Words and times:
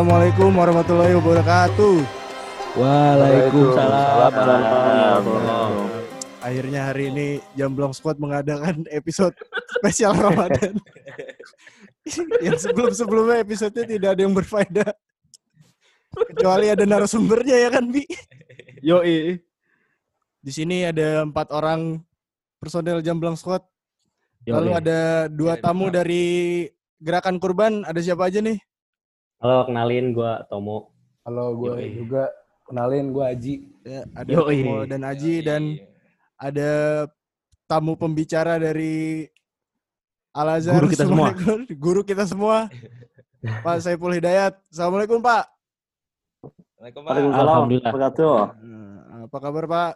Assalamualaikum 0.00 0.56
warahmatullahi 0.56 1.12
wabarakatuh. 1.12 1.96
Waalaikumsalam. 2.72 4.32
Akhirnya 6.40 6.88
hari 6.88 7.12
ini 7.12 7.44
Jamblong 7.52 7.92
Squad 7.92 8.16
mengadakan 8.16 8.88
episode 8.88 9.36
spesial 9.76 10.16
Ramadan. 10.16 10.80
yang 12.48 12.56
sebelum-sebelumnya 12.56 13.44
episodenya 13.44 13.84
tidak 13.84 14.16
ada 14.16 14.20
yang 14.24 14.32
berfaedah. 14.32 14.88
Kecuali 16.32 16.72
ada 16.72 16.88
narasumbernya 16.88 17.60
ya 17.60 17.68
kan, 17.68 17.92
Bi? 17.92 18.08
Yo 18.80 19.04
Di 19.04 20.48
sini 20.48 20.88
ada 20.88 21.28
empat 21.28 21.52
orang 21.52 22.00
personel 22.56 23.04
Jamblong 23.04 23.36
Squad. 23.36 23.68
Yoi. 24.48 24.64
Lalu 24.64 24.70
ada 24.80 25.28
dua 25.28 25.60
tamu 25.60 25.92
dari 25.92 26.64
Gerakan 27.04 27.36
Kurban. 27.36 27.84
Ada 27.84 28.00
siapa 28.00 28.32
aja 28.32 28.40
nih? 28.40 28.69
Halo, 29.40 29.64
kenalin 29.64 30.12
gue 30.12 30.32
Tomo. 30.52 30.92
Halo, 31.24 31.56
gue 31.56 31.72
Yoi. 31.72 31.88
juga 31.96 32.28
kenalin 32.68 33.08
gue 33.08 33.24
Aji. 33.24 33.54
Ya, 33.88 34.04
ada 34.12 34.28
Yoi. 34.36 34.60
Tomo 34.60 34.76
dan 34.84 35.00
Aji 35.00 35.34
dan 35.40 35.62
ada 36.36 36.70
tamu 37.64 37.96
pembicara 37.96 38.60
dari 38.60 39.24
Al 40.36 40.60
Azhar. 40.60 40.76
Guru 40.76 40.92
kita 40.92 41.08
semua. 41.08 41.28
Guru 41.72 42.00
kita 42.04 42.24
semua. 42.28 42.68
Pak 43.64 43.80
Saiful 43.80 44.12
Hidayat. 44.12 44.60
Assalamualaikum 44.68 45.24
Pak. 45.24 45.48
Alhamdulillah. 46.84 47.64
wabarakatuh. 47.96 48.36
Nah, 48.60 49.24
apa 49.24 49.36
kabar 49.40 49.64
Pak? 49.64 49.92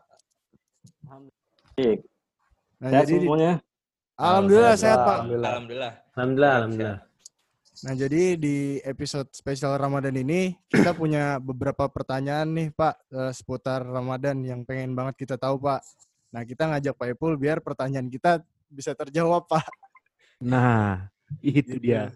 Baik. 1.76 2.00
Nah, 2.80 2.88
Sehat 2.96 3.04
jadi 3.12 3.16
semuanya? 3.28 3.52
Alhamdulillah 4.16 4.76
Sehat, 4.80 4.96
sehat 4.96 4.98
Pak. 5.04 5.18
Alhamdulillah. 5.20 5.52
Alhamdulillah. 5.52 5.92
Alhamdulillah, 6.16 6.52
alhamdulillah. 6.56 6.98
Nah 7.84 7.92
jadi 7.92 8.40
di 8.40 8.80
episode 8.80 9.28
spesial 9.36 9.76
Ramadan 9.76 10.16
ini 10.16 10.56
kita 10.72 10.96
punya 11.00 11.36
beberapa 11.36 11.84
pertanyaan 11.92 12.48
nih 12.48 12.68
Pak 12.72 12.94
eh, 13.12 13.32
seputar 13.36 13.84
Ramadan 13.84 14.40
yang 14.40 14.64
pengen 14.64 14.96
banget 14.96 15.28
kita 15.28 15.36
tahu 15.36 15.60
Pak. 15.60 15.84
Nah 16.32 16.42
kita 16.48 16.64
ngajak 16.72 16.96
Pak 16.96 17.12
Ipul 17.12 17.36
biar 17.36 17.60
pertanyaan 17.60 18.08
kita 18.08 18.40
bisa 18.72 18.96
terjawab 18.96 19.44
Pak. 19.52 19.68
Nah, 20.40 21.12
itu 21.44 21.76
dia. 21.76 22.08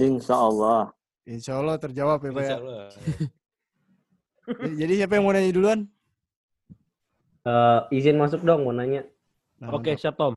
Insya 0.00 0.34
Allah. 0.40 0.88
Insya 1.28 1.60
Allah 1.60 1.76
terjawab 1.76 2.24
ya 2.24 2.32
Pak 2.32 2.40
ya. 2.40 2.48
Insya 2.48 2.58
Allah. 2.64 2.84
Jadi 4.80 4.92
siapa 4.96 5.12
yang 5.20 5.24
mau 5.28 5.34
nanya 5.36 5.52
duluan? 5.52 5.80
Eh, 7.46 7.80
izin 7.94 8.16
masuk 8.18 8.42
dong, 8.42 8.66
mau 8.66 8.74
nanya. 8.74 9.06
Nah, 9.62 9.70
Oke, 9.76 9.94
mantap. 9.94 10.02
siap 10.02 10.14
Tom. 10.18 10.34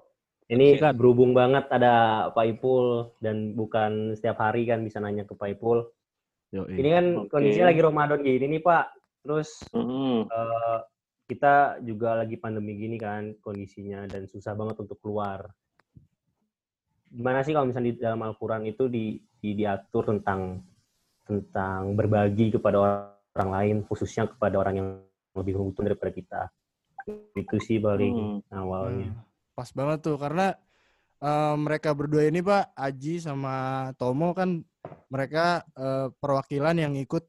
Ini 0.50 0.81
Sikat. 0.81 0.97
berhubung 0.97 1.38
banget 1.38 1.69
ada 1.69 2.25
Pak 2.33 2.45
Ipul 2.58 3.14
dan 3.22 3.53
bukan 3.53 4.17
setiap 4.17 4.42
hari 4.42 4.66
kan 4.66 4.81
bisa 4.81 4.97
nanya 4.97 5.22
ke 5.22 5.38
Pak 5.38 5.53
Ipul. 5.53 5.86
Yoi. 6.50 6.73
Ini 6.73 6.89
kan 6.89 7.06
Oke. 7.22 7.30
kondisinya 7.30 7.69
lagi 7.69 7.81
Ramadan 7.86 8.19
gini 8.25 8.45
nih 8.58 8.61
Pak. 8.66 8.86
Terus 9.22 9.50
Mm-mm. 9.78 10.25
eh, 10.25 10.78
kita 11.30 11.78
juga 11.86 12.17
lagi 12.17 12.33
pandemi 12.41 12.73
gini 12.73 12.97
kan 12.97 13.38
kondisinya 13.45 14.09
dan 14.09 14.25
susah 14.25 14.58
banget 14.58 14.81
untuk 14.81 14.97
keluar. 14.97 15.53
Gimana 17.13 17.45
sih 17.45 17.53
kalau 17.53 17.69
misalnya 17.69 17.94
di 17.94 18.02
dalam 18.02 18.22
Al-Quran 18.25 18.66
itu 18.66 18.89
di, 18.89 19.22
di- 19.38 19.53
diatur 19.53 20.09
tentang 20.09 20.66
tentang 21.30 21.94
berbagi 21.94 22.50
kepada 22.58 22.78
orang 23.38 23.50
lain, 23.53 23.78
khususnya 23.86 24.25
kepada 24.25 24.58
orang 24.58 24.75
yang 24.81 24.88
lebih 25.38 25.61
membutuhkan 25.61 25.94
daripada 25.94 26.09
kita. 26.09 26.41
Itu 27.38 27.62
sih 27.62 27.78
paling 27.78 28.41
Mm. 28.50 28.50
awalnya. 28.50 29.13
Pas 29.59 29.68
banget 29.75 30.08
tuh 30.08 30.16
karena 30.16 30.56
eh, 31.20 31.56
mereka 31.59 31.92
berdua 31.92 32.24
ini 32.31 32.40
Pak 32.40 32.80
Aji 32.80 33.20
sama 33.20 33.92
Tomo 34.00 34.31
kan 34.31 34.64
mereka 35.12 35.68
eh, 35.75 36.08
perwakilan 36.16 36.80
yang 36.80 36.96
ikut 36.96 37.28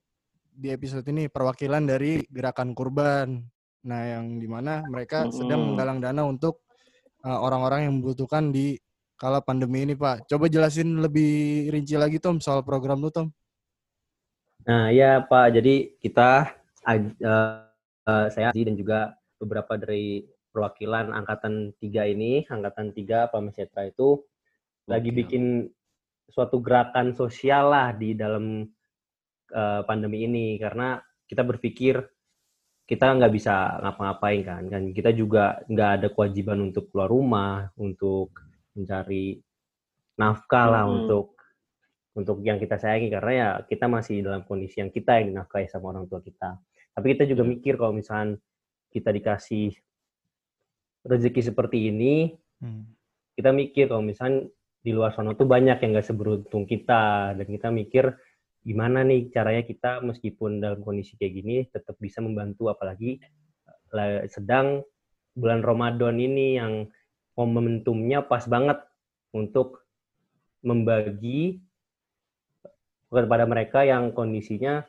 di 0.55 0.71
episode 0.71 1.03
ini 1.11 1.27
perwakilan 1.27 1.83
dari 1.91 2.23
gerakan 2.31 2.71
kurban. 2.71 3.43
Nah 3.83 4.03
yang 4.07 4.39
di 4.39 4.47
mana 4.47 4.87
mereka 4.87 5.27
sedang 5.35 5.59
Mm-mm. 5.59 5.75
menggalang 5.75 5.99
dana 5.99 6.23
untuk 6.23 6.63
eh, 7.27 7.35
orang-orang 7.35 7.91
yang 7.91 7.99
membutuhkan 7.99 8.55
di 8.55 8.79
kala 9.19 9.43
pandemi 9.43 9.83
ini 9.83 9.99
Pak. 9.99 10.31
Coba 10.31 10.47
jelasin 10.47 11.03
lebih 11.03 11.67
rinci 11.75 11.99
lagi 11.99 12.23
Tom 12.23 12.39
soal 12.39 12.63
program 12.63 13.03
lu 13.03 13.11
Tom. 13.11 13.29
Nah, 14.65 14.89
ya 14.89 15.21
Pak. 15.21 15.61
Jadi 15.61 15.99
kita, 16.01 16.57
eh, 16.89 17.01
eh, 17.21 18.27
saya 18.33 18.55
dan 18.55 18.77
juga 18.79 19.19
beberapa 19.37 19.77
dari 19.77 20.25
perwakilan 20.51 21.15
angkatan 21.15 21.73
tiga 21.79 22.07
ini, 22.07 22.45
angkatan 22.47 22.91
tiga 22.95 23.31
Pak 23.31 23.41
Mesetra 23.41 23.87
itu 23.87 24.23
lagi 24.91 25.15
bikin 25.15 25.71
suatu 26.27 26.59
gerakan 26.63 27.15
sosial 27.15 27.71
lah 27.71 27.95
di 27.95 28.15
dalam 28.19 28.67
eh, 29.51 29.81
pandemi 29.87 30.27
ini. 30.27 30.59
Karena 30.59 30.99
kita 31.27 31.47
berpikir 31.47 32.03
kita 32.91 33.07
nggak 33.07 33.31
bisa 33.31 33.79
ngapa-ngapain 33.87 34.43
kan 34.43 34.63
kan 34.67 34.83
kita 34.91 35.15
juga 35.15 35.63
nggak 35.71 35.91
ada 36.03 36.09
kewajiban 36.11 36.59
untuk 36.59 36.91
keluar 36.91 37.07
rumah 37.07 37.71
untuk 37.79 38.35
mencari 38.75 39.39
nafkah 40.19 40.67
lah 40.67 40.85
Mm-mm. 40.91 40.99
untuk 41.07 41.27
untuk 42.19 42.43
yang 42.43 42.59
kita 42.59 42.77
sayangi. 42.77 43.09
Karena 43.09 43.33
ya 43.33 43.49
kita 43.63 43.87
masih 43.87 44.27
dalam 44.27 44.43
kondisi 44.43 44.83
yang 44.83 44.91
kita 44.91 45.23
yang 45.23 45.35
dinafkahi 45.35 45.71
sama 45.71 45.95
orang 45.95 46.11
tua 46.11 46.19
kita. 46.19 46.59
Tapi 46.91 47.07
kita 47.15 47.25
juga 47.31 47.47
mikir 47.47 47.79
kalau 47.79 47.95
misalnya 47.95 48.37
kita 48.91 49.15
dikasih 49.15 49.71
rezeki 51.05 51.41
seperti 51.53 51.89
ini 51.93 52.35
kita 53.37 53.51
mikir 53.57 53.89
kalau 53.89 54.05
misalnya 54.05 54.49
di 54.81 54.97
luar 54.97 55.13
sana 55.13 55.37
tuh 55.37 55.45
banyak 55.45 55.81
yang 55.81 55.97
gak 55.97 56.09
seberuntung 56.09 56.65
kita. 56.65 57.37
Dan 57.37 57.47
kita 57.49 57.69
mikir 57.73 58.17
gimana 58.61 59.01
nih 59.05 59.33
caranya 59.33 59.65
kita 59.65 60.05
meskipun 60.05 60.61
dalam 60.61 60.85
kondisi 60.85 61.17
kayak 61.17 61.33
gini 61.33 61.57
tetap 61.69 61.97
bisa 62.01 62.21
membantu. 62.21 62.69
Apalagi 62.69 63.21
sedang 64.29 64.85
bulan 65.33 65.65
Ramadan 65.65 66.17
ini 66.21 66.61
yang 66.61 66.89
momentumnya 67.37 68.21
pas 68.25 68.45
banget 68.45 68.77
untuk 69.33 69.89
membagi 70.61 71.65
kepada 73.09 73.49
mereka 73.49 73.81
yang 73.89 74.13
kondisinya 74.13 74.85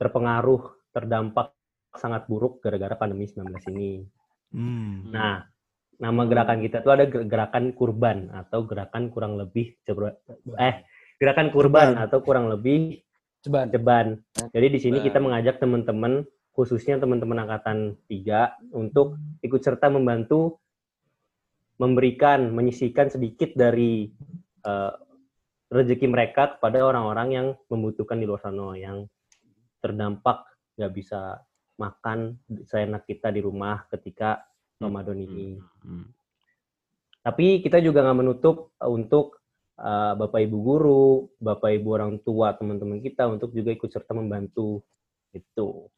terpengaruh 0.00 0.72
terdampak 0.96 1.52
sangat 1.94 2.24
buruk 2.26 2.64
gara-gara 2.64 2.96
pandemi 2.96 3.28
19 3.28 3.52
ini. 3.76 4.23
Hmm. 4.54 5.10
Nah, 5.10 5.42
nama 5.98 6.22
gerakan 6.30 6.62
kita 6.62 6.86
tuh 6.86 6.94
ada 6.94 7.04
ger- 7.10 7.26
gerakan 7.26 7.74
kurban 7.74 8.30
atau 8.30 8.62
gerakan 8.62 9.10
kurang 9.10 9.34
lebih 9.34 9.74
cebra- 9.82 10.14
eh 10.62 10.86
gerakan 11.18 11.50
kurban 11.50 11.94
Ceban. 11.94 12.04
atau 12.06 12.18
kurang 12.22 12.46
lebih 12.46 13.02
Ceban. 13.42 13.66
ceban. 13.68 14.06
Jadi 14.54 14.66
di 14.70 14.78
sini 14.78 14.98
kita 15.02 15.18
mengajak 15.18 15.58
teman-teman 15.58 16.22
khususnya 16.54 17.02
teman-teman 17.02 17.42
angkatan 17.42 17.98
3 18.06 18.62
untuk 18.70 19.18
ikut 19.42 19.58
serta 19.58 19.90
membantu 19.90 20.62
memberikan 21.82 22.54
menyisihkan 22.54 23.10
sedikit 23.10 23.50
dari 23.58 24.06
eh, 24.62 24.92
rezeki 25.74 26.06
mereka 26.06 26.54
kepada 26.56 26.86
orang-orang 26.86 27.28
yang 27.34 27.46
membutuhkan 27.66 28.22
di 28.22 28.26
luar 28.30 28.38
sana 28.38 28.78
yang 28.78 29.10
terdampak 29.82 30.46
nggak 30.78 30.92
bisa 30.94 31.42
makan 31.74 32.38
seenak 32.66 33.06
kita 33.06 33.34
di 33.34 33.42
rumah 33.42 33.86
ketika 33.90 34.46
Ramadan 34.78 35.18
ini. 35.18 35.58
Hmm. 35.82 36.06
Tapi 37.24 37.64
kita 37.64 37.80
juga 37.80 38.04
nggak 38.04 38.18
menutup 38.20 38.76
uh, 38.78 38.90
untuk 38.92 39.40
uh, 39.80 40.12
Bapak 40.14 40.44
Ibu 40.44 40.58
guru, 40.60 41.06
Bapak 41.40 41.72
Ibu 41.80 41.88
orang 41.96 42.14
tua, 42.20 42.52
teman-teman 42.52 43.00
kita 43.00 43.24
untuk 43.26 43.56
juga 43.56 43.72
ikut 43.72 43.88
serta 43.88 44.12
membantu 44.12 44.84
itu. 45.32 45.88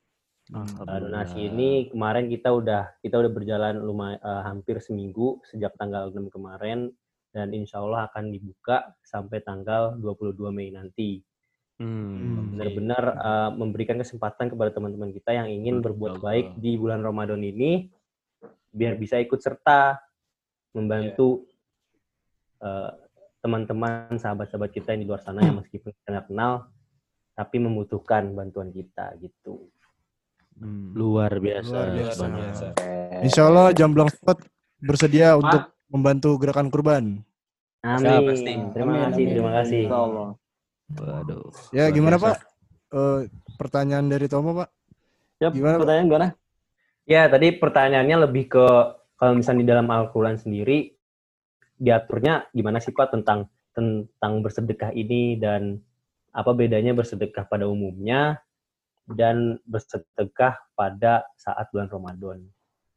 Uh, 0.55 0.63
donasi 0.87 1.51
ini 1.51 1.91
kemarin 1.91 2.31
kita 2.31 2.55
udah 2.55 2.95
kita 3.03 3.19
udah 3.19 3.33
berjalan 3.35 3.83
lumayan 3.83 4.23
hampir 4.47 4.79
seminggu 4.79 5.43
sejak 5.43 5.75
tanggal 5.75 6.15
6 6.15 6.31
kemarin 6.31 6.95
dan 7.35 7.51
insya 7.51 7.83
Allah 7.83 8.07
akan 8.07 8.31
dibuka 8.31 8.95
sampai 9.03 9.43
tanggal 9.43 9.99
22 9.99 10.39
Mei 10.55 10.71
nanti. 10.71 11.19
Hmm. 11.77 12.57
Benar-benar 12.57 13.05
uh, 13.21 13.51
memberikan 13.53 14.01
kesempatan 14.01 14.49
kepada 14.49 14.73
teman-teman 14.73 15.13
kita 15.13 15.37
yang 15.37 15.49
ingin 15.53 15.81
Betul, 15.81 15.93
berbuat 15.93 16.13
betul. 16.17 16.25
baik 16.25 16.47
di 16.57 16.73
bulan 16.81 17.05
Ramadan 17.05 17.45
ini 17.45 17.93
biar 18.73 18.97
bisa 18.97 19.21
ikut 19.21 19.37
serta 19.41 20.01
membantu 20.73 21.45
uh, 22.65 22.93
teman-teman 23.45 24.17
sahabat-sahabat 24.17 24.73
kita 24.73 24.97
yang 24.97 25.01
di 25.05 25.09
luar 25.09 25.21
sana 25.21 25.45
yang 25.45 25.61
meskipun 25.61 25.93
kita 25.93 26.25
kenal 26.25 26.69
tapi 27.37 27.61
membutuhkan 27.61 28.33
bantuan 28.33 28.73
kita 28.73 29.13
gitu. 29.21 29.69
Hmm. 30.57 30.97
Luar 30.97 31.37
biasa. 31.37 31.73
Luar 31.77 31.89
biasa. 31.93 32.25
Bang. 32.25 32.35
Insya 33.21 33.43
Allah 33.53 33.77
Jamblong 33.77 34.09
Squad 34.09 34.41
bersedia 34.81 35.37
untuk 35.37 35.69
membantu 35.93 36.41
gerakan 36.41 36.73
kurban. 36.73 37.05
Amin. 37.85 38.73
Terima 38.73 39.05
kasih, 39.05 39.15
amin. 39.15 39.29
terima 39.31 39.51
kasih. 39.61 39.81
Insya 39.85 40.01
Allah. 40.01 40.29
Waduh. 40.95 41.51
Ya 41.75 41.91
gimana 41.91 42.17
biasa. 42.21 42.27
Pak? 42.27 42.37
Eh, 42.95 43.21
pertanyaan 43.59 44.07
dari 44.07 44.27
Tomo 44.31 44.55
Pak. 44.55 44.69
Ya, 45.43 45.51
Gimana, 45.51 45.77
Pak? 45.77 45.81
pertanyaan 45.85 46.07
gimana? 46.07 46.29
Ya, 47.07 47.23
tadi 47.31 47.49
pertanyaannya 47.55 48.17
lebih 48.27 48.45
ke 48.51 48.67
kalau 49.17 49.33
misalnya 49.37 49.63
di 49.63 49.69
dalam 49.69 49.89
Al-Quran 49.91 50.37
sendiri 50.39 50.93
diaturnya 51.77 52.49
gimana 52.57 52.81
sih 52.81 52.93
Pak 52.97 53.13
tentang 53.13 53.53
tentang 53.77 54.41
bersedekah 54.41 54.97
ini 54.97 55.37
dan 55.37 55.77
apa 56.33 56.57
bedanya 56.57 56.97
bersedekah 56.97 57.45
pada 57.49 57.69
umumnya 57.69 58.41
dan 59.09 59.61
bersedekah 59.69 60.57
pada 60.73 61.25
saat 61.37 61.69
bulan 61.71 61.89
Ramadan. 61.93 62.39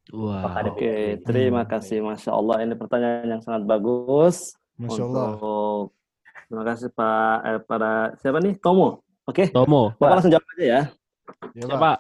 Ada 0.10 0.74
Oke, 0.74 1.22
terima 1.22 1.70
kasih. 1.70 2.02
Masya 2.02 2.34
Allah, 2.34 2.66
ini 2.66 2.74
pertanyaan 2.74 3.30
yang 3.38 3.44
sangat 3.46 3.70
bagus. 3.70 4.58
Masya 4.80 5.06
Allah. 5.06 5.28
Untuk 5.38 5.86
terima 6.50 6.66
kasih 6.66 6.90
Pak 6.90 7.38
eh, 7.46 7.60
para 7.62 8.18
siapa 8.18 8.42
nih 8.42 8.58
Tomo. 8.58 9.06
Oke, 9.30 9.54
Tomo. 9.54 9.94
Bapak 10.02 10.18
langsung 10.18 10.34
jawab 10.34 10.50
aja 10.58 10.66
ya. 10.66 10.82
Ya, 11.54 11.62
Ya, 11.62 11.66
Pak. 11.70 11.78
Pak. 11.78 11.98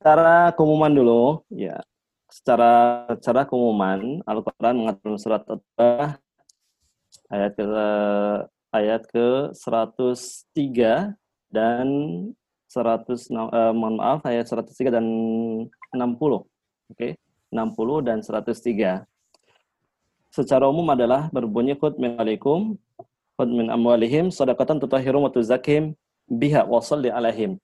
Secara 0.00 0.56
keumuman 0.56 0.92
dulu, 0.96 1.44
ya. 1.52 1.76
Secara 2.32 3.04
secara 3.20 3.44
keumuman 3.44 4.24
Al-Qur'an 4.24 4.74
mengatur 4.80 5.20
surat 5.20 5.44
At-Taubah 5.44 6.16
ayat 7.28 7.52
ke 7.54 7.64
ayat 8.72 9.02
ke 9.08 9.52
103 9.52 11.14
dan 11.52 11.86
100 12.72 13.28
eh, 13.28 13.72
mohon 13.76 14.00
maaf 14.00 14.24
ayat 14.24 14.48
103 14.48 14.88
dan 14.88 15.04
60. 15.92 16.48
Oke. 16.92 17.20
60 17.52 18.08
dan 18.08 18.18
103. 18.24 19.04
Secara 20.34 20.68
umum 20.68 20.84
adalah 20.92 21.32
berbunyi 21.32 21.78
khud 21.78 21.96
min 21.96 22.16
alaikum 22.20 22.76
khud 23.36 23.52
min 23.52 23.68
amwalihim 23.68 24.32
sadaqatan 24.32 24.80
tutahhirum 24.80 25.28
wa 25.28 25.32
tuzakim 25.32 25.92
biha 26.26 26.64
wa 26.64 26.80
shalli 26.80 27.12
alaihim. 27.12 27.60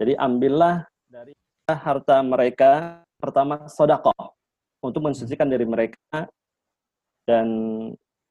Jadi 0.00 0.16
ambillah 0.16 0.88
dari 1.06 1.36
harta 1.68 2.24
mereka 2.24 3.04
pertama 3.20 3.68
sodakoh 3.68 4.32
untuk 4.80 5.04
mensucikan 5.04 5.46
diri 5.46 5.68
mereka. 5.68 6.26
Dan 7.28 7.46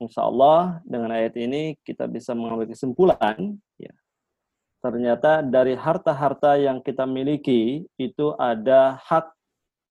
insya 0.02 0.26
Allah 0.26 0.82
dengan 0.84 1.14
ayat 1.14 1.38
ini 1.38 1.78
kita 1.86 2.10
bisa 2.10 2.34
mengambil 2.34 2.68
kesimpulan 2.68 3.56
ya. 3.78 3.94
Ternyata 4.80 5.44
dari 5.44 5.76
harta-harta 5.76 6.56
yang 6.56 6.82
kita 6.82 7.04
miliki 7.06 7.86
itu 8.00 8.34
ada 8.40 8.98
hak 9.06 9.30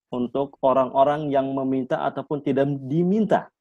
untuk 0.09 0.57
orang-orang 0.65 1.29
yang 1.29 1.53
meminta 1.53 2.01
ataupun 2.09 2.41
tidak 2.41 2.67
diminta. 2.89 3.53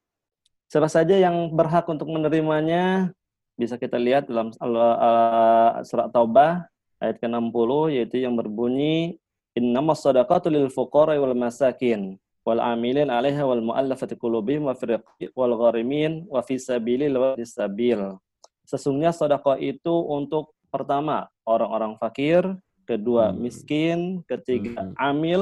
Siapa 0.72 0.88
saja 0.88 1.16
yang 1.16 1.52
berhak 1.52 1.88
untuk 1.88 2.08
menerimanya 2.08 3.12
bisa 3.58 3.76
kita 3.76 3.98
lihat 3.98 4.30
dalam 4.30 4.54
uh, 4.62 5.82
surat 5.82 6.14
Taubah 6.14 6.70
ayat 7.02 7.18
ke-60 7.18 7.72
yaitu 7.90 8.22
yang 8.22 8.38
berbunyi 8.38 9.18
innamas 9.58 10.06
sadaqatu 10.06 10.54
lil 10.54 10.70
fuqara 10.70 11.18
wal 11.18 11.34
masakin 11.34 12.22
wal 12.46 12.62
amilin 12.62 13.10
'alaiha 13.10 13.44
wal 13.44 13.60
mu'allafati 13.60 14.16
qulubihim 14.16 14.70
wa 14.70 14.78
fil 14.78 15.02
wal 15.34 15.54
gharimin 15.58 16.24
wa 16.30 16.40
fi 16.46 16.56
sabilil 16.62 17.18
wa 17.18 17.36
sabil. 17.44 18.16
Sesungguhnya 18.64 19.12
sedekah 19.12 19.58
itu 19.60 19.92
untuk 19.92 20.54
pertama 20.72 21.28
orang-orang 21.44 21.98
fakir, 22.00 22.44
kedua 22.88 23.34
Hmm. 23.34 23.42
miskin, 23.44 24.00
ketiga 24.30 24.80
Hmm. 24.80 24.96
amil, 24.96 25.42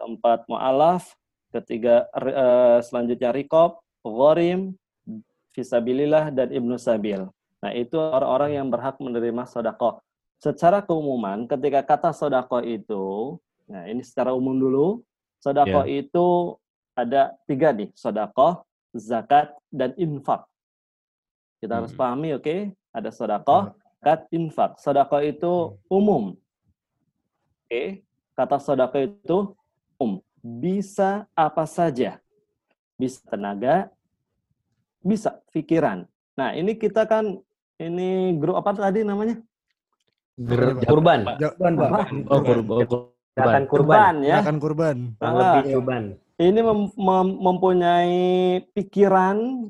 keempat 0.00 0.48
mu'alaf, 0.48 1.12
ketiga 1.52 2.08
eh, 2.16 2.78
selanjutnya 2.86 3.34
rikob, 3.34 3.82
gharim, 4.04 4.72
fisabilillah 5.52 6.30
dan 6.32 6.48
ibnu 6.54 6.78
sabil. 6.80 7.28
Nah, 7.58 7.74
itu 7.74 7.98
orang-orang 7.98 8.54
yang 8.54 8.66
berhak 8.70 8.96
menerima 9.02 9.42
sedekah. 9.50 9.98
Secara 10.38 10.78
keumuman, 10.78 11.50
ketika 11.50 11.82
kata 11.82 12.10
sedekah 12.14 12.62
itu, 12.62 13.34
nah 13.66 13.82
ini 13.90 14.06
secara 14.06 14.30
umum 14.30 14.54
dulu, 14.54 15.02
sedekah 15.42 15.82
itu 15.90 16.54
ada 16.94 17.34
tiga 17.50 17.74
nih, 17.74 17.90
sedekah, 17.98 18.62
zakat, 18.94 19.50
dan 19.74 19.90
infak. 19.98 20.46
Kita 21.58 21.82
harus 21.82 21.90
Hmm. 21.90 21.98
pahami, 21.98 22.38
oke? 22.38 22.70
Ada 22.94 23.10
sedekah, 23.10 23.74
zakat, 23.74 24.20
infak. 24.30 24.70
Sedekah 24.78 25.22
itu 25.26 25.52
umum. 25.90 26.38
Oke, 27.66 28.06
kata 28.38 28.62
sedekah 28.62 29.02
itu 29.02 29.58
umum. 29.98 30.22
Bisa 30.38 31.26
apa 31.34 31.66
saja. 31.66 32.22
Bisa 32.94 33.18
tenaga, 33.26 33.90
bisa 35.02 35.42
pikiran. 35.50 36.06
Nah, 36.38 36.54
ini 36.54 36.78
kita 36.78 37.02
kan 37.02 37.42
ini 37.78 38.34
grup 38.36 38.58
apa 38.58 38.74
tadi 38.74 39.06
namanya? 39.06 39.38
Ger- 40.38 40.78
Kurban, 40.86 41.20
Kurban, 41.34 41.72
Pak. 41.74 41.90
Oh, 42.30 42.40
kurban. 42.42 42.74
Oh, 42.78 42.86
kurban. 42.86 43.62
kurban, 43.70 44.14
ya. 44.22 44.38
Akan 44.42 44.58
kurban. 44.58 44.96
Ah. 45.18 45.58
lebih 45.58 45.78
kurban. 45.78 46.02
Ini 46.38 46.60
mem- 46.62 46.94
mem- 46.94 47.38
mempunyai 47.42 48.18
pikiran 48.70 49.66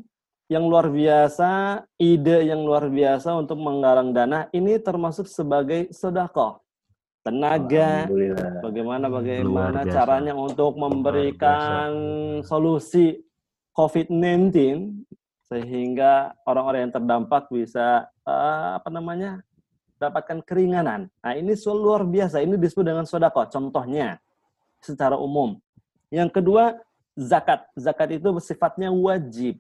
yang 0.49 0.65
luar 0.69 0.89
biasa, 0.89 1.85
ide 2.01 2.49
yang 2.49 2.65
luar 2.65 2.89
biasa 2.89 3.37
untuk 3.37 3.57
menggalang 3.61 4.13
dana. 4.13 4.49
Ini 4.53 4.81
termasuk 4.81 5.29
sebagai 5.29 5.89
sedekah. 5.93 6.61
Tenaga, 7.25 8.09
bagaimana 8.65 9.05
Luar 9.09 9.21
bagaimana 9.21 9.81
caranya 9.85 10.33
untuk 10.33 10.81
memberikan 10.81 11.93
solusi 12.41 13.21
COVID-19 13.77 14.49
sehingga 15.49 16.37
orang-orang 16.45 16.89
yang 16.89 16.95
terdampak 16.95 17.49
bisa 17.49 18.09
eh, 18.29 18.69
apa 18.77 18.89
namanya 18.93 19.41
dapatkan 19.99 20.45
keringanan. 20.47 21.11
Nah 21.11 21.33
ini 21.35 21.57
luar 21.67 22.07
biasa. 22.07 22.41
Ini 22.45 22.55
disebut 22.55 22.87
dengan 22.87 23.05
sodako. 23.05 23.43
Contohnya 23.51 24.23
secara 24.79 25.19
umum. 25.19 25.59
Yang 26.09 26.41
kedua 26.41 26.79
zakat. 27.19 27.67
Zakat 27.75 28.15
itu 28.15 28.31
sifatnya 28.39 28.95
wajib. 28.95 29.59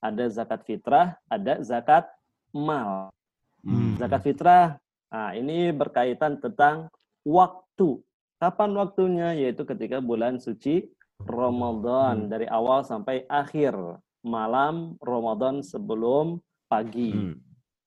Ada 0.00 0.28
zakat 0.32 0.60
fitrah, 0.64 1.16
ada 1.28 1.60
zakat 1.64 2.08
mal. 2.52 3.12
Hmm. 3.60 3.96
Zakat 4.00 4.20
fitrah, 4.24 4.80
nah 5.12 5.36
ini 5.36 5.72
berkaitan 5.72 6.40
tentang 6.40 6.88
waktu. 7.20 8.00
Kapan 8.40 8.72
waktunya? 8.80 9.36
Yaitu 9.36 9.68
ketika 9.68 10.00
bulan 10.00 10.40
suci 10.40 10.88
Ramadan 11.20 12.32
dari 12.32 12.48
awal 12.48 12.80
sampai 12.80 13.28
akhir 13.28 13.76
malam 14.24 14.96
Ramadan 15.00 15.64
sebelum 15.64 16.38
pagi. 16.70 17.12
Hmm. 17.12 17.36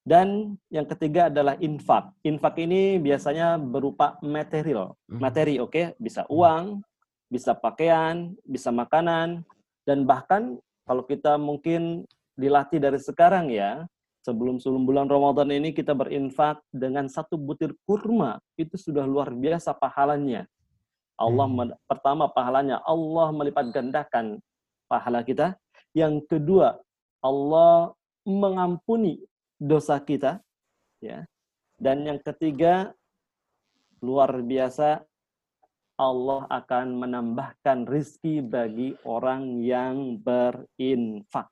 Dan 0.03 0.59
yang 0.67 0.83
ketiga 0.83 1.31
adalah 1.31 1.55
infak. 1.63 2.11
Infak 2.27 2.59
ini 2.59 2.99
biasanya 2.99 3.55
berupa 3.55 4.19
material. 4.19 4.99
Hmm. 5.07 5.23
Materi, 5.23 5.63
oke, 5.63 5.95
bisa 5.95 6.27
uang, 6.27 6.83
bisa 7.31 7.55
pakaian, 7.55 8.35
bisa 8.43 8.69
makanan, 8.69 9.47
dan 9.87 10.03
bahkan 10.03 10.59
kalau 10.83 11.07
kita 11.07 11.39
mungkin 11.39 12.03
dilatih 12.35 12.83
dari 12.83 12.99
sekarang 12.99 13.47
ya, 13.47 13.87
sebelum 14.27 14.59
sebelum 14.59 14.83
bulan 14.83 15.07
Ramadan 15.07 15.51
ini 15.55 15.71
kita 15.71 15.95
berinfak 15.95 16.59
dengan 16.71 17.07
satu 17.07 17.39
butir 17.39 17.71
kurma, 17.87 18.43
itu 18.59 18.75
sudah 18.75 19.07
luar 19.07 19.31
biasa 19.31 19.71
pahalanya. 19.71 20.43
Allah 21.13 21.47
Hmm. 21.47 21.71
pertama 21.85 22.25
pahalanya 22.27 22.81
Allah 22.83 23.29
melipat 23.31 23.69
gandakan 23.69 24.41
pahala 24.89 25.21
kita. 25.21 25.55
Yang 25.93 26.25
kedua, 26.29 26.81
Allah 27.21 27.93
mengampuni 28.25 29.21
dosa 29.55 30.01
kita, 30.01 30.41
ya. 30.99 31.23
Dan 31.77 32.03
yang 32.05 32.19
ketiga, 32.19 32.91
luar 34.01 34.41
biasa 34.41 35.05
Allah 35.93 36.49
akan 36.49 36.97
menambahkan 37.05 37.85
rizki 37.85 38.41
bagi 38.41 38.97
orang 39.05 39.61
yang 39.61 40.17
berinfak. 40.17 41.47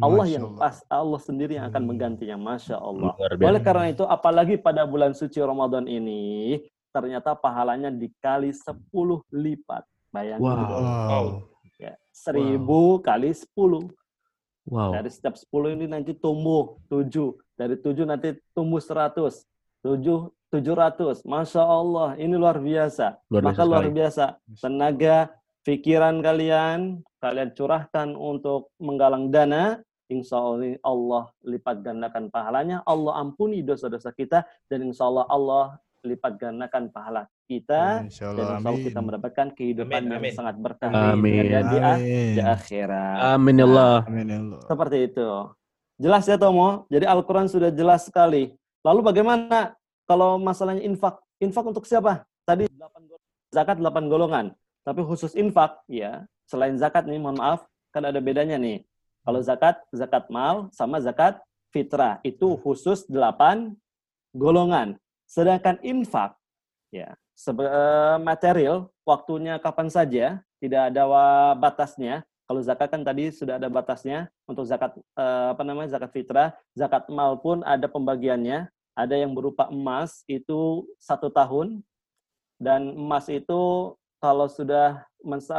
Allah 0.00 0.24
Masya 0.24 0.32
yang 0.32 0.44
Allah. 0.48 0.60
pas, 0.64 0.76
Allah 0.88 1.20
sendiri 1.20 1.52
yang 1.60 1.68
akan 1.68 1.82
Hmm. 1.84 1.90
menggantinya, 1.92 2.36
masya 2.40 2.80
Allah. 2.80 3.12
Luar 3.12 3.36
Oleh 3.36 3.60
karena 3.60 3.86
itu, 3.92 4.04
apalagi 4.08 4.56
pada 4.56 4.88
bulan 4.88 5.12
suci 5.12 5.36
Ramadan 5.36 5.84
ini, 5.84 6.56
ternyata 6.88 7.36
pahalanya 7.36 7.92
dikali 7.92 8.56
10 8.56 9.20
lipat. 9.28 9.84
Bayangkan, 10.08 10.40
Wow. 10.40 10.80
Wow. 10.80 11.26
Ya, 11.82 11.94
1000 12.14 13.02
kali 13.02 13.30
10. 13.34 13.90
Wow. 14.62 14.94
Dari 14.94 15.10
setiap 15.10 15.34
10 15.34 15.74
ini 15.74 15.90
nanti 15.90 16.14
tumbuh 16.14 16.78
7. 16.86 17.34
Dari 17.58 17.74
7 17.74 18.06
nanti 18.06 18.38
tumbuh 18.54 18.78
100. 18.78 19.42
7 19.82 20.30
700. 20.52 21.24
Masya 21.24 21.64
Allah, 21.64 22.14
ini 22.20 22.36
luar 22.36 22.60
biasa. 22.60 23.16
Luar 23.32 23.42
Maka 23.42 23.64
biasa 23.64 23.70
luar 23.72 23.82
sekali. 23.82 23.96
biasa. 23.96 24.24
Tenaga, 24.60 25.16
pikiran 25.64 26.20
kalian, 26.20 27.00
kalian 27.18 27.50
curahkan 27.56 28.08
untuk 28.12 28.68
menggalang 28.76 29.32
dana. 29.32 29.80
Insya 30.12 30.36
Allah 30.36 30.76
Allah 30.84 31.24
lipat 31.40 31.80
gandakan 31.80 32.28
pahalanya. 32.28 32.84
Allah 32.84 33.16
ampuni 33.16 33.64
dosa-dosa 33.64 34.12
kita. 34.12 34.44
Dan 34.68 34.92
insya 34.92 35.08
Allah 35.08 35.24
Allah 35.32 35.64
lipat 36.02 36.32
gandakan 36.38 36.90
pahala 36.90 37.22
kita. 37.46 38.02
Insya 38.06 38.34
Dan 38.34 38.42
Allah. 38.42 38.58
insya 38.58 38.68
Allah 38.68 38.82
kita 38.82 39.00
mendapatkan 39.00 39.46
kehidupan 39.54 40.00
Amin, 40.02 40.10
yang 40.10 40.22
amin. 40.22 40.34
sangat 40.34 40.56
berkah 40.58 40.90
Amin. 40.90 41.22
di 41.22 41.30
dunia 41.38 41.60
dan 41.62 41.98
di, 42.02 42.42
akhirat. 42.42 43.16
Amin 43.38 43.54
ya 43.58 43.66
Allah. 43.70 43.96
Amin 44.10 44.26
ya 44.26 44.38
Allah. 44.42 44.60
Seperti 44.66 44.96
itu. 45.06 45.28
Jelas 46.02 46.24
ya 46.26 46.36
Tomo? 46.36 46.90
Jadi 46.90 47.06
Al-Quran 47.06 47.46
sudah 47.46 47.70
jelas 47.70 48.10
sekali. 48.10 48.50
Lalu 48.82 49.00
bagaimana 49.06 49.78
kalau 50.04 50.36
masalahnya 50.42 50.82
infak? 50.82 51.22
Infak 51.38 51.62
untuk 51.62 51.86
siapa? 51.86 52.26
Tadi 52.42 52.66
8 52.66 53.06
golongan. 53.06 53.30
zakat 53.54 53.76
8 53.78 54.10
golongan. 54.10 54.46
Tapi 54.82 55.00
khusus 55.06 55.38
infak, 55.38 55.78
ya 55.86 56.26
selain 56.50 56.74
zakat 56.74 57.06
nih, 57.06 57.22
mohon 57.22 57.38
maaf, 57.38 57.62
kan 57.94 58.02
ada 58.02 58.18
bedanya 58.18 58.58
nih. 58.58 58.82
Kalau 59.22 59.38
zakat, 59.38 59.78
zakat 59.94 60.26
mal 60.26 60.66
sama 60.74 60.98
zakat 60.98 61.38
fitrah. 61.70 62.18
Itu 62.26 62.58
khusus 62.58 63.06
8 63.06 63.78
golongan. 64.34 64.98
Sedangkan 65.32 65.80
infak 65.80 66.36
ya 66.92 67.16
eh, 67.16 68.16
material 68.20 68.92
waktunya 69.08 69.56
kapan 69.56 69.88
saja, 69.88 70.44
tidak 70.60 70.92
ada 70.92 71.08
batasnya. 71.56 72.20
Kalau 72.44 72.60
zakat 72.60 72.92
kan 72.92 73.00
tadi 73.00 73.32
sudah 73.32 73.56
ada 73.56 73.72
batasnya 73.72 74.28
untuk 74.44 74.68
zakat 74.68 74.92
eh, 74.92 75.46
apa 75.56 75.62
namanya 75.64 75.96
zakat 75.96 76.12
fitrah, 76.12 76.52
zakat 76.76 77.08
mal 77.08 77.40
pun 77.40 77.64
ada 77.64 77.88
pembagiannya. 77.88 78.68
Ada 78.92 79.24
yang 79.24 79.32
berupa 79.32 79.72
emas 79.72 80.20
itu 80.28 80.84
satu 81.00 81.32
tahun 81.32 81.80
dan 82.60 82.92
emas 82.92 83.24
itu 83.32 83.96
kalau 84.20 84.52
sudah 84.52 85.08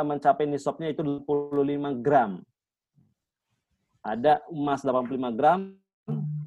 mencapai 0.06 0.46
nisabnya 0.46 0.94
itu 0.94 1.02
25 1.02 2.06
gram. 2.06 2.46
Ada 4.06 4.46
emas 4.54 4.86
85 4.86 5.34
gram, 5.34 5.74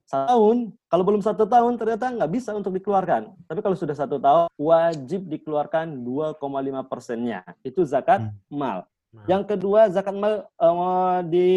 satu 0.07 0.27
tahun. 0.31 0.57
Kalau 0.87 1.05
belum 1.05 1.23
satu 1.23 1.45
tahun 1.45 1.73
ternyata 1.75 2.07
nggak 2.15 2.31
bisa 2.31 2.55
untuk 2.55 2.73
dikeluarkan. 2.73 3.35
Tapi 3.45 3.61
kalau 3.61 3.75
sudah 3.75 3.93
satu 3.93 4.17
tahun, 4.17 4.47
wajib 4.55 5.27
dikeluarkan 5.27 6.01
2,5 6.01 6.39
persennya. 6.87 7.43
Itu 7.61 7.83
zakat 7.83 8.23
Hmm. 8.23 8.39
mal. 8.49 8.79
Nah, 9.11 9.27
Yang 9.27 9.43
kedua 9.51 9.91
zakat 9.91 10.15
mal 10.15 10.47
eh, 10.47 11.19
di 11.27 11.49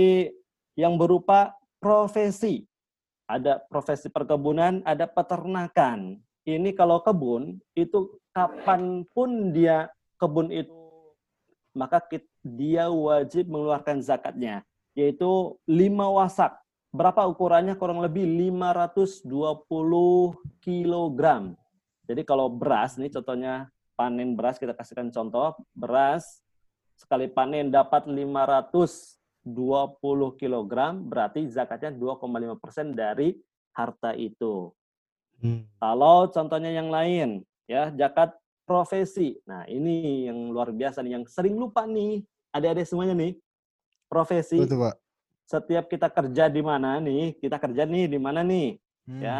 yang 0.73 0.97
berupa 0.97 1.53
profesi. 1.77 2.65
Ada 3.29 3.61
profesi 3.61 4.09
perkebunan, 4.09 4.81
ada 4.81 5.05
peternakan. 5.05 6.17
Ini 6.43 6.73
kalau 6.73 6.97
kebun 6.99 7.61
itu 7.71 8.17
kapan 8.33 9.05
pun 9.13 9.53
dia 9.53 9.87
kebun 10.17 10.49
itu 10.49 10.73
maka 11.71 12.01
kit- 12.01 12.25
dia 12.41 12.89
wajib 12.89 13.45
mengeluarkan 13.45 14.01
zakatnya 14.01 14.65
yaitu 14.97 15.55
lima 15.63 16.09
wasak. 16.11 16.58
Berapa 16.89 17.29
ukurannya? 17.29 17.77
Kurang 17.77 18.01
lebih 18.01 18.25
520 18.25 19.25
kilogram. 20.61 21.53
Jadi 22.09 22.25
kalau 22.25 22.49
beras, 22.49 22.97
nih 22.97 23.13
contohnya 23.13 23.69
panen 23.93 24.33
beras, 24.33 24.57
kita 24.57 24.73
kasihkan 24.73 25.13
contoh, 25.13 25.53
beras 25.77 26.41
sekali 26.99 27.31
panen 27.31 27.71
dapat 27.71 28.11
520 28.11 29.15
kilogram, 30.35 30.99
berarti 31.07 31.47
zakatnya 31.47 31.95
2,5 31.95 32.59
persen 32.59 32.91
dari 32.91 33.39
harta 33.71 34.11
itu. 34.19 34.75
Hmm. 35.39 35.63
Kalau 35.79 36.27
contohnya 36.27 36.75
yang 36.75 36.91
lain, 36.91 37.47
ya 37.63 37.87
zakat 37.95 38.35
profesi. 38.67 39.39
Nah 39.47 39.63
ini 39.71 40.27
yang 40.27 40.51
luar 40.51 40.75
biasa 40.75 40.99
nih, 40.99 41.15
yang 41.15 41.23
sering 41.23 41.55
lupa 41.55 41.87
nih, 41.87 42.19
adik-adik 42.51 42.83
semuanya 42.83 43.15
nih, 43.15 43.39
profesi. 44.11 44.59
Betul, 44.59 44.91
Pak. 44.91 44.95
Setiap 45.49 45.89
kita 45.89 46.13
kerja 46.13 46.45
di 46.45 46.61
mana 46.61 47.01
nih, 47.01 47.33
kita 47.41 47.57
kerja 47.57 47.81
nih 47.81 48.05
di 48.05 48.21
mana 48.21 48.45
nih, 48.45 48.77
Hmm. 49.09 49.17
ya. 49.17 49.37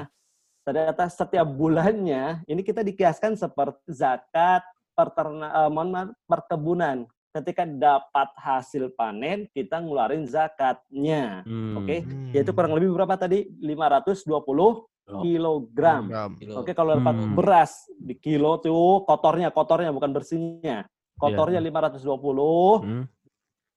Ternyata 0.65 1.05
setiap 1.05 1.45
bulannya 1.45 2.41
ini 2.49 2.65
kita 2.65 2.81
dikiaskan 2.81 3.37
seperti 3.37 3.93
zakat 3.93 4.65
perterna, 4.97 5.53
eh, 5.53 5.69
mohon 5.69 5.89
maaf, 5.93 6.09
perkebunan. 6.25 7.05
Ketika 7.29 7.61
dapat 7.61 8.25
hasil 8.41 8.89
panen, 8.97 9.45
kita 9.53 9.77
ngeluarin 9.77 10.25
zakatnya. 10.25 11.45
hmm. 11.45 11.77
Oke, 11.77 12.01
Hmm. 12.01 12.33
yaitu 12.33 12.57
kurang 12.57 12.73
lebih 12.73 12.89
berapa 12.89 13.13
tadi? 13.13 13.45
520 13.61 14.89
Oh. 15.05 15.21
kilogram. 15.21 16.09
Program. 16.09 16.57
Oke, 16.57 16.73
kalau 16.73 16.97
dapat 16.97 17.15
Hmm. 17.21 17.37
beras 17.37 17.85
di 18.01 18.17
kilo 18.17 18.57
tuh 18.57 19.05
kotornya, 19.05 19.53
kotornya 19.53 19.93
bukan 19.93 20.09
bersihnya. 20.09 20.89
Kotornya 21.21 21.61
520, 21.61 22.81
Hmm. 22.81 23.03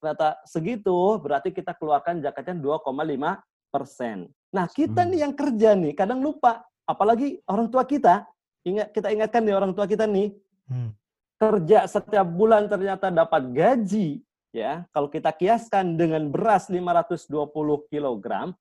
Ternyata 0.03 0.35
segitu, 0.43 1.15
berarti 1.23 1.55
kita 1.55 1.71
keluarkan 1.79 2.19
zakatnya 2.19 2.59
2,5 2.59 3.39
persen. 3.71 4.27
Nah, 4.51 4.67
kita 4.67 5.07
Hmm. 5.07 5.09
nih 5.15 5.19
yang 5.23 5.33
kerja 5.33 5.79
nih, 5.79 5.95
kadang 5.95 6.19
lupa. 6.19 6.67
Apalagi 6.83 7.39
orang 7.47 7.71
tua 7.71 7.87
kita, 7.87 8.27
ingat 8.67 8.91
kita 8.91 9.07
ingatkan 9.15 9.39
nih 9.47 9.55
orang 9.55 9.71
tua 9.71 9.87
kita 9.87 10.03
nih, 10.03 10.35
Hmm. 10.67 10.91
kerja 11.39 11.87
setiap 11.87 12.27
bulan 12.27 12.67
ternyata 12.67 13.07
dapat 13.07 13.47
gaji, 13.55 14.19
ya. 14.51 14.83
Kalau 14.91 15.07
kita 15.07 15.31
kiaskan 15.31 15.95
dengan 15.95 16.27
beras 16.27 16.67
520 16.67 17.87
kilogram, 17.87 18.51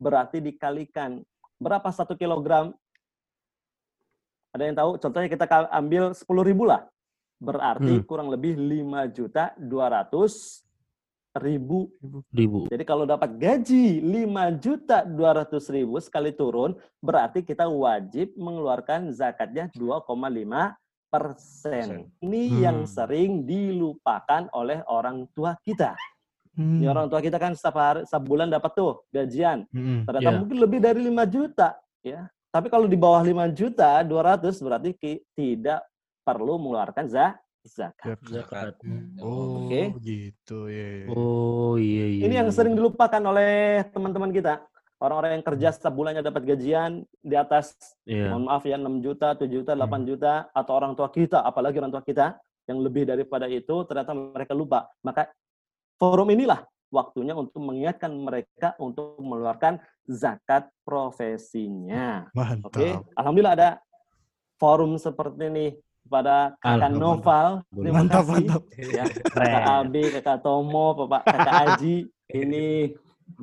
berarti 0.00 0.40
dikalikan 0.40 1.20
berapa 1.60 1.92
satu 1.92 2.16
kilogram? 2.16 2.72
Ada 4.56 4.62
yang 4.64 4.76
tahu? 4.80 4.90
Contohnya 4.96 5.28
kita 5.28 5.44
ambil 5.68 6.16
10 6.16 6.40
ribu 6.42 6.64
lah. 6.64 6.88
Berarti 7.38 8.02
Hmm. 8.02 8.06
kurang 8.08 8.32
lebih 8.34 8.58
5 8.58 9.06
juta 9.06 9.54
200 9.54 10.66
ribu. 11.38 11.88
Ribu. 12.30 12.66
Jadi 12.68 12.84
kalau 12.84 13.02
dapat 13.02 13.34
gaji 13.34 13.98
5 13.98 14.52
juta 14.58 15.02
200 15.02 15.64
ribu 15.70 15.96
sekali 15.98 16.30
turun, 16.30 16.74
berarti 16.98 17.40
kita 17.40 17.66
wajib 17.66 18.34
mengeluarkan 18.34 19.10
zakatnya 19.10 19.70
2,5 19.72 20.76
persen. 21.08 22.12
Ini 22.20 22.42
Hmm. 22.46 22.58
yang 22.60 22.78
sering 22.84 23.42
dilupakan 23.42 24.46
oleh 24.52 24.84
orang 24.86 25.24
tua 25.32 25.56
kita. 25.60 25.96
Hmm. 26.52 26.82
Ya, 26.82 26.90
orang 26.90 27.06
tua 27.06 27.22
kita 27.22 27.38
kan 27.38 27.54
setiap 27.54 27.78
hari, 27.78 28.02
setiap 28.04 28.24
bulan 28.26 28.50
dapat 28.50 28.74
tuh 28.74 29.06
gajian. 29.08 29.64
Hmm. 29.70 30.02
Ternyata 30.04 30.30
Iya. 30.30 30.38
mungkin 30.42 30.58
lebih 30.58 30.78
dari 30.82 31.00
5 31.00 31.24
juta, 31.24 31.78
ya. 32.02 32.26
Tapi 32.48 32.66
kalau 32.66 32.84
di 32.84 32.96
bawah 32.96 33.22
5 33.22 33.46
juta 33.48 34.02
200 34.02 34.58
berarti 34.58 34.90
tidak 35.32 35.80
perlu 36.24 36.58
mengeluarkan 36.58 37.06
za- 37.08 37.36
zakat. 37.68 38.18
Zakat. 38.24 38.74
Oh, 39.20 39.68
Oke. 39.68 39.92
gitu 40.00 40.66
ya. 40.72 41.04
Oh 41.12 41.76
iya 41.76 42.06
iya. 42.08 42.22
Ini 42.24 42.34
yang 42.44 42.48
iya. 42.48 42.56
sering 42.56 42.74
dilupakan 42.74 43.20
oleh 43.20 43.84
teman-teman 43.92 44.32
kita. 44.32 44.64
Orang-orang 44.98 45.38
yang 45.38 45.44
kerja 45.46 45.68
setiap 45.70 45.94
bulannya 45.94 46.26
dapat 46.26 46.42
gajian 46.42 47.06
di 47.22 47.38
atas, 47.38 47.78
Iya. 48.02 48.34
mohon 48.34 48.50
maaf 48.50 48.66
ya, 48.66 48.74
6 48.74 48.98
juta, 48.98 49.38
7 49.38 49.46
juta, 49.62 49.78
8 49.78 50.02
Hmm. 50.02 50.08
juta, 50.10 50.32
atau 50.50 50.72
orang 50.74 50.98
tua 50.98 51.06
kita, 51.06 51.38
apalagi 51.46 51.78
orang 51.78 51.94
tua 51.94 52.02
kita, 52.02 52.34
yang 52.66 52.82
lebih 52.82 53.06
daripada 53.06 53.46
itu, 53.46 53.86
ternyata 53.86 54.10
mereka 54.10 54.58
lupa. 54.58 54.90
Maka 55.06 55.30
forum 56.02 56.34
inilah 56.34 56.66
waktunya 56.90 57.36
untuk 57.36 57.62
mengingatkan 57.62 58.10
mereka 58.10 58.74
untuk 58.82 59.14
mengeluarkan 59.22 59.78
zakat 60.08 60.66
profesinya. 60.82 62.26
Mantap. 62.34 62.66
Oke, 62.72 62.88
alhamdulillah 63.14 63.54
ada 63.54 63.70
forum 64.58 64.98
seperti 64.98 65.46
ini 65.46 65.66
pada 66.08 66.56
kakak. 66.58 66.92
Noval. 66.96 67.48
Terima 67.70 68.00
Mantap, 68.02 68.24
kasih. 68.24 68.32
mantap. 68.32 68.62
Ya, 68.74 69.04
kakak 69.36 69.64
Abi, 69.68 70.02
kakak 70.18 70.38
Tomo, 70.40 70.86
bapak 70.96 71.22
kakak 71.28 71.54
Aji, 71.76 71.96
ini 72.32 72.96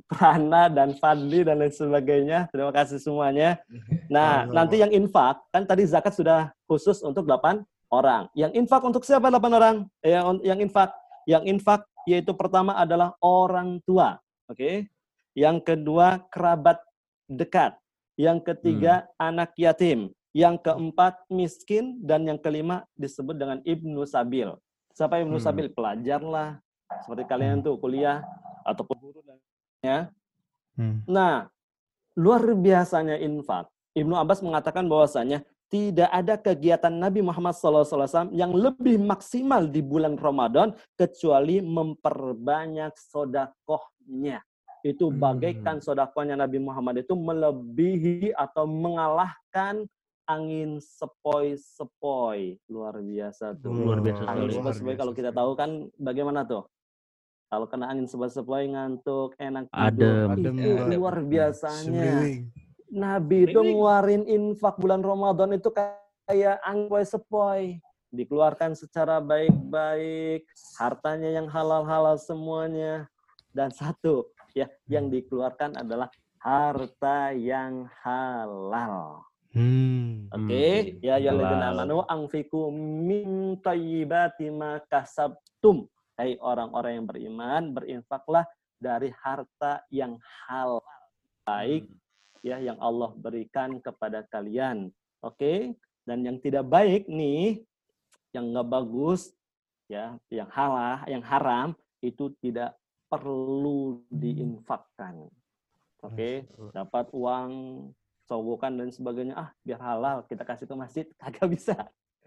Prana 0.10 0.65
dan 0.67 0.98
Fadli 0.98 1.45
dan 1.45 1.62
lain 1.62 1.69
sebagainya. 1.69 2.50
Terima 2.50 2.74
kasih 2.74 2.98
semuanya. 2.98 3.62
Nah, 4.10 4.50
Halo. 4.50 4.53
nanti 4.57 4.81
yang 4.81 4.89
infak 4.89 5.38
kan 5.53 5.63
tadi 5.63 5.86
zakat 5.86 6.17
sudah 6.17 6.50
khusus 6.65 7.05
untuk 7.05 7.29
8 7.29 7.62
orang. 7.93 8.25
Yang 8.34 8.51
infak 8.57 8.81
untuk 8.81 9.05
siapa 9.05 9.29
8 9.29 9.45
orang? 9.53 9.75
Eh, 10.01 10.17
Yang 10.17 10.41
yang 10.41 10.60
infak, 10.60 10.89
yang 11.29 11.43
infak 11.45 11.86
yaitu 12.10 12.34
pertama 12.34 12.74
adalah 12.77 13.13
orang 13.22 13.77
tua. 13.86 14.17
Oke. 14.50 14.89
Yang 15.38 15.57
kedua 15.67 16.22
kerabat 16.34 16.81
dekat. 17.29 17.77
Yang 18.15 18.48
ketiga 18.53 19.05
anak 19.19 19.51
yatim. 19.60 20.10
Yang 20.36 20.68
keempat 20.68 21.24
miskin 21.32 22.04
dan 22.04 22.27
yang 22.27 22.36
kelima 22.36 22.84
disebut 23.00 23.39
dengan 23.39 23.63
ibnu 23.63 24.04
sabil. 24.04 24.51
Siapa 24.92 25.24
ibnu 25.24 25.39
Hmm. 25.39 25.48
sabil? 25.48 25.72
Pelajar 25.72 26.20
lah. 26.20 26.60
Seperti 27.08 27.24
kalian 27.24 27.63
tuh 27.63 27.80
kuliah 27.80 28.20
ataupun 28.68 29.00
guru 29.00 29.24
dan 29.24 29.39
ya. 29.80 30.00
Hmm. 30.75 31.00
Nah, 31.08 31.48
luar 32.20 32.44
biasanya 32.51 33.15
infak. 33.15 33.72
Ibnu 33.96 34.12
Abbas 34.12 34.44
mengatakan 34.44 34.92
bahwasanya 34.92 35.39
tidak 35.72 36.12
ada 36.12 36.36
kegiatan 36.36 36.92
Nabi 36.92 37.24
Muhammad 37.24 37.56
SAW 37.56 38.30
yang 38.36 38.51
lebih 38.51 39.00
maksimal 39.01 39.65
di 39.65 39.80
bulan 39.80 40.20
Ramadan 40.20 40.75
kecuali 41.00 41.63
memperbanyak 41.63 42.92
sodakohnya. 43.00 44.44
Itu 44.86 45.10
Hmm. 45.10 45.18
bagaikan 45.18 45.82
sodakohnya 45.82 46.38
Nabi 46.38 46.60
Muhammad 46.62 47.01
itu 47.01 47.15
melebihi 47.18 48.36
atau 48.38 48.70
mengalahkan 48.70 49.88
angin 50.25 50.82
sepoi-sepoi. 50.82 52.58
Luar 52.70 52.98
biasa 53.00 53.53
tuh. 53.58 53.72
Luar 53.74 54.01
biasa 54.01 54.25
Angin 54.25 54.50
sekali. 54.50 54.58
sepoi-sepoi 54.58 54.96
kalau 54.98 55.13
kita 55.13 55.32
tahu 55.32 55.51
kan 55.53 55.89
bagaimana 55.98 56.46
tuh? 56.46 56.65
Kalau 57.46 57.70
kena 57.70 57.94
angin 57.94 58.10
sepoi-sepoi 58.10 58.74
ngantuk, 58.74 59.38
enak 59.38 59.70
Adem. 59.70 59.96
tidur. 59.96 60.27
Adem, 60.34 60.55
Itu 60.58 60.72
Pak. 60.75 60.88
luar 60.98 61.15
biasanya. 61.22 61.86
Semriwing. 61.86 62.44
Nabi 62.86 63.38
itu 63.50 63.60
ngeluarin 63.60 64.24
infak 64.25 64.75
bulan 64.77 65.01
Ramadan 65.01 65.53
itu 65.53 65.70
kayak 65.70 66.58
angin 66.65 66.89
sepoi-sepoi. 66.89 67.63
Dikeluarkan 68.15 68.72
secara 68.79 69.20
baik-baik, 69.20 70.48
hartanya 70.79 71.36
yang 71.36 71.48
halal-halal 71.51 72.15
semuanya. 72.15 73.12
Dan 73.51 73.72
satu, 73.72 74.32
ya, 74.55 74.67
yang 74.88 75.12
dikeluarkan 75.12 75.79
adalah 75.79 76.08
harta 76.39 77.36
yang 77.36 77.88
halal. 78.03 79.24
Hmm. 79.55 80.27
Oke, 80.35 81.00
Hmm, 81.00 81.00
ya 81.00 81.15
ya 81.15 81.31
halal. 81.31 81.47
ladina 81.47 81.65
amanu 81.71 82.03
anfiku 82.12 82.67
min 82.75 83.55
thayyibati 83.63 84.51
ma 84.51 84.83
kasabtum. 84.91 85.88
Hai 86.19 86.35
orang-orang 86.43 87.00
yang 87.00 87.07
beriman, 87.07 87.63
berinfaklah 87.71 88.43
dari 88.75 89.15
harta 89.15 89.79
yang 89.88 90.19
halal. 90.47 90.83
Baik 91.47 91.88
ya 92.43 92.59
yang 92.59 92.75
Allah 92.83 93.15
berikan 93.15 93.79
kepada 93.79 94.27
kalian. 94.27 94.91
Oke? 95.24 95.71
Dan 96.03 96.21
yang 96.27 96.38
tidak 96.38 96.67
baik 96.67 97.07
nih, 97.07 97.63
yang 98.35 98.51
nggak 98.53 98.69
bagus, 98.69 99.33
ya, 99.89 100.19
yang 100.29 100.51
halah, 100.51 101.01
yang 101.07 101.24
haram 101.24 101.74
itu 102.03 102.29
tidak 102.43 102.75
perlu 103.09 104.03
diinfakkan. 104.12 105.31
Oke? 106.03 106.45
Dapat 106.75 107.09
uang 107.09 107.51
sogokan 108.25 108.74
dan 108.75 108.89
sebagainya, 108.89 109.34
ah 109.38 109.50
biar 109.62 109.79
halal 109.79 110.25
kita 110.25 110.41
kasih 110.41 110.65
ke 110.65 110.75
masjid, 110.75 111.05
kagak 111.22 111.48
bisa. 111.50 111.75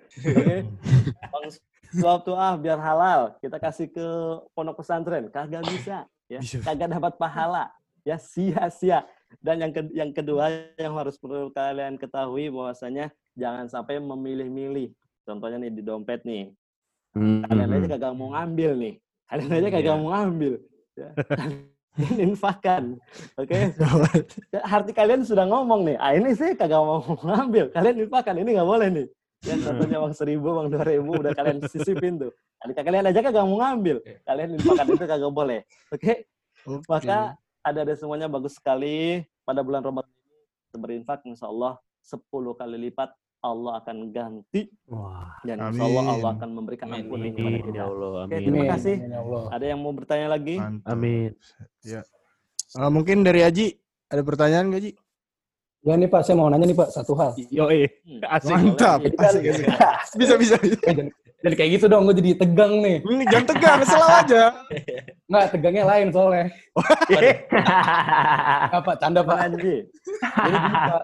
Oke? 0.38 0.64
Uang 1.28 1.47
suap 1.93 2.21
tuh 2.25 2.37
ah 2.38 2.55
biar 2.57 2.78
halal 2.81 3.37
kita 3.38 3.59
kasih 3.61 3.87
ke 3.90 4.07
pondok 4.57 4.81
pesantren, 4.81 5.28
kagak 5.28 5.62
bisa. 5.69 6.07
Ya, 6.28 6.40
kagak 6.40 6.88
dapat 6.93 7.12
pahala. 7.17 7.69
Ya 8.07 8.17
sia-sia. 8.17 9.05
Dan 9.45 9.61
yang 9.61 9.73
ke- 9.76 9.93
yang 9.93 10.11
kedua 10.17 10.49
yang 10.81 10.97
harus 10.97 11.21
perlu 11.21 11.52
kalian 11.52 12.00
ketahui 12.00 12.49
bahwasanya 12.49 13.12
jangan 13.37 13.69
sampai 13.69 14.00
memilih-milih. 14.00 14.97
Contohnya 15.28 15.61
nih 15.61 15.73
di 15.76 15.83
dompet 15.85 16.25
nih. 16.25 16.49
Kalian 17.12 17.69
aja 17.69 17.87
kagak 17.97 18.12
mau 18.17 18.33
ngambil 18.33 18.71
nih. 18.81 18.95
Kalian 19.28 19.50
aja 19.52 19.69
kagak 19.69 19.93
Iya. 19.93 20.00
mau 20.00 20.09
ngambil. 20.17 20.55
Ya. 20.97 21.11
Infakkan. 22.26 22.97
Oke? 23.35 23.75
Hati 24.71 24.93
kalian 24.95 25.26
sudah 25.26 25.45
ngomong 25.50 25.83
nih. 25.85 25.97
Ah 25.99 26.14
ini 26.14 26.35
sih 26.35 26.55
kagak 26.55 26.78
mau 26.78 27.02
ngambil. 27.26 27.75
Kalian 27.75 27.97
infakkan. 28.07 28.38
Ini 28.38 28.50
nggak 28.59 28.69
boleh 28.69 28.88
nih. 28.95 29.07
Ya 29.47 29.55
contohnya 29.55 29.99
uang 30.02 30.14
seribu, 30.19 30.50
uang 30.50 30.69
dua 30.75 30.83
ribu 30.83 31.14
udah 31.14 31.31
kalian 31.31 31.62
sisipin 31.71 32.19
tuh. 32.19 32.35
Adik 32.67 32.83
kalian 32.83 33.07
aja 33.07 33.21
kagak 33.23 33.47
mau 33.47 33.59
ngambil. 33.62 34.02
Kalian 34.26 34.49
infakkan 34.59 34.87
itu 34.90 35.05
kagak 35.07 35.33
boleh. 35.35 35.61
Oke? 35.95 36.26
Oke. 36.67 36.87
Maka 36.90 37.38
ada 37.62 37.78
ada 37.87 37.95
semuanya 37.95 38.26
bagus 38.26 38.59
sekali 38.59 39.23
pada 39.47 39.62
bulan 39.62 39.83
Ramadan 39.83 40.11
ini 40.11 40.78
berinfak 40.78 41.23
insya 41.26 41.47
Allah 41.50 41.78
10 42.02 42.25
kali 42.31 42.76
lipat 42.90 43.11
Allah 43.38 43.78
akan 43.78 43.97
ganti 44.11 44.66
Wah. 44.85 45.30
dan 45.42 45.57
insya 45.64 45.80
Allah. 45.80 46.02
Allah 46.11 46.30
akan 46.35 46.49
memberikan 46.52 46.87
Amin. 46.88 47.00
ampunan 47.00 47.25
kepada 47.28 47.49
Amin 47.49 47.61
kita. 47.62 47.73
ya 47.73 47.85
Allah. 47.85 48.11
Oke, 48.11 48.21
Amin. 48.28 48.42
terima 48.42 48.59
Amin. 48.59 48.71
kasih. 48.75 48.97
Amin, 48.97 49.09
ya 49.09 49.18
Allah. 49.21 49.42
Ada 49.49 49.64
yang 49.64 49.78
mau 49.78 49.92
bertanya 49.92 50.26
lagi? 50.28 50.57
Mantap. 50.57 50.90
Amin. 50.90 51.30
Eh, 52.68 52.90
mungkin 52.90 53.16
dari 53.23 53.40
Aji 53.40 53.66
ada 54.07 54.21
pertanyaan 54.21 54.68
nggak 54.68 54.83
Ji? 54.83 54.92
Ya 55.78 55.95
nih 55.95 56.04
Pak, 56.04 56.21
saya 56.21 56.35
mau 56.35 56.47
nanya 56.47 56.64
nih 56.64 56.75
Pak 56.75 56.88
satu 56.90 57.14
hal. 57.14 57.30
Yo 57.49 57.71
eh. 57.71 57.87
Hmm. 58.02 58.18
Asik. 58.26 58.50
Mantap. 58.50 58.99
Jadi 59.00 59.14
kan- 59.14 59.30
Asik, 59.30 59.42
asik. 59.47 59.66
Bisa 60.16 60.35
bisa. 60.35 60.54
bisa. 60.59 60.75
Eh, 60.75 60.85
jangan, 60.85 61.07
jangan 61.38 61.54
kayak 61.54 61.71
gitu 61.73 61.85
dong, 61.87 62.02
gue 62.04 62.14
jadi 62.18 62.30
tegang 62.37 62.73
nih. 62.83 62.97
Hmm, 63.00 63.23
Jangan 63.25 63.47
tegang, 63.47 63.78
selalu 63.87 64.09
aja. 64.18 64.42
Nggak, 65.28 65.45
tegangnya 65.54 65.85
lain 65.87 66.07
soalnya. 66.11 66.45
Pak, 68.83 68.97
canda 68.99 69.21
Pak. 69.23 69.37
Panji. 69.38 69.76
Jadi 70.18 70.57
Pak, 70.59 71.02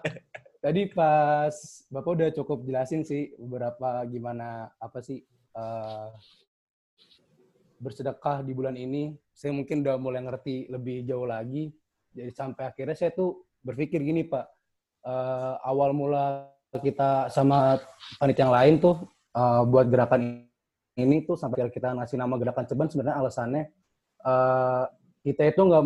tadi 0.65 0.89
pas 0.89 1.53
Bapak 1.93 2.11
udah 2.17 2.29
cukup 2.33 2.65
jelasin 2.65 3.05
sih 3.05 3.37
beberapa 3.37 4.01
gimana 4.09 4.73
apa 4.81 4.97
sih 5.05 5.21
eh, 5.53 6.09
bersedekah 7.77 8.41
di 8.41 8.57
bulan 8.57 8.73
ini. 8.73 9.13
Saya 9.29 9.53
mungkin 9.53 9.85
udah 9.85 10.01
mulai 10.01 10.25
ngerti 10.25 10.65
lebih 10.73 11.05
jauh 11.05 11.29
lagi. 11.29 11.69
Jadi 12.17 12.31
sampai 12.33 12.73
akhirnya 12.73 12.97
saya 12.97 13.13
tuh 13.13 13.45
berpikir 13.61 14.01
gini 14.01 14.25
Pak, 14.25 14.45
eh, 15.05 15.53
awal 15.69 15.93
mula 15.93 16.49
kita 16.81 17.29
sama 17.29 17.77
panitia 18.17 18.49
yang 18.49 18.55
lain 18.57 18.75
tuh 18.81 19.05
eh, 19.37 19.61
buat 19.69 19.85
gerakan 19.85 20.49
ini 20.97 21.29
tuh 21.29 21.37
sampai 21.37 21.69
kita 21.69 21.93
ngasih 21.93 22.17
nama 22.17 22.41
gerakan 22.41 22.65
ceban 22.65 22.89
sebenarnya 22.89 23.21
alasannya 23.21 23.63
eh, 24.25 24.85
kita 25.21 25.41
itu 25.45 25.61
nggak 25.61 25.83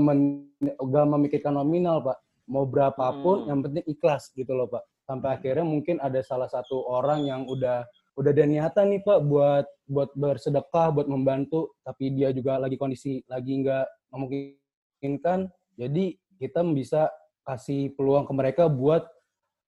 nggak 0.80 1.06
memikirkan 1.12 1.60
nominal 1.60 2.00
Pak 2.00 2.29
mau 2.50 2.66
berapapun 2.66 3.46
Hmm. 3.46 3.48
yang 3.54 3.60
penting 3.62 3.86
ikhlas 3.86 4.34
gitu 4.34 4.52
loh 4.58 4.66
pak. 4.66 4.82
Sampai 5.06 5.38
akhirnya 5.38 5.66
mungkin 5.66 6.02
ada 6.02 6.20
salah 6.26 6.50
satu 6.50 6.82
orang 6.90 7.30
yang 7.30 7.42
udah 7.46 7.86
udah 8.18 8.32
ada 8.36 8.44
niatan 8.44 8.92
nih 8.92 9.02
pak 9.06 9.20
buat 9.24 9.66
buat 9.88 10.10
bersedekah 10.18 10.92
buat 10.92 11.08
membantu 11.08 11.72
tapi 11.86 12.12
dia 12.12 12.34
juga 12.36 12.60
lagi 12.60 12.76
kondisi 12.76 13.22
lagi 13.30 13.54
nggak 13.64 13.86
memungkinkan. 14.12 15.48
Jadi 15.80 16.18
kita 16.42 16.66
bisa 16.76 17.08
kasih 17.48 17.96
peluang 17.96 18.28
ke 18.28 18.34
mereka 18.36 18.64
buat 18.68 19.08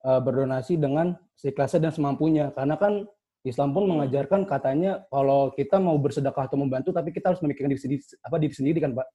uh, 0.03 0.19
berdonasi 0.21 0.77
dengan 0.77 1.15
seikhlasnya 1.39 1.89
dan 1.89 1.93
semampunya. 1.95 2.51
Karena 2.53 2.75
kan 2.75 3.07
Islam 3.41 3.73
pun 3.73 3.89
Hmm. 3.89 3.97
mengajarkan 3.97 4.45
katanya 4.45 5.01
kalau 5.09 5.49
kita 5.57 5.81
mau 5.81 5.97
bersedekah 5.97 6.45
atau 6.45 6.61
membantu 6.61 6.93
tapi 6.93 7.09
kita 7.09 7.33
harus 7.33 7.41
memikirkan 7.41 7.73
diri 7.73 7.81
sendiri 7.81 8.01
apa 8.21 8.35
diri 8.37 8.53
sendiri 8.53 8.77
kan 8.77 8.93
pak 8.93 9.07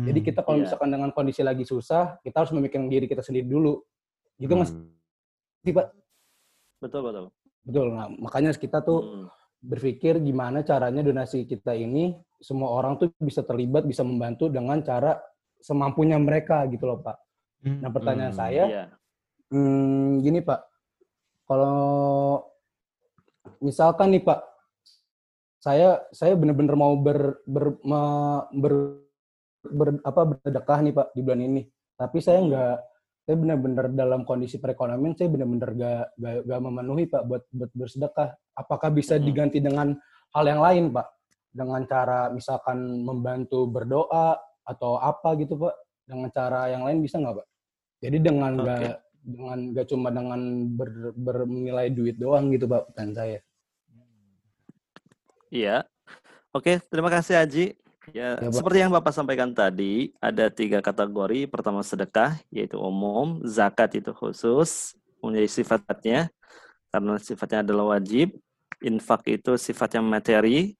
jadi 0.00 0.20
kita 0.24 0.40
kalau 0.40 0.56
Iya. 0.60 0.64
misalkan 0.72 0.88
dengan 0.88 1.10
kondisi 1.12 1.44
lagi 1.44 1.68
susah, 1.68 2.16
kita 2.24 2.40
harus 2.40 2.52
memikirkan 2.56 2.88
diri 2.88 3.04
kita 3.04 3.20
sendiri 3.20 3.44
dulu. 3.44 3.84
Gitu 4.40 4.52
mas, 4.56 4.72
Hmm. 4.72 4.88
sih, 5.60 5.72
Pak. 5.76 5.86
Betul, 6.80 7.00
betul. 7.04 7.24
Betul. 7.62 7.86
Nah, 7.94 8.08
makanya 8.16 8.50
kita 8.56 8.80
tuh 8.80 9.00
Hmm. 9.04 9.26
berpikir 9.62 10.18
gimana 10.18 10.64
caranya 10.64 11.04
donasi 11.04 11.44
kita 11.46 11.76
ini 11.76 12.16
semua 12.42 12.72
orang 12.74 12.98
tuh 12.98 13.12
bisa 13.22 13.44
terlibat, 13.46 13.86
bisa 13.86 14.02
membantu 14.02 14.48
dengan 14.50 14.80
cara 14.82 15.20
semampunya 15.62 16.18
mereka 16.18 16.66
gitu 16.66 16.88
loh, 16.88 16.98
Pak. 16.98 17.16
Nah, 17.62 17.90
pertanyaan 17.92 18.34
Hmm. 18.34 18.42
saya, 18.42 18.64
Iya. 18.66 18.84
hmm, 19.54 20.24
gini 20.24 20.40
Pak, 20.42 20.60
kalau 21.46 22.42
misalkan 23.62 24.10
nih 24.16 24.24
Pak, 24.26 24.40
saya 25.62 26.02
saya 26.10 26.34
benar-benar 26.34 26.74
mau 26.74 26.98
ber, 26.98 27.38
ber, 27.46 27.78
me- 27.86 28.46
ber- 28.58 29.01
ber- 29.66 30.02
apa 30.02 30.20
bersedekah 30.34 30.78
nih 30.82 30.94
Pak 30.94 31.08
di 31.14 31.20
bulan 31.22 31.40
ini, 31.42 31.62
tapi 31.94 32.18
saya 32.18 32.42
nggak, 32.42 32.76
saya 33.22 33.36
benar-benar 33.38 33.86
dalam 33.94 34.26
kondisi 34.26 34.58
perekonomian 34.58 35.14
saya 35.14 35.30
benar-benar 35.30 35.70
gak, 35.78 36.18
gak, 36.18 36.36
gak 36.42 36.60
memenuhi 36.60 37.04
Pak 37.06 37.22
buat, 37.22 37.44
buat 37.54 37.70
bersedekah. 37.70 38.34
Apakah 38.58 38.90
bisa 38.90 39.14
Hmm. 39.16 39.24
diganti 39.24 39.62
dengan 39.62 39.94
hal 40.34 40.44
yang 40.44 40.58
lain 40.58 40.90
Pak? 40.90 41.06
Dengan 41.52 41.80
cara 41.86 42.32
misalkan 42.34 43.04
membantu 43.06 43.68
berdoa 43.70 44.40
atau 44.66 44.98
apa 44.98 45.38
gitu 45.38 45.54
Pak? 45.54 45.74
Dengan 46.02 46.28
cara 46.34 46.66
yang 46.66 46.82
lain 46.82 46.98
bisa 46.98 47.22
nggak 47.22 47.38
Pak? 47.38 47.46
Jadi 48.02 48.18
dengan 48.18 48.52
Oke. 48.58 48.62
nggak 48.66 48.94
dengan 49.22 49.58
nggak 49.70 49.86
cuma 49.86 50.10
dengan 50.10 50.66
ber, 50.74 51.14
bernilai 51.14 51.94
duit 51.94 52.18
doang 52.18 52.50
gitu 52.50 52.66
pak 52.66 52.90
pertanyaan 52.90 53.14
saya. 53.14 53.38
Iya. 55.52 55.76
Oke, 56.50 56.82
terima 56.90 57.08
kasih 57.08 57.38
Haji. 57.38 57.66
Ya, 58.10 58.34
Ya, 58.34 58.50
Pak. 58.50 58.58
seperti 58.58 58.78
yang 58.82 58.90
Bapak 58.90 59.14
sampaikan 59.14 59.54
tadi, 59.54 60.10
ada 60.18 60.50
tiga 60.50 60.82
kategori. 60.82 61.46
Pertama 61.46 61.86
sedekah, 61.86 62.42
yaitu 62.50 62.74
umum. 62.74 63.38
Zakat 63.46 63.94
itu 63.94 64.10
khusus, 64.10 64.98
punya 65.22 65.38
sifatnya. 65.46 66.26
Karena 66.90 67.14
sifatnya 67.22 67.62
adalah 67.62 67.94
wajib. 67.94 68.34
Infak 68.82 69.30
itu 69.30 69.54
sifatnya 69.54 70.02
materi. 70.02 70.74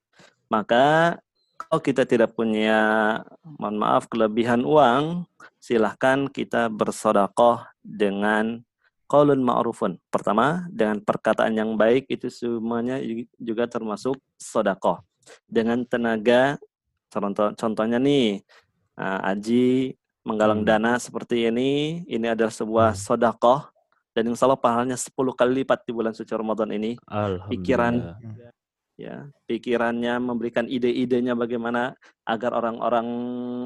Maka 0.51 1.17
kalau 1.55 1.79
kita 1.79 2.03
tidak 2.03 2.35
punya, 2.35 3.23
mohon 3.47 3.79
maaf, 3.79 4.11
kelebihan 4.11 4.67
uang, 4.67 5.23
silahkan 5.63 6.27
kita 6.27 6.67
bersodakoh 6.67 7.63
dengan 7.79 8.59
qaulun 9.07 9.39
ma'rufun. 9.39 10.03
Pertama, 10.11 10.67
dengan 10.75 10.99
perkataan 10.99 11.55
yang 11.55 11.79
baik 11.79 12.11
itu 12.11 12.27
semuanya 12.33 12.99
juga 13.39 13.71
termasuk 13.71 14.19
sodakoh. 14.35 15.05
Dengan 15.47 15.87
tenaga, 15.87 16.59
contoh, 17.13 17.53
contohnya 17.53 18.01
nih, 18.01 18.41
uh, 18.97 19.21
Aji 19.29 19.93
menggalang 20.25 20.63
Hmm. 20.63 20.69
dana 20.69 20.93
seperti 20.97 21.51
ini, 21.51 22.03
ini 22.07 22.27
adalah 22.31 22.55
sebuah 22.55 22.95
sodakoh, 22.97 23.69
dan 24.13 24.29
insya 24.29 24.47
Allah 24.47 24.61
pahalanya 24.61 24.97
10 24.97 25.33
kali 25.37 25.65
lipat 25.65 25.85
di 25.85 25.93
bulan 25.93 26.13
suci 26.17 26.33
Ramadan 26.33 26.71
ini. 26.73 26.97
Pikiran 27.49 27.95
ya 29.01 29.25
pikirannya 29.49 30.21
memberikan 30.21 30.69
ide-idenya 30.69 31.33
bagaimana 31.33 31.97
agar 32.29 32.53
orang-orang 32.55 33.09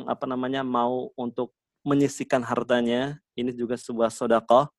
apa 0.06 0.24
namanya 0.24 0.62
mau 0.62 1.10
untuk 1.18 1.52
menyisikan 1.82 2.40
hartanya. 2.46 3.18
Ini 3.34 3.52
juga 3.52 3.74
sebuah 3.76 4.08
sodakoh. 4.08 4.70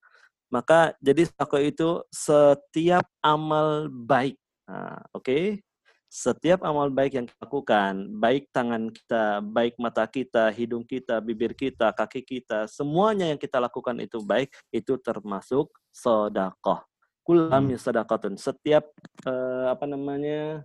Maka 0.48 0.96
jadi 1.04 1.28
sodakoh 1.28 1.62
itu 1.62 1.90
setiap 2.10 3.04
amal 3.20 3.92
baik. 3.92 4.40
Nah, 4.68 5.04
oke 5.16 5.62
setiap 6.08 6.64
amal 6.64 6.88
baik 6.88 7.20
yang 7.20 7.28
kita 7.28 7.40
lakukan 7.44 7.94
baik 8.16 8.48
tangan 8.56 8.90
kita 8.90 9.44
baik 9.44 9.76
mata 9.76 10.08
kita 10.08 10.48
hidung 10.56 10.88
kita 10.88 11.20
bibir 11.20 11.52
kita 11.52 11.92
kaki 11.92 12.24
kita 12.24 12.64
semuanya 12.72 13.28
yang 13.28 13.40
kita 13.40 13.60
lakukan 13.60 14.00
itu 14.00 14.24
baik 14.24 14.48
itu 14.72 14.96
termasuk 15.04 15.68
sodakoh 15.92 16.80
kulam 17.28 17.76
sadaqatun. 17.76 18.40
Setiap 18.40 18.88
eh, 19.28 19.66
apa 19.68 19.84
namanya 19.84 20.64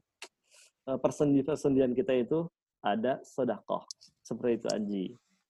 eh, 0.87 0.99
persendi 1.03 1.43
persendian 1.43 1.91
kita 1.91 2.15
itu 2.15 2.47
ada 2.79 3.19
sodakoh 3.27 3.83
seperti 4.23 4.63
itu 4.63 4.69
Aji. 4.71 5.07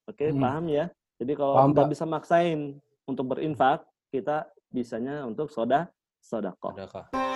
Oke 0.08 0.32
Hmm. 0.32 0.40
paham 0.40 0.64
ya? 0.72 0.88
Jadi 1.20 1.32
kalau 1.36 1.54
Paham, 1.60 1.70
kita 1.76 1.84
bisa 1.92 2.04
maksain 2.08 2.80
untuk 3.04 3.36
berinfak 3.36 3.84
kita 4.08 4.48
bisanya 4.72 5.28
untuk 5.28 5.52
soda 5.52 5.92
sodakoh 6.24 6.72
Sedekah. 6.72 7.31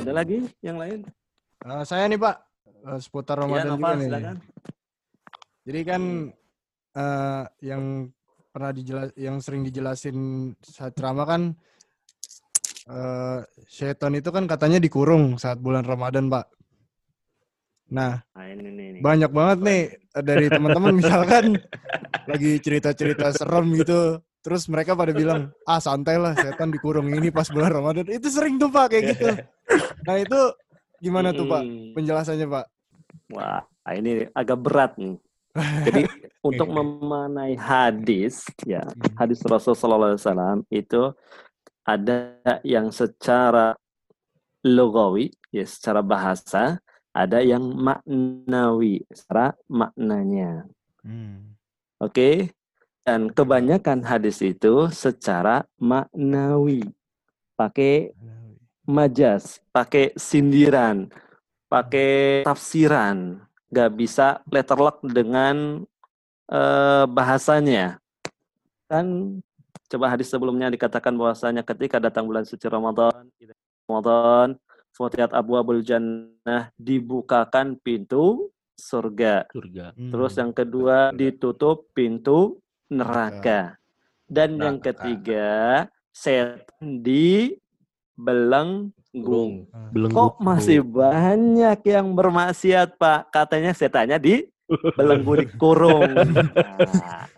Ada 0.00 0.12
lagi 0.12 0.38
yang 0.64 0.78
lain? 0.80 1.04
Eh, 1.62 1.84
saya 1.84 2.08
nih 2.08 2.18
Pak, 2.18 2.36
eh, 2.88 2.98
seputar 2.98 3.36
ya 3.38 3.42
Ramadan 3.44 3.68
juga 3.68 3.76
Nova 3.76 3.90
nih. 3.94 4.08
silakan. 4.08 4.36
Jadi 5.62 5.80
kan 5.86 6.02
eh, 6.92 7.44
yang 7.62 7.82
pernah 8.52 8.72
dijelas 8.72 9.08
yang 9.16 9.36
sering 9.40 9.62
dijelasin 9.64 10.16
saat 10.60 10.92
ceramah 10.92 11.24
kan 11.24 11.42
eh 12.82 13.40
setan 13.70 14.18
itu 14.18 14.34
kan 14.34 14.44
katanya 14.50 14.82
dikurung 14.82 15.38
saat 15.38 15.62
bulan 15.62 15.86
Ramadan, 15.86 16.26
Pak. 16.26 16.46
Nah, 17.92 18.24
Nah, 18.32 18.46
ini 18.48 18.98
banyak 18.98 19.30
banget 19.30 19.58
nih 19.62 19.82
dari 20.24 20.46
teman-teman. 20.50 20.96
Misalkan 21.00 21.60
lagi 22.26 22.58
cerita-cerita 22.58 23.30
serem 23.36 23.70
gitu. 23.78 24.18
Terus 24.42 24.66
mereka 24.66 24.98
pada 24.98 25.14
bilang, 25.14 25.54
ah 25.62 25.78
santai 25.78 26.18
lah 26.18 26.34
setan 26.34 26.74
dikurung 26.74 27.06
ini 27.06 27.30
pas 27.30 27.46
bulan 27.46 27.78
Ramadan. 27.78 28.10
Itu 28.10 28.26
sering 28.26 28.58
tuh 28.58 28.68
Pak 28.74 28.86
kayak 28.90 29.04
gitu. 29.14 29.26
Nah 30.02 30.18
itu 30.18 30.40
gimana 30.98 31.30
tuh 31.30 31.46
Pak 31.46 31.62
Mm-mm. 31.62 31.94
penjelasannya 31.94 32.46
Pak? 32.50 32.66
Wah, 33.32 33.62
ini 33.94 34.26
agak 34.34 34.58
berat 34.58 34.98
nih. 34.98 35.14
Jadi 35.86 36.02
untuk 36.48 36.68
memanai 36.68 37.54
hadis, 37.54 38.42
ya 38.66 38.82
hadis 39.14 39.38
Rasulullah 39.46 40.18
SAW 40.18 40.66
itu 40.74 41.14
ada 41.86 42.36
yang 42.66 42.90
secara 42.90 43.78
logawi, 44.66 45.30
ya 45.54 45.66
secara 45.66 46.02
bahasa, 46.02 46.82
ada 47.12 47.38
yang 47.42 47.62
maknawi, 47.62 49.06
secara 49.10 49.54
maknanya. 49.70 50.66
Hmm. 51.06 51.58
Oke? 52.02 52.54
Dan 53.02 53.34
kebanyakan 53.34 54.06
hadis 54.06 54.38
itu 54.42 54.86
secara 54.94 55.66
maknawi. 55.74 56.86
Pakai 57.58 58.14
majas, 58.86 59.58
pakai 59.74 60.14
sindiran, 60.14 61.10
pakai 61.66 62.46
tafsiran. 62.46 63.42
Gak 63.72 63.90
bisa 63.98 64.38
letterlock 64.46 65.02
dengan 65.02 65.82
eh, 66.46 67.04
bahasanya. 67.10 67.98
Kan 68.86 69.38
coba 69.90 70.12
hadis 70.12 70.30
sebelumnya 70.30 70.70
dikatakan 70.70 71.16
bahwasanya 71.16 71.66
ketika 71.66 71.98
datang 71.98 72.28
bulan 72.28 72.46
suci 72.46 72.68
Ramadan, 72.70 73.28
Ramadan, 73.88 74.60
Futihat 74.92 75.32
Abu 75.32 75.56
Abul 75.56 75.80
Jannah 75.80 76.68
dibukakan 76.76 77.80
pintu 77.80 78.52
surga. 78.76 79.48
Surga. 79.48 79.96
Terus 79.96 80.32
Hmm. 80.36 80.40
yang 80.44 80.52
kedua 80.52 80.96
ditutup 81.16 81.88
pintu 81.96 82.60
neraka. 82.92 83.80
Dan 84.28 84.56
yang 84.56 84.76
Neraka. 84.76 84.92
ketiga 84.92 85.48
setan 86.08 87.00
dibelenggu. 88.16 88.92
Burung. 89.12 89.68
Belenggu. 89.92 90.16
Kok 90.16 90.40
masih 90.40 90.80
banyak 90.80 91.84
yang 91.84 92.12
bermaksiat, 92.12 92.96
Pak? 92.96 93.28
Katanya 93.28 93.72
setannya 93.72 94.16
di 94.16 94.48
belenggu 94.98 95.36
dikurung. 95.40 96.12
Nah, 96.92 97.28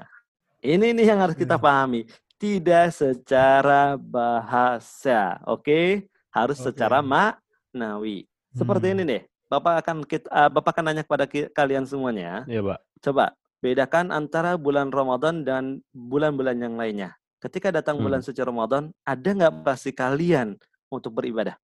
ini 0.62 0.95
nih 0.95 1.07
yang 1.07 1.21
harus 1.21 1.35
kita 1.35 1.59
pahami. 1.59 2.07
Tidak 2.35 2.88
secara 2.88 3.97
bahasa, 3.97 5.37
oke? 5.45 6.07
Harus 6.31 6.59
Oke. 6.59 6.67
secara 6.71 6.99
maknawi. 6.99 8.25
Seperti 8.51 8.87
Hmm. 8.88 8.95
ini 8.95 9.03
deh. 9.05 9.23
Bapak 9.45 9.85
akan 9.85 9.97
kita, 10.03 10.27
ah, 10.29 10.49
Bapak 10.49 10.73
akan 10.73 10.85
nanya 10.87 11.03
kepada 11.03 11.27
ki- 11.27 11.51
kalian 11.51 11.85
semuanya. 11.85 12.43
Iya, 12.45 12.62
Pak. 12.64 12.79
Coba 13.01 13.35
bedakan 13.64 14.12
antara 14.12 14.61
bulan 14.61 14.92
Ramadan 14.92 15.40
dan 15.40 15.64
bulan-bulan 15.90 16.61
yang 16.61 16.77
lainnya. 16.77 17.16
Ketika 17.40 17.72
datang 17.72 17.96
bulan 17.96 18.20
Hmm. 18.20 18.29
suci 18.29 18.40
Ramadan, 18.40 18.92
ada 19.03 19.24
nggak 19.27 19.64
pasti 19.64 19.88
kalian 19.88 20.61
untuk 20.88 21.16
beribadah? 21.16 21.57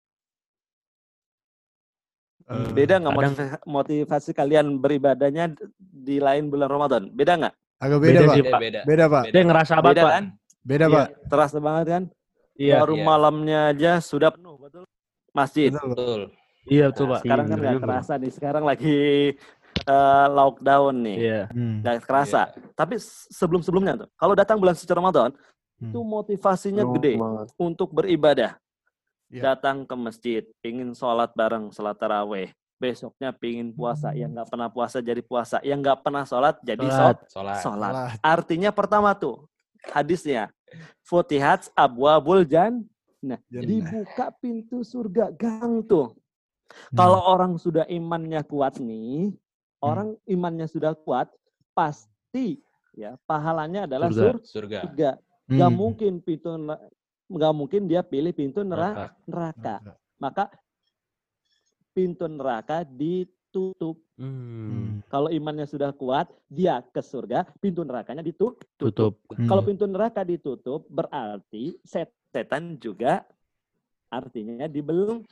Eh, 2.51 2.73
Beda 2.73 2.97
nggak 2.97 3.13
kadang- 3.13 3.37
motiva- 3.37 3.65
motivasi 3.69 4.31
kalian 4.33 4.81
beribadahnya 4.81 5.53
di 5.79 6.17
lain 6.19 6.49
bulan 6.49 6.69
Ramadan? 6.69 7.03
Beda 7.11 7.37
nggak? 7.37 7.55
agak 7.81 7.97
beda, 7.97 8.09
Beda 8.13 8.21
Pak. 8.21 8.35
sih, 8.37 8.43
Beda, 8.43 8.53
Pak. 8.53 8.61
beda. 8.61 8.81
Beda 8.85 9.05
Pak. 9.07 9.25
Dia 9.31 9.43
ngerasa 9.43 9.73
banget, 9.73 9.85
Beda 9.87 10.03
Pak. 10.03 10.13
kan? 10.13 10.25
Beda 10.61 10.85
Iya, 10.85 10.93
Pak. 10.93 11.07
terasa 11.29 11.57
banget 11.59 11.87
kan? 11.87 12.03
Iya. 12.53 12.75
Baru 12.77 12.95
Iya. 12.95 13.05
malamnya 13.05 13.61
aja 13.73 13.93
sudah 14.01 14.31
penuh, 14.31 14.57
betul? 14.59 14.85
Masjid. 15.33 15.71
Betul, 15.71 15.81
Pak. 15.81 15.97
Betul. 15.97 16.21
Iya, 16.69 16.85
betul, 16.93 17.05
Nah, 17.05 17.11
Pak. 17.11 17.21
sekarang 17.25 17.47
kan 17.47 17.51
Iya, 17.51 17.63
nggak 17.63 17.73
juga. 17.73 17.85
kerasa 17.89 18.13
nih. 18.15 18.31
Sekarang 18.31 18.65
lagi 18.69 18.97
eh, 19.83 20.27
lockdown 20.29 20.95
nih. 21.01 21.17
Iya. 21.19 21.43
Hmm. 21.51 21.81
Nggak 21.81 21.97
kerasa. 22.03 22.41
Tapi 22.73 22.97
sebelum-sebelumnya 23.31 23.95
tuh, 23.97 24.09
kalau 24.15 24.35
datang 24.35 24.57
bulan 24.57 24.75
suci 24.75 24.89
Ramadan, 24.89 25.31
Hmm. 25.77 25.89
itu 25.89 26.01
motivasinya 26.01 26.85
Oh, 26.85 26.93
gede 26.93 27.17
banget. 27.17 27.47
untuk 27.57 27.89
beribadah. 27.91 28.53
Iya. 29.29 29.55
Datang 29.55 29.83
ke 29.83 29.95
masjid, 29.95 30.43
pingin 30.61 30.93
sholat 30.93 31.33
bareng, 31.33 31.71
sholat 31.71 31.95
taraweh. 31.95 32.51
Besoknya 32.77 33.31
pingin 33.31 33.71
puasa, 33.71 34.11
yang 34.11 34.29
nggak 34.31 34.49
pernah 34.49 34.69
puasa 34.69 34.99
jadi 34.99 35.21
puasa, 35.21 35.61
yang 35.61 35.79
nggak 35.79 36.01
pernah 36.01 36.25
sholat 36.25 36.57
jadi 36.61 36.81
Sholat. 36.81 37.17
sholat. 37.29 37.57
Sholat. 37.57 37.59
sholat. 37.61 37.93
Salah. 37.93 38.13
Artinya 38.21 38.71
pertama 38.71 39.13
tuh 39.13 39.45
hadisnya, 39.87 40.49
Futihat 41.03 41.67
abwabul 41.75 42.45
jan. 42.45 42.87
Nah, 43.21 43.37
Jannah. 43.47 43.67
dibuka 43.67 44.27
pintu 44.37 44.81
surga 44.81 45.29
gang 45.31 45.83
tuh. 45.83 46.15
Hmm. 46.89 46.97
Kalau 46.97 47.21
orang 47.27 47.57
sudah 47.57 47.85
imannya 47.85 48.41
kuat 48.43 48.77
nih, 48.77 49.29
Hmm. 49.29 49.37
Orang 49.81 50.17
imannya 50.25 50.65
sudah 50.65 50.93
kuat, 50.95 51.29
pasti 51.73 52.61
ya 52.93 53.17
pahalanya 53.25 53.85
adalah 53.89 54.09
Surga. 54.09 54.21
sur- 54.21 54.43
Surga. 54.45 54.79
surga. 54.85 55.11
Gak 55.51 55.71
Hmm. 55.71 55.79
mungkin 55.79 56.13
pintu 56.21 56.51
nggak 57.31 57.53
mungkin 57.55 57.87
dia 57.87 58.03
pilih 58.03 58.31
pintu 58.31 58.63
neraka. 58.63 59.15
Neraka. 59.27 59.75
neraka. 59.83 59.93
Maka 60.19 60.45
pintu 61.91 62.27
neraka 62.27 62.83
ditutup. 62.87 63.99
Hmm. 64.15 64.31
Hmm. 64.31 64.91
Kalau 65.09 65.27
imannya 65.27 65.67
sudah 65.67 65.91
kuat, 65.91 66.29
dia 66.47 66.85
ke 66.85 67.01
surga, 67.01 67.49
pintu 67.59 67.83
nerakanya 67.83 68.23
ditutup. 68.23 68.63
Tutup. 68.77 69.19
Hmm. 69.33 69.49
Kalau 69.49 69.63
pintu 69.65 69.89
neraka 69.89 70.23
ditutup, 70.23 70.87
berarti 70.87 71.75
set- 71.83 72.15
setan 72.31 72.79
juga 72.79 73.27
artinya 74.07 74.67
dibelung. 74.67 75.27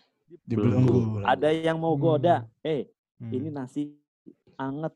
Dibelenggu. 0.44 1.24
Ada 1.24 1.50
yang 1.50 1.78
mau 1.78 1.94
goda, 1.94 2.44
eh 2.60 2.86
Hmm. 3.18 3.32
ini 3.32 3.48
nasi 3.50 3.97
anget, 4.58 4.92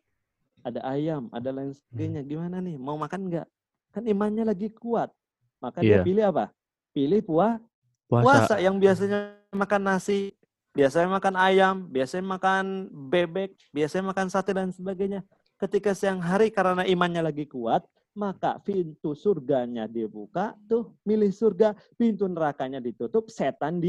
ada 0.67 0.81
ayam, 0.85 1.31
ada 1.31 1.49
lain 1.55 1.73
sebagainya. 1.73 2.21
Gimana 2.27 2.59
nih? 2.59 2.77
Mau 2.77 2.99
makan 2.99 3.31
nggak? 3.31 3.47
Kan 3.95 4.05
imannya 4.05 4.45
lagi 4.45 4.69
kuat. 4.69 5.09
Maka 5.63 5.81
dia 5.81 6.03
Iya. 6.03 6.05
pilih 6.05 6.25
apa? 6.27 6.51
Pilih 6.93 7.23
puah 7.23 7.63
Puasa. 8.11 8.25
puasa 8.27 8.55
yang 8.61 8.77
biasanya 8.77 9.39
makan 9.55 9.83
nasi, 9.87 10.35
biasanya 10.75 11.09
makan 11.09 11.35
ayam, 11.39 11.75
biasanya 11.89 12.27
makan 12.27 12.65
bebek, 13.09 13.55
biasanya 13.73 14.11
makan 14.11 14.27
sate 14.29 14.53
dan 14.53 14.75
sebagainya. 14.75 15.23
Ketika 15.57 15.95
siang 15.95 16.19
hari 16.19 16.51
karena 16.51 16.83
imannya 16.83 17.23
lagi 17.23 17.47
kuat, 17.47 17.87
maka 18.13 18.61
pintu 18.61 19.17
surganya 19.17 19.89
dibuka, 19.89 20.53
tuh 20.69 20.93
milih 21.07 21.33
surga, 21.33 21.73
pintu 21.97 22.29
nerakanya 22.29 22.83
ditutup, 22.83 23.31
setan 23.33 23.81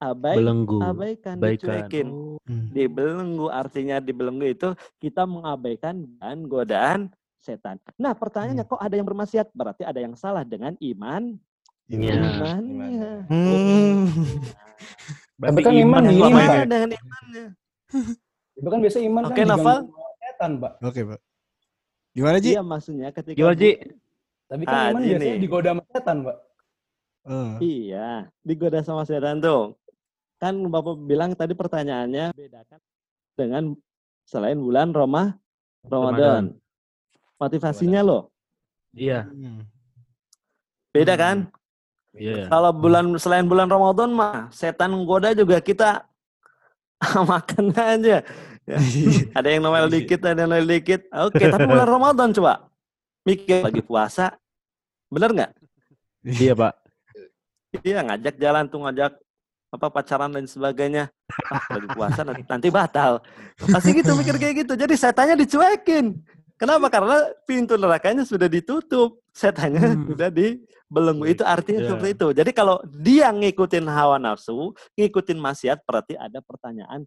diabai, 0.00 0.36
Belenggu. 0.40 0.78
abaikan, 0.80 1.36
Baikan. 1.36 1.56
dicuekin. 1.60 2.06
Hmm. 2.40 2.66
Dibelenggu 2.72 3.46
artinya 3.46 4.00
dibelenggu 4.00 4.46
itu 4.48 4.68
kita 4.96 5.28
mengabaikan 5.28 6.08
dan 6.16 6.48
godaan 6.48 7.12
setan. 7.36 7.76
Nah 7.94 8.16
pertanyaannya 8.16 8.64
kok 8.64 8.80
ada 8.80 8.96
yang 8.96 9.04
bermaksiat? 9.04 9.52
Berarti 9.52 9.84
ada 9.84 10.00
yang 10.00 10.16
salah 10.16 10.40
dengan 10.42 10.72
iman 10.78 11.36
Iya. 11.86 12.16
imannya. 12.16 13.12
Hmm. 13.28 14.08
Tapi 15.36 15.60
kan 15.60 15.74
iman 15.74 16.02
ini, 16.02 16.16
Pak. 16.16 16.16
ini- 16.22 16.32
Gimana 16.32 16.64
dengan 16.64 16.90
imannya? 16.90 17.44
Itu 18.56 18.68
kan 18.68 18.78
biasa 18.78 18.98
iman 19.00 19.22
Oke, 19.26 19.34
kan 19.34 19.46
sama 19.50 19.72
setan, 20.18 20.50
Pak. 20.56 20.72
Oke, 20.80 21.00
Pak. 21.02 21.20
Gimana, 22.10 22.36
Ji? 22.38 22.50
Iya 22.52 22.62
maksudnya 22.62 23.08
ketika 23.10 23.36
Gimana, 23.36 23.56
Ji? 23.58 23.72
Tapi 24.46 24.62
kan 24.64 24.74
Ah, 24.74 24.86
iman 24.90 25.00
gini. 25.00 25.10
biasanya 25.12 25.38
digoda 25.38 25.68
sama 25.70 25.82
setan, 25.90 26.16
Pak. 26.22 26.36
Eh. 27.20 27.52
Iya, 27.60 28.08
digoda 28.40 28.78
sama 28.80 29.02
setan 29.04 29.36
tuh. 29.38 29.76
Kan 30.40 30.56
Bapak 30.72 30.96
bilang 31.04 31.36
tadi 31.36 31.52
pertanyaannya 31.52 32.32
bedakan 32.32 32.80
dengan 33.36 33.64
selain 34.24 34.56
bulan 34.56 34.88
Roma 34.96 35.36
Ramadan. 35.84 36.56
Motivasinya 37.36 38.00
loh. 38.00 38.32
Iya. 38.96 39.28
Hmm. 39.28 39.68
Beda 40.96 41.14
kan? 41.20 41.52
Iya. 42.16 42.48
Kalau 42.48 42.72
bulan 42.72 43.14
selain 43.20 43.44
bulan 43.44 43.68
Ramadan 43.68 44.10
mah 44.16 44.48
setan 44.48 44.96
menggoda 44.96 45.36
juga 45.36 45.60
kita 45.60 46.08
makan 47.30 47.76
aja. 47.76 48.24
Ya. 48.64 48.78
Ada 49.38 49.48
yang 49.56 49.62
nomel 49.66 49.92
dikit, 49.92 50.20
ada 50.22 50.46
yang 50.46 50.52
nomel 50.52 50.68
dikit. 50.68 51.04
Oke, 51.10 51.42
tapi 51.48 51.64
bulan 51.66 51.88
Ramadan 52.00 52.28
coba. 52.30 52.70
Mikir 53.26 53.66
lagi 53.66 53.82
puasa. 53.82 54.36
Bener 55.10 55.30
nggak? 55.34 55.52
Iya, 56.22 56.54
Pak. 56.54 56.74
Iya 57.82 58.02
ngajak 58.02 58.34
jalan 58.38 58.64
tuh 58.66 58.82
ngajak 58.82 59.12
apa 59.70 59.86
pacaran 59.88 60.34
dan 60.34 60.46
sebagainya. 60.50 61.08
Ah, 61.46 61.62
lagi 61.78 61.88
puasa 61.94 62.20
nanti, 62.26 62.42
nanti 62.42 62.68
batal. 62.74 63.22
Pasti 63.56 63.94
gitu 63.94 64.18
mikir 64.18 64.34
kayak 64.36 64.66
gitu. 64.66 64.74
Jadi 64.74 64.94
setannya 64.98 65.38
dicuekin. 65.38 66.18
Kenapa? 66.58 66.90
Karena 66.92 67.16
pintu 67.46 67.78
nerakanya 67.78 68.26
sudah 68.26 68.50
ditutup. 68.50 69.22
Setannya 69.30 69.94
Hmm. 69.94 70.04
sudah 70.10 70.28
dibelenggu. 70.28 71.24
Itu 71.30 71.46
artinya 71.46 71.86
Iya. 71.86 71.88
seperti 71.94 72.08
itu. 72.18 72.28
Jadi 72.34 72.50
kalau 72.50 72.76
dia 72.90 73.30
ngikutin 73.30 73.86
hawa 73.86 74.18
nafsu, 74.18 74.74
ngikutin 74.98 75.38
maksiat, 75.38 75.86
berarti 75.86 76.18
ada 76.18 76.42
pertanyaan 76.42 77.06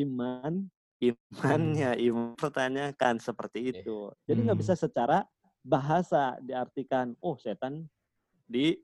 iman 0.00 0.66
imannya, 1.02 1.98
iman 1.98 2.38
pertanyakan 2.38 3.18
seperti 3.18 3.74
itu. 3.74 4.14
Jadi 4.22 4.38
nggak 4.46 4.54
Hmm. 4.54 4.62
bisa 4.62 4.74
secara 4.78 5.26
bahasa 5.66 6.38
diartikan, 6.38 7.18
oh 7.18 7.34
setan 7.38 7.90
di 8.46 8.78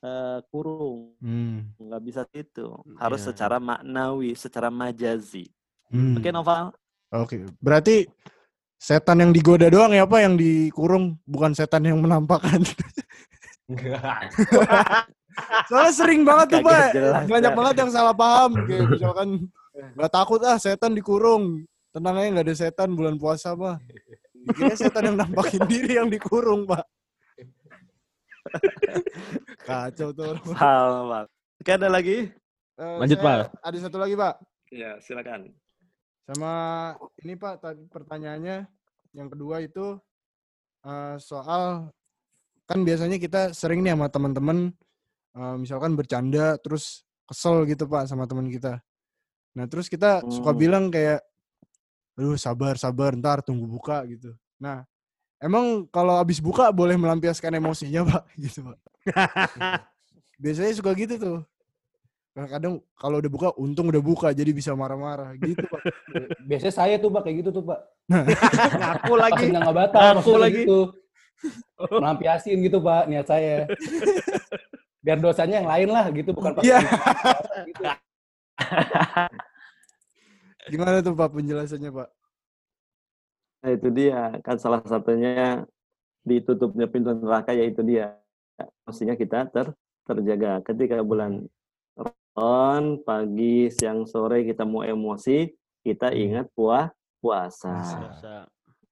eh, 0.00 0.38
kurung, 0.48 1.12
Hmm. 1.20 1.70
nggak 1.76 2.02
bisa 2.02 2.22
itu. 2.32 2.72
Harus 2.96 3.20
Iya. 3.20 3.26
secara 3.32 3.56
maknawi, 3.56 4.32
secara 4.32 4.68
majazi. 4.68 5.46
Hmm. 5.88 6.16
Oke 6.16 6.30
Noval? 6.30 6.72
Oke, 7.10 7.42
berarti 7.58 8.06
setan 8.78 9.20
yang 9.20 9.32
digoda 9.34 9.66
doang 9.66 9.90
ya 9.90 10.06
Pak 10.06 10.20
yang 10.22 10.34
dikurung, 10.34 11.18
bukan 11.26 11.52
setan 11.52 11.84
yang 11.84 11.98
menampakkan. 11.98 12.62
Soalnya 15.70 15.92
sering 15.94 16.22
banget 16.26 16.58
tuh 16.58 16.62
Pak, 16.62 16.90
banyak 17.26 17.52
Pak. 17.54 17.58
banget 17.58 17.74
yang 17.86 17.90
salah 17.90 18.14
paham. 18.14 18.50
Kayak 18.66 18.86
misalkan 18.90 19.28
nggak 19.96 20.12
takut 20.12 20.40
ah 20.42 20.58
setan 20.58 20.92
dikurung, 20.92 21.64
tenang 21.94 22.18
aja 22.18 22.28
nggak 22.34 22.46
ada 22.50 22.56
setan 22.56 22.88
bulan 22.92 23.16
puasa 23.16 23.54
mah. 23.54 23.78
Dikira 24.34 24.74
setan 24.74 25.12
yang 25.12 25.16
nampakin 25.20 25.62
diri 25.70 25.96
yang 25.98 26.08
dikurung 26.10 26.66
Pak. 26.66 26.84
Kacau 29.68 30.10
tuh. 30.10 30.34
Salah, 30.54 30.88
Noval. 30.96 31.24
Oke 31.60 31.70
ada 31.70 31.88
lagi? 31.88 32.30
Eh, 32.80 32.96
Lanjut, 32.98 33.18
saya- 33.20 33.46
Pak. 33.50 33.60
Ada 33.60 33.76
satu 33.84 33.96
lagi 34.00 34.14
Pak. 34.16 34.34
Ya 34.70 34.90
silakan. 35.02 35.50
Sama 36.24 36.52
ini 37.20 37.34
Pak, 37.34 37.54
tadi 37.60 37.82
pertanyaannya 37.86 38.64
yang 39.12 39.28
kedua 39.28 39.60
itu 39.60 39.98
eh, 40.80 41.16
soal 41.18 41.90
kan 42.64 42.78
biasanya 42.80 43.18
kita 43.18 43.50
sering 43.50 43.82
nih 43.82 43.98
sama 43.98 44.06
teman-teman 44.08 44.70
eh, 45.34 45.56
misalkan 45.58 45.98
bercanda 45.98 46.54
terus 46.62 47.02
kesel 47.26 47.66
gitu 47.66 47.84
Pak 47.84 48.06
sama 48.06 48.24
teman 48.26 48.48
kita. 48.48 48.78
Nah, 49.58 49.66
terus 49.66 49.90
kita 49.90 50.22
suka 50.30 50.54
Hmm. 50.54 50.60
bilang 50.60 50.84
kayak 50.88 51.20
aduh 52.14 52.38
sabar 52.38 52.78
sabar 52.78 53.16
ntar 53.18 53.42
tunggu 53.42 53.66
buka 53.66 54.06
gitu. 54.06 54.30
Nah, 54.62 54.86
emang 55.40 55.88
kalau 55.88 56.16
habis 56.16 56.38
buka 56.38 56.68
boleh 56.70 56.94
melampiaskan 56.94 57.56
emosinya 57.56 58.04
Pak 58.06 58.22
gitu 58.44 58.60
Pak. 58.64 58.78
biasanya 60.42 60.72
suka 60.72 60.92
gitu 60.94 61.16
tuh. 61.16 61.38
Kadang 62.30 62.78
kalau 62.94 63.18
udah 63.20 63.28
buka 63.28 63.48
untung 63.58 63.90
udah 63.90 64.00
buka 64.00 64.30
jadi 64.30 64.54
bisa 64.54 64.70
marah-marah 64.72 65.34
gitu 65.36 65.60
Pak. 65.66 65.82
Biasanya 66.46 66.72
saya 66.72 66.94
tuh 66.96 67.10
Pak 67.10 67.26
kayak 67.26 67.36
gitu 67.44 67.50
tuh 67.52 67.64
Pak. 67.66 67.80
Ngaku 68.80 69.12
Pas 69.12 69.20
lagi. 69.28 69.44
nggak 69.50 69.74
batal, 69.74 70.00
Ngaku 70.00 70.16
maksudnya 70.16 70.40
lagi. 70.40 70.56
gitu. 70.62 70.78
Melampiasin 71.90 72.56
gitu 72.62 72.78
Pak 72.78 73.02
niat 73.08 73.26
saya. 73.26 73.66
Biar 75.00 75.16
dosanya 75.16 75.64
yang 75.64 75.68
lain 75.68 75.88
lah 75.88 76.04
gitu, 76.12 76.30
bukan 76.36 76.52
pas 76.52 76.60
Iya. 76.60 76.78
gitu. 77.66 77.82
Gimana 80.70 81.00
tuh 81.00 81.16
Pak 81.16 81.28
penjelasannya 81.32 81.90
Pak? 81.90 82.08
Nah 83.60 83.70
itu 83.76 83.88
dia 83.92 84.40
kan 84.40 84.56
salah 84.56 84.80
satunya 84.88 85.68
ditutupnya 86.24 86.88
pintu 86.88 87.12
neraka 87.12 87.52
yaitu 87.52 87.84
dia. 87.84 88.16
Mestinya 88.84 89.16
kita 89.16 89.48
ter 89.48 89.72
terjaga 90.04 90.64
ketika 90.64 91.00
bulan 91.04 91.44
Ramadan 91.96 92.98
pagi 93.04 93.68
siang 93.68 94.08
sore 94.08 94.44
kita 94.48 94.64
mau 94.64 94.80
emosi 94.84 95.52
kita 95.80 96.12
ingat 96.12 96.48
puah 96.56 96.88
puasa. 97.20 97.72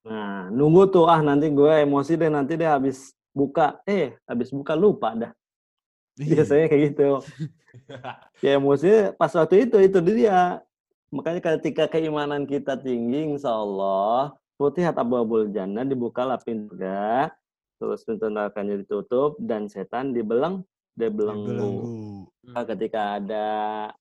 Nah 0.05 0.49
nunggu 0.53 0.89
tuh 0.89 1.09
ah 1.09 1.21
nanti 1.21 1.49
gue 1.49 1.73
emosi 1.85 2.17
deh 2.17 2.31
nanti 2.33 2.57
deh 2.57 2.69
habis 2.69 3.13
buka 3.33 3.81
eh 3.85 4.17
habis 4.25 4.53
buka 4.53 4.73
lupa 4.77 5.13
dah 5.17 5.33
Iya. 6.19 6.43
biasanya 6.43 6.67
kayak 6.67 6.83
gitu. 6.91 7.09
ya 8.45 8.59
emosi 8.59 9.15
pas 9.15 9.31
waktu 9.39 9.71
itu 9.71 9.77
itu 9.79 9.99
dia 10.03 10.59
makanya 11.15 11.39
ketika 11.55 11.87
keimanan 11.87 12.43
kita 12.43 12.75
tinggi 12.75 13.39
insya 13.39 13.55
Allah 13.55 14.35
putihat 14.59 14.99
abu-abul 14.99 15.49
jannah 15.49 15.87
dibukalah 15.87 16.37
pintu 16.37 16.75
surga 16.75 17.31
terus 17.79 18.03
pintu 18.03 18.27
nerakanya 18.27 18.75
ditutup 18.77 19.39
dan 19.39 19.71
setan 19.71 20.11
dibeleng 20.11 20.67
dibelenggu 20.93 21.47
Belenggu. 21.47 22.27
Nah, 22.49 22.65
ketika 22.67 23.21
ada 23.21 23.47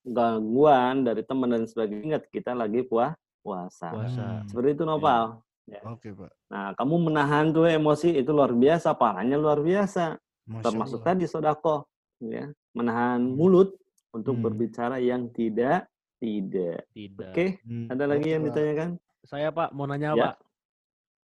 gangguan 0.02 1.06
dari 1.06 1.22
teman 1.22 1.52
dan 1.52 1.63
sebagainya 1.63 2.17
ingat 2.17 2.24
kita 2.28 2.52
lagi 2.52 2.82
puah 2.82 3.13
puasa 3.39 3.93
Puasa. 3.93 4.26
Hmm. 4.41 4.48
seperti 4.50 4.70
itu 4.74 4.84
Nopal 4.84 5.39
Oke 5.84 6.10
Pak. 6.10 6.32
nah 6.48 6.72
kamu 6.74 6.96
menahan 7.06 7.52
tuh 7.52 7.67
emosi 7.67 8.15
itu 8.15 8.32
luar 8.32 8.50
biasa 8.50 8.96
pahalanya 8.96 9.38
luar 9.38 9.60
biasa 9.60 10.15
Masya 10.48 10.63
termasuk 10.63 11.00
Allah. 11.00 11.08
tadi 11.12 11.26
sodako 11.28 11.76
ya 12.20 12.50
menahan 12.72 13.20
Hmm. 13.22 13.36
mulut 13.36 13.76
untuk 14.10 14.34
Hmm. 14.34 14.43
berbicara 14.43 14.98
yang 14.98 15.30
tidak 15.30 15.86
tidak 16.17 16.82
Tidak. 16.89 17.30
oke 17.30 17.46
Hmm, 17.62 17.86
ada 17.88 18.04
lagi 18.08 18.28
yang 18.28 18.41
ditanyakan 18.43 18.89
Saya 19.22 19.52
Pak 19.52 19.70
mau 19.70 19.84
nanya 19.84 20.15
Ya. 20.15 20.24
Pak. 20.24 20.36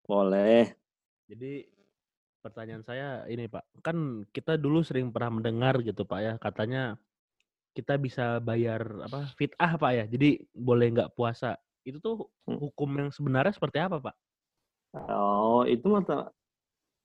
Boleh 0.05 0.73
Jadi 1.31 1.63
pertanyaan 2.41 2.83
saya 2.83 3.23
ini 3.31 3.47
Pak, 3.47 3.85
kan 3.85 4.25
kita 4.35 4.57
dulu 4.59 4.81
sering 4.83 5.13
pernah 5.13 5.39
mendengar 5.39 5.79
gitu 5.79 6.03
Pak 6.03 6.19
ya, 6.19 6.33
katanya 6.41 6.97
kita 7.71 7.95
bisa 7.95 8.41
bayar 8.43 8.83
apa 9.07 9.31
fit'ah 9.39 9.79
Pak 9.79 9.91
ya, 9.95 10.05
jadi 10.11 10.43
boleh 10.51 10.91
nggak 10.91 11.13
puasa. 11.15 11.55
Itu 11.87 12.03
tuh 12.03 12.27
Hmm. 12.49 12.59
hukum 12.59 12.89
yang 12.99 13.09
sebenarnya 13.15 13.53
seperti 13.55 13.79
apa 13.79 14.01
Pak? 14.01 14.15
oh 14.91 15.63
itu 15.63 15.87
mata 15.87 16.27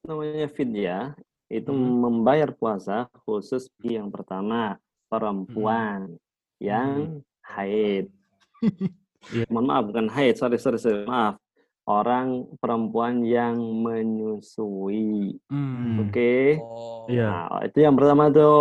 namanya 0.02 0.50
fidyah 0.50 1.14
itu 1.46 1.70
Hmm. 1.70 2.02
membayar 2.02 2.50
puasa 2.50 3.06
khusus 3.22 3.70
yang 3.78 4.10
pertama 4.10 4.74
perempuan 5.06 6.18
yang 6.58 7.22
haid 7.46 8.10
Iya. 9.30 9.46
mohon 9.50 9.70
maaf 9.70 9.84
bukan 9.86 10.06
haid 10.10 10.34
sorry 10.34 10.58
sorry, 10.58 10.78
sorry. 10.82 11.06
maaf 11.06 11.38
orang 11.86 12.26
perempuan 12.58 13.22
yang 13.22 13.56
menyusui 13.56 15.38
Hmm. 15.46 16.02
oke 16.02 16.34
Oh. 16.60 17.06
Iya. 17.06 17.30
Nah, 17.48 17.62
itu 17.62 17.78
yang 17.80 17.94
pertama 17.94 18.28
tuh 18.28 18.58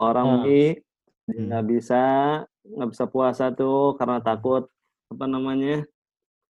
orang 0.00 0.26
Nah. 0.26 0.36
ini 0.42 0.62
Hmm. 1.24 1.48
nggak 1.48 1.64
bisa 1.66 2.02
nggak 2.64 2.90
bisa 2.90 3.04
puasa 3.04 3.52
tuh 3.52 3.92
karena 3.94 4.20
takut 4.20 4.68
apa 5.08 5.24
namanya 5.24 5.84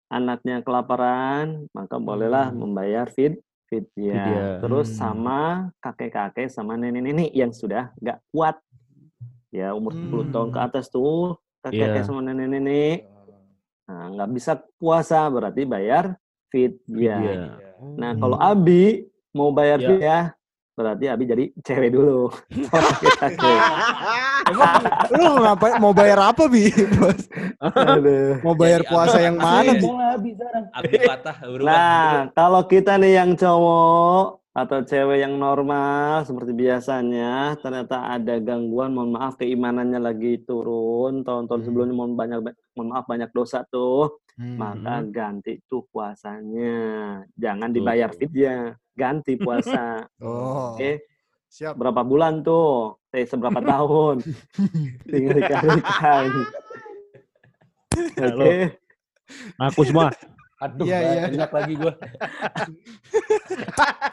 anaknya 0.08 0.64
kelaparan 0.64 1.68
maka 1.70 1.96
bolehlah 1.96 2.48
Hmm. 2.48 2.64
membayar 2.64 3.08
fit 3.08 3.36
fidyah. 3.68 3.84
Fidyah. 4.24 4.52
Terus 4.64 4.88
Hmm. 4.88 4.96
sama 4.96 5.40
kakek-kakek 5.78 6.48
sama 6.48 6.74
nenek-nenek 6.74 7.28
yang 7.30 7.52
sudah 7.52 7.92
nggak 8.00 8.16
kuat 8.32 8.56
ya 9.48 9.72
umur 9.72 9.92
10 9.92 10.32
tahun 10.32 10.48
ke 10.48 10.58
Hmm. 10.58 10.68
atas 10.68 10.88
tuh 10.88 11.36
kakek-kakek 11.60 12.00
Iya. 12.00 12.08
sama 12.08 12.20
nenek-nenek 12.24 13.04
nah, 13.88 14.05
nggak 14.12 14.31
bisa 14.31 14.53
puasa 14.77 15.24
berarti 15.27 15.64
bayar 15.64 16.12
fidyah. 16.48 16.77
Fidyah. 17.18 17.51
Nah, 17.96 18.11
Hmm. 18.12 18.20
kalau 18.20 18.37
Abi 18.37 19.07
mau 19.31 19.48
bayar 19.48 19.79
Ya. 19.79 19.96
ya, 19.96 20.20
berarti 20.74 21.05
Abi 21.07 21.24
jadi 21.24 21.44
cewek 21.62 21.90
dulu. 21.90 22.27
Emang 24.48 24.83
lu 25.14 25.33
ngapain 25.42 25.77
mau 25.79 25.92
bayar 25.92 26.18
apa 26.33 26.46
bi? 26.48 26.70
Mau 28.42 28.55
bayar 28.55 28.83
Jadi 28.83 28.90
puasa 28.90 29.18
yang 29.20 29.37
mana 29.37 29.72
Abi. 29.79 30.33
Abi 30.74 30.96
patah 31.05 31.37
berubah. 31.38 31.66
Nah, 31.70 32.12
kalau 32.35 32.62
kita 32.64 32.96
nih 32.96 33.12
yang 33.18 33.31
cowok 33.35 34.42
atau 34.58 34.82
cewek 34.82 35.22
yang 35.22 35.38
normal 35.38 36.26
seperti 36.26 36.50
biasanya, 36.50 37.54
ternyata 37.62 38.10
ada 38.10 38.38
gangguan, 38.38 38.90
mohon 38.90 39.14
maaf 39.14 39.38
keimanannya 39.38 40.02
lagi 40.02 40.42
turun, 40.42 41.22
tahun-tahun 41.22 41.60
Hmm. 41.62 41.66
sebelumnya 41.66 41.94
mohon 41.94 42.14
banyak 42.14 42.38
mohon 42.74 42.88
maaf 42.90 43.06
banyak 43.06 43.30
dosa 43.30 43.62
tuh, 43.66 44.18
Hmm. 44.34 44.58
maka 44.58 45.02
ganti 45.06 45.62
tuh 45.66 45.86
puasanya. 45.90 47.22
Jangan 47.34 47.70
dibayar 47.70 48.10
fidya, 48.10 48.74
ganti 48.94 49.38
puasa. 49.38 50.06
Oh, 50.22 50.74
Oke. 50.74 51.06
siap. 51.46 51.78
berapa 51.78 52.02
bulan 52.02 52.42
tuh, 52.42 52.98
eh 53.10 53.24
seberapa 53.24 53.62
tahun, 53.62 54.20
tinggal 55.08 55.32
dikalikan. 55.38 56.24
Oke, 58.18 58.56
Ngaku 59.58 59.82
semua. 59.84 60.08
Aduh, 60.58 60.84
Iya, 60.84 60.98
iya. 60.98 61.22
banyak 61.30 61.50
lagi 61.54 61.74
gua. 61.76 61.94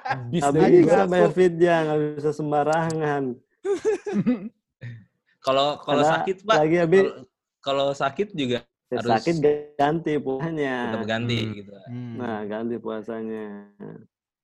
Habis 0.05 0.41
bisa 0.85 1.29
fidya, 1.33 1.75
nggak 1.83 1.99
bisa 2.17 2.31
sembarangan. 2.31 3.23
Kalau 5.45 5.77
kalau 5.77 6.01
sakit 6.01 6.41
pak, 6.41 6.57
lagi 6.57 6.77
Abi, 6.81 6.99
kalau- 7.61 7.93
sakit 7.93 8.33
juga 8.33 8.65
ya 8.89 8.97
harus- 8.97 9.13
sakit 9.13 9.35
ganti 9.77 10.17
puasanya. 10.17 10.89
tetap 10.89 11.05
ganti 11.05 11.37
Hmm. 11.39 11.53
gitu. 11.53 11.71
Hmm. 11.85 12.13
Nah, 12.17 12.39
ganti 12.45 12.75
puasanya. 12.77 13.45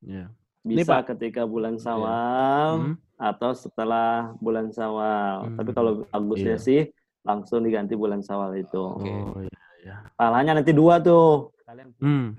Ya. 0.02 0.30
Bisa 0.62 1.02
Pak. 1.02 1.18
ketika 1.18 1.42
bulan 1.44 1.82
Sawal 1.82 2.70
Hmm. 2.78 2.96
atau 3.18 3.50
setelah 3.52 4.30
bulan 4.38 4.70
Sawal. 4.70 5.50
Hmm. 5.50 5.58
Tapi 5.58 5.70
kalau 5.74 5.92
bagusnya 6.06 6.58
Iya. 6.58 6.62
sih 6.62 6.82
langsung 7.22 7.66
diganti 7.66 7.98
bulan 7.98 8.22
Sawal 8.22 8.54
itu. 8.58 8.78
Oke. 8.78 9.10
Oh 9.10 9.42
iya. 9.42 9.58
iya. 9.82 9.96
Pahalanya 10.14 10.62
nanti 10.62 10.70
dua 10.70 11.02
tuh. 11.02 11.50
Kalian 11.72 11.96
Hmm. 12.04 12.36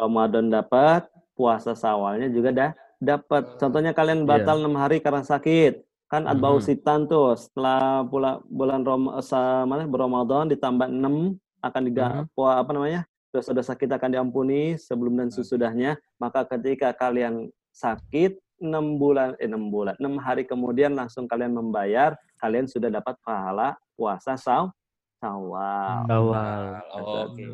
Ramadan 0.00 0.48
dapat, 0.48 1.04
puasa 1.36 1.76
sawalnya 1.76 2.32
juga 2.32 2.48
dah 2.48 2.70
dapat. 2.96 3.60
Contohnya 3.60 3.92
kalian 3.92 4.24
batal 4.24 4.64
enam 4.64 4.80
hari 4.80 4.96
karena 4.96 5.20
sakit. 5.20 5.84
Kan 6.08 6.24
adbau 6.24 6.56
Mhm. 6.56 6.64
sitan 6.64 7.04
tuh 7.04 7.36
setelah 7.36 8.00
pula 8.08 8.40
bulan 8.48 8.80
Rom 8.80 9.12
sa- 9.20 9.68
mana 9.68 9.84
Ramadan 9.84 10.48
ditambah 10.48 10.88
6 10.88 11.36
akan 11.60 11.82
diga 11.84 12.06
Mhm. 12.08 12.32
pua- 12.32 12.56
apa 12.64 12.72
namanya 12.72 13.04
dosa-dosa 13.28 13.76
kita 13.76 14.00
akan 14.00 14.08
diampuni 14.08 14.80
sebelum 14.80 15.20
dan 15.20 15.28
sesudahnya. 15.28 16.00
Maka 16.16 16.48
ketika 16.48 16.96
kalian 16.96 17.52
sakit 17.76 18.40
enam 18.64 18.96
bulan 18.96 19.36
eh 19.36 19.44
enam 19.52 19.68
bulan 19.68 20.00
enam 20.00 20.16
hari 20.16 20.48
kemudian 20.48 20.96
langsung 20.96 21.28
kalian 21.28 21.52
membayar 21.52 22.16
kalian 22.40 22.64
sudah 22.64 22.88
dapat 22.88 23.20
pahala 23.20 23.76
puasa 24.00 24.32
saw 24.36 24.72
sawal. 25.20 26.08
Awal. 26.08 26.62
Oke. 26.96 27.44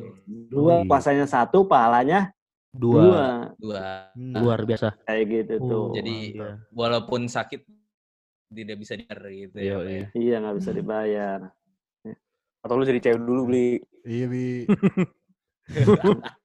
Dua 0.49 0.75
Wih. 0.81 0.87
puasanya 0.87 1.27
satu 1.27 1.67
pahalanya 1.67 2.31
Dua. 2.71 3.03
dua 3.03 3.27
Dua. 3.59 3.85
Hmm. 4.13 4.35
Luar 4.37 4.61
biasa. 4.63 4.95
kayak 5.03 5.25
gitu 5.27 5.55
tuh. 5.61 5.85
Oh, 5.91 5.95
Jadi- 5.95 6.33
iya. 6.33 6.63
Walaupun 6.71 7.27
sakit 7.27 7.67
tidak 8.49 8.77
bisa 8.79 8.95
dibayar 8.95 9.21
gitu 9.27 9.57
ya. 9.57 9.65
Iya, 9.65 9.77
ya. 9.77 9.83
iya. 9.85 10.07
Iya 10.15 10.35
nggak 10.39 10.57
bisa 10.57 10.71
dibayar. 10.71 11.41
Atau 12.63 12.75
lu 12.75 12.85
jadi 12.85 13.01
cewek 13.01 13.21
dulu 13.21 13.41
beli. 13.47 13.71
Iya, 14.03 14.27
Bi. 14.27 14.47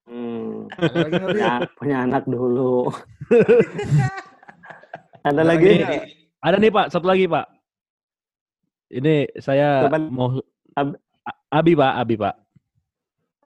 Hmm. 0.04 0.66
Punya, 0.68 1.62
punya 1.72 1.96
anak 2.02 2.26
dulu. 2.26 2.90
Ada 5.22 5.30
Ada 5.32 5.42
lagi? 5.46 5.72
Ada 6.36 6.56
nih 6.58 6.68
Pak, 6.68 6.86
satu 6.90 7.06
lagi 7.06 7.24
Pak. 7.24 7.46
Ini 8.90 9.30
saya 9.38 9.86
Coba. 9.86 9.98
mau 10.02 10.28
Ab- 10.74 10.98
Abi 11.52 11.76
Pak, 11.76 11.92
Abi 12.00 12.14
Pak. 12.16 12.34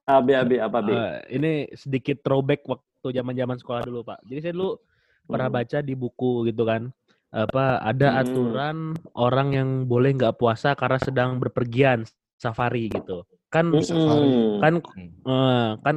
Abi 0.07 0.39
abi 0.39 0.63
apa 0.63 0.79
bi? 0.87 0.95
Eh, 0.95 1.11
ini 1.35 1.53
sedikit 1.75 2.23
throwback 2.23 2.63
waktu 2.71 3.11
zaman-zaman 3.11 3.59
sekolah 3.59 3.83
dulu 3.83 4.07
Pak. 4.07 4.23
Jadi 4.23 4.39
saya 4.39 4.55
dulu 4.55 4.79
pernah 5.27 5.51
Hmm. 5.51 5.57
baca 5.59 5.79
di 5.83 5.95
buku 5.99 6.47
gitu 6.47 6.63
kan. 6.63 6.95
Apa 7.35 7.83
ada 7.83 8.15
Hmm. 8.15 8.21
aturan 8.23 8.77
orang 9.19 9.49
yang 9.51 9.69
boleh 9.91 10.15
nggak 10.15 10.39
puasa 10.39 10.79
karena 10.79 11.03
sedang 11.03 11.43
berpergian 11.43 12.07
safari 12.39 12.87
gitu. 12.87 13.27
Kan 13.51 13.75
Mm-mm. 13.75 14.63
kan 14.63 14.79
eh, 15.27 15.71
kan 15.83 15.97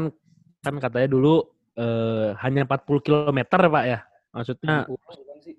kan 0.65 0.75
katanya 0.81 1.13
dulu 1.13 1.45
eh, 1.77 2.33
hanya 2.41 2.65
40 2.65 3.05
km 3.05 3.39
Pak 3.69 3.85
ya. 3.85 4.01
Maksudnya 4.33 4.89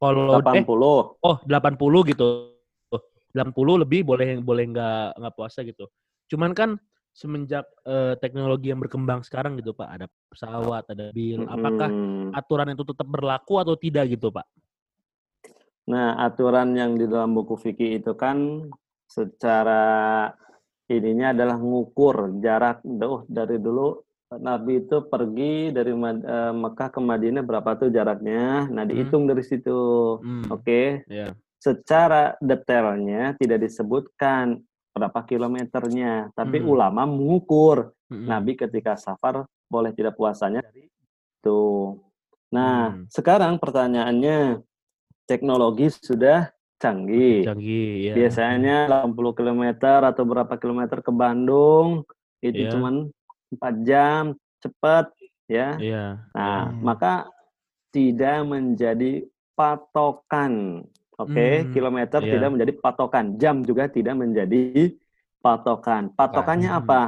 kalau 0.03 0.27
eh 0.27 0.43
80. 0.43 1.23
oh 1.23 1.37
80 1.47 2.01
gitu. 2.11 2.51
Oh, 2.91 3.01
80 3.31 3.87
lebih 3.87 4.03
boleh 4.03 4.43
boleh 4.43 4.65
nggak 4.75 5.23
nggak 5.23 5.35
puasa 5.39 5.63
gitu. 5.63 5.87
Cuman 6.31 6.55
kan 6.55 6.79
semenjak 7.11 7.67
eh, 7.85 8.15
teknologi 8.23 8.71
yang 8.71 8.79
berkembang 8.79 9.27
sekarang 9.27 9.59
gitu 9.59 9.75
Pak, 9.75 9.89
ada 9.91 10.07
pesawat, 10.31 10.87
ada 10.89 11.11
bil, 11.11 11.43
apakah 11.51 11.91
Mm-mm. 11.91 12.31
aturan 12.39 12.71
itu 12.71 12.87
tetap 12.87 13.05
berlaku 13.11 13.59
atau 13.59 13.75
tidak 13.75 14.07
gitu 14.15 14.31
Pak? 14.31 14.47
Nah, 15.91 16.15
aturan 16.23 16.71
yang 16.79 16.95
di 16.95 17.11
dalam 17.11 17.35
buku 17.35 17.59
fikih 17.59 17.99
itu 17.99 18.15
kan 18.15 18.71
secara 19.11 20.31
ininya 20.87 21.35
adalah 21.35 21.59
ngukur 21.59 22.39
jarak 22.39 22.87
oh, 23.03 23.27
dari 23.27 23.59
dulu 23.59 23.99
Nabi 24.31 24.87
itu 24.87 25.11
pergi 25.11 25.75
dari 25.75 25.91
Mekah 25.91 26.95
ke 26.95 27.01
Madinah 27.03 27.43
berapa 27.43 27.75
tuh 27.75 27.91
jaraknya. 27.91 28.71
Nah, 28.71 28.87
dihitung 28.87 29.27
dari 29.27 29.43
situ. 29.43 29.79
Hmm, 30.23 30.47
Oke. 30.55 31.03
ya. 31.11 31.35
Secara 31.59 32.39
detailnya 32.39 33.35
tidak 33.35 33.67
disebutkan 33.67 34.63
berapa 34.91 35.21
kilometernya, 35.23 36.35
tapi 36.35 36.59
Hmm. 36.61 36.69
ulama 36.69 37.03
mengukur 37.07 37.95
Mm-mm. 38.11 38.27
Nabi 38.27 38.59
ketika 38.59 38.99
safar 38.99 39.47
boleh 39.71 39.95
tidak 39.95 40.19
puasanya 40.19 40.67
itu. 40.75 41.95
Nah, 42.51 42.99
Hmm. 42.99 43.07
sekarang 43.07 43.57
pertanyaannya 43.63 44.61
teknologi 45.25 45.95
sudah 45.95 46.51
canggih. 46.83 47.47
canggih 47.47 48.11
ya. 48.11 48.15
Biasanya 48.19 48.91
80 48.91 49.31
km 49.31 49.63
atau 50.11 50.25
berapa 50.27 50.55
kilometer 50.59 50.99
ke 50.99 51.13
Bandung 51.15 52.03
itu 52.43 52.67
Iya. 52.67 52.73
cuman 52.75 52.95
4 53.55 53.75
jam, 53.87 54.23
cepat 54.59 55.15
ya. 55.47 55.79
Iya. 55.79 56.05
Nah, 56.35 56.75
Hmm. 56.75 56.83
maka 56.83 57.31
tidak 57.95 58.43
menjadi 58.43 59.23
patokan. 59.55 60.83
Oke, 61.21 61.69
Hmm, 61.69 61.73
kilometer 61.77 62.21
iya. 62.25 62.33
tidak 62.33 62.49
menjadi 62.57 62.73
patokan, 62.81 63.25
jam 63.37 63.61
juga 63.61 63.85
tidak 63.93 64.17
menjadi 64.17 64.97
patokan. 65.45 66.09
Patokannya 66.17 66.73
Hmm. 66.73 66.81
apa? 66.81 67.01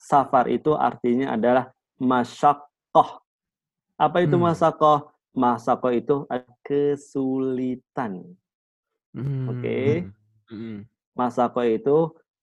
Safar 0.00 0.48
itu 0.48 0.72
artinya 0.74 1.36
adalah 1.36 1.70
masyakoh. 2.00 3.22
Apa 4.00 4.24
itu 4.24 4.34
Hmm. 4.34 4.48
masyakoh? 4.50 5.12
Masyakoh 5.32 5.92
itu 5.94 6.16
kesulitan. 6.64 8.24
Hmm, 9.14 9.48
Oke. 9.52 10.08
mm-mm. 10.50 10.84
Masyakoh 11.12 11.64
itu 11.68 11.96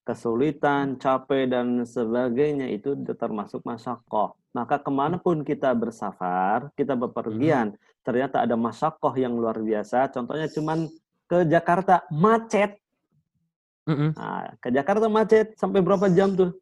kesulitan, 0.06 0.98
capek 0.98 1.50
dan 1.50 1.86
sebagainya 1.86 2.70
itu 2.70 2.94
termasuk 3.18 3.62
masyakoh. 3.66 4.39
Maka 4.50 4.82
ke 4.82 4.90
mana 4.90 5.22
pun 5.22 5.46
kita 5.46 5.70
bersafar, 5.78 6.74
kita 6.74 6.98
bepergian, 6.98 7.78
ternyata 8.02 8.42
ada 8.42 8.58
masyakoh 8.58 9.14
yang 9.14 9.38
luar 9.38 9.62
biasa. 9.62 10.10
Contohnya 10.10 10.50
cuman 10.50 10.90
ke 11.30 11.46
Jakarta 11.46 12.02
macet. 12.10 12.82
Mm-mm. 13.86 14.18
Nah, 14.18 14.54
ke 14.58 14.74
Jakarta 14.74 15.06
macet 15.06 15.54
sampai 15.54 15.86
berapa 15.86 16.10
jam 16.10 16.34
tuh? 16.34 16.58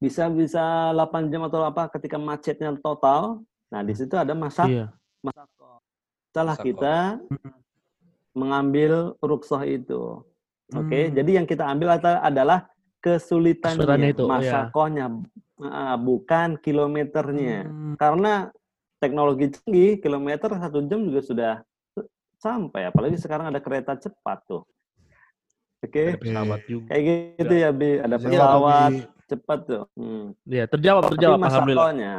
Bisa 0.00 0.32
bisa 0.32 0.96
8 0.96 1.28
jam 1.28 1.44
atau 1.44 1.60
apa 1.60 1.92
ketika 1.92 2.16
macetnya 2.16 2.72
total. 2.80 3.44
Nah, 3.68 3.84
di 3.84 3.92
situ 3.92 4.16
ada 4.16 4.32
masak 4.32 4.72
Iya. 4.72 4.88
masakoh. 5.20 5.76
Setelah 6.32 6.56
Masakoh. 6.56 6.68
kita 6.72 6.96
mengambil 8.32 8.92
rukshoh 9.20 9.60
itu. 9.66 10.24
Oke, 10.70 11.10
Hmm. 11.10 11.14
jadi 11.18 11.30
yang 11.42 11.46
kita 11.50 11.66
ambil 11.66 11.98
adalah 11.98 12.69
kesulitannya, 13.00 13.76
Kesulitannya 13.80 14.08
itu, 14.12 14.22
oh 14.22 14.28
ya. 14.28 14.32
masyakohnya, 14.36 15.06
ah, 15.64 15.96
bukan 15.96 16.48
kilometernya. 16.56 17.64
Hmm, 17.64 17.94
Karena 17.96 18.48
teknologi 18.96 19.50
canggih, 19.50 19.98
kilometer 19.98 20.52
satu 20.54 20.84
jam 20.84 21.00
juga 21.08 21.20
sudah 21.20 21.54
sampai. 22.36 22.86
Apalagi 22.86 23.16
sekarang 23.16 23.48
ada 23.48 23.58
kereta 23.58 23.96
cepat 23.96 24.44
tuh. 24.46 24.62
Oke, 25.80 26.12
ada 26.12 26.20
pesawat 26.20 26.60
juga. 26.68 26.92
kayak 26.92 27.02
gitu 27.40 27.54
ya, 27.56 27.70
Bi. 27.72 27.90
Ada 27.98 28.16
Jawab, 28.16 28.28
pesawat 28.28 28.90
Bi. 28.92 29.00
cepat 29.26 29.58
tuh. 29.64 29.82
Hmm. 29.96 30.24
Iya, 30.44 30.64
terjawab, 30.68 31.02
Tapi 31.02 31.12
terjawab 31.16 31.38
alhamdulillah. 31.40 31.84
masakohnya 31.88 32.14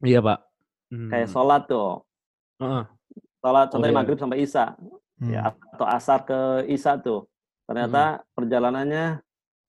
Iya, 0.00 0.20
Pak. 0.24 0.38
Hmm. 0.90 1.10
kayak 1.12 1.28
sholat 1.28 1.62
tuh. 1.68 1.90
Heeh. 2.58 2.84
Sholat 3.38 3.66
contohnya 3.68 3.92
iya. 3.92 3.98
maghrib 4.00 4.18
sampai 4.18 4.38
isya. 4.40 4.66
Hmm. 5.20 5.28
ya 5.28 5.52
atau 5.52 5.84
asar 5.84 6.24
ke 6.24 6.40
isya 6.64 6.96
tuh 6.96 7.28
ternyata 7.68 8.16
Hmm. 8.16 8.24
perjalanannya 8.32 9.20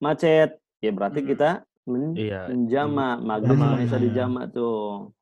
macet 0.02 0.50
ya 0.80 0.92
berarti 0.92 1.22
Hmm. 1.22 1.30
kita 1.30 1.50
men- 1.84 2.14
Iya. 2.14 2.50
menjama 2.50 3.08
maghrib 3.18 3.54
Jama, 3.54 3.66
sama 3.68 3.78
isya 3.80 3.94
iya. 3.94 4.04
dijama 4.04 4.42
tuh 4.48 4.76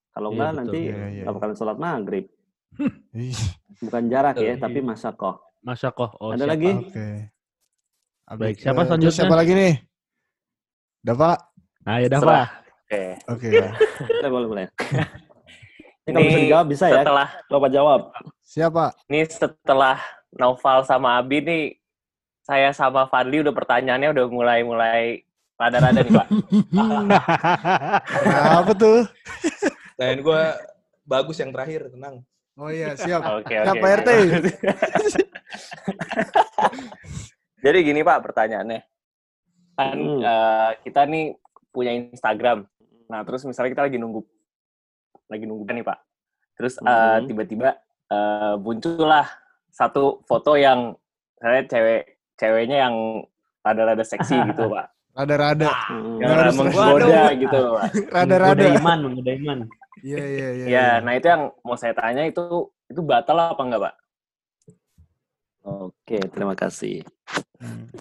kalau 0.10 0.30
Iya, 0.30 0.34
enggak 0.34 0.50
betul. 0.50 0.60
nanti 0.60 0.80
Iya, 0.80 0.89
iya, 0.89 0.98
nggak 0.98 1.24
iya. 1.28 1.36
bakalan 1.36 1.56
sholat 1.56 1.78
maghrib 1.78 2.26
bukan 3.82 4.04
jarak 4.08 4.36
ya 4.38 4.54
tapi 4.56 4.80
masakoh 4.80 5.36
Masya 5.60 5.92
Allah. 5.92 6.10
Oh, 6.18 6.32
ada 6.32 6.39
siap, 6.39 6.52
lagi. 6.56 6.72
Abi- 8.24 8.39
Baik, 8.39 8.56
siapa 8.58 8.80
eh, 8.80 8.88
terus 8.88 8.88
selanjutnya? 8.88 9.18
Siapa 9.20 9.36
lagi 9.36 9.52
nih? 9.52 9.74
Pak? 11.04 11.38
Nah, 11.84 11.96
ya 11.98 12.08
Setelah- 12.08 12.24
Pak. 12.24 12.48
Oke. 12.80 13.04
Oke. 13.28 13.48
ya. 13.52 13.70
boleh 14.24 14.30
boleh 14.32 14.48
boleh 14.48 14.65
ini 16.08 16.15
kalau 16.15 16.24
bisa 16.24 16.39
dijawab 16.39 16.65
bisa 16.65 16.86
ya 16.88 17.02
Setelah 17.04 17.30
Bapak 17.46 17.70
jawab 17.70 18.02
Siapa? 18.42 18.86
ini 19.06 19.20
setelah 19.26 19.98
Naufal 20.32 20.82
sama 20.84 21.18
Abi 21.18 21.38
nih 21.42 21.63
saya 22.50 22.74
sama 22.74 23.06
Fadli 23.06 23.46
udah 23.46 23.54
pertanyaannya 23.54 24.10
udah 24.10 24.26
mulai-mulai 24.26 25.22
rada-rada 25.54 26.02
nih, 26.02 26.10
Pak. 26.10 26.28
Kenapa 28.26 28.71
tuh? 28.73 29.06
Dan 29.94 30.26
gue 30.26 30.42
bagus 31.06 31.38
yang 31.38 31.54
terakhir, 31.54 31.94
tenang. 31.94 32.26
Oh 32.58 32.73
iya, 32.73 32.98
siap. 32.98 33.21
Oke, 33.38 33.54
Siap, 33.54 33.69
oke. 33.69 33.78
Pak 33.78 33.92
RT. 34.02 34.10
Jadi 37.63 37.78
gini, 37.86 38.02
Pak, 38.02 38.17
pertanyaannya. 38.26 38.82
Kan 39.78 39.96
Hmm. 39.96 40.19
eh, 40.19 40.71
kita 40.82 41.06
nih 41.06 41.38
punya 41.69 41.94
Instagram. 41.94 42.65
Nah, 43.06 43.21
terus 43.21 43.46
misalnya 43.46 43.78
kita 43.78 43.86
lagi 43.86 44.02
nunggu 44.02 44.26
lagi 45.30 45.46
nunggu 45.46 45.69
nih, 45.69 45.86
Pak. 45.86 46.00
Terus 46.58 46.82
Hmm. 46.82 47.30
tiba-tiba 47.30 47.78
eh, 48.10 48.56
muncullah 48.58 49.30
satu 49.69 50.26
foto 50.26 50.58
yang 50.58 50.98
saya 51.38 51.62
cewek 51.62 52.19
ceweknya 52.40 52.87
yang 52.87 52.96
rada-rada 53.60 54.02
seksi 54.02 54.33
gitu, 54.50 54.71
Pak. 54.71 54.87
Rada-rada. 55.12 55.67
Hmm. 55.92 56.15
Yang 56.17 56.31
harus- 56.31 56.58
menggoda 56.58 57.21
gitu, 57.35 57.60
Pak. 57.75 57.83
Rada-rada. 58.15 58.56
Menggoda 58.56 58.79
iman, 58.79 58.98
menggoda 59.04 59.31
iman. 59.35 59.60
Iya, 60.00 60.23
iya, 60.23 60.48
iya. 60.56 60.65
Ya, 60.71 60.87
nah 61.04 61.12
itu 61.12 61.27
yang 61.27 61.52
mau 61.60 61.75
saya 61.75 61.92
tanya 61.92 62.23
itu 62.23 62.40
itu 62.87 63.02
batal 63.04 63.35
apa 63.52 63.60
enggak, 63.60 63.83
Pak? 63.85 63.96
oke 65.60 66.17
terima 66.33 66.56
kasih 66.56 67.04
Hmm. 67.60 67.92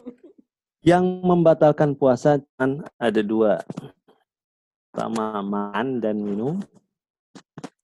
yang 0.80 1.03
membatalkan 1.20 1.93
puasa 1.93 2.39
kan 2.55 2.86
ada 2.97 3.20
dua 3.20 3.59
pertama 4.89 5.43
makan 5.43 5.99
dan 5.99 6.16
minum 6.16 6.62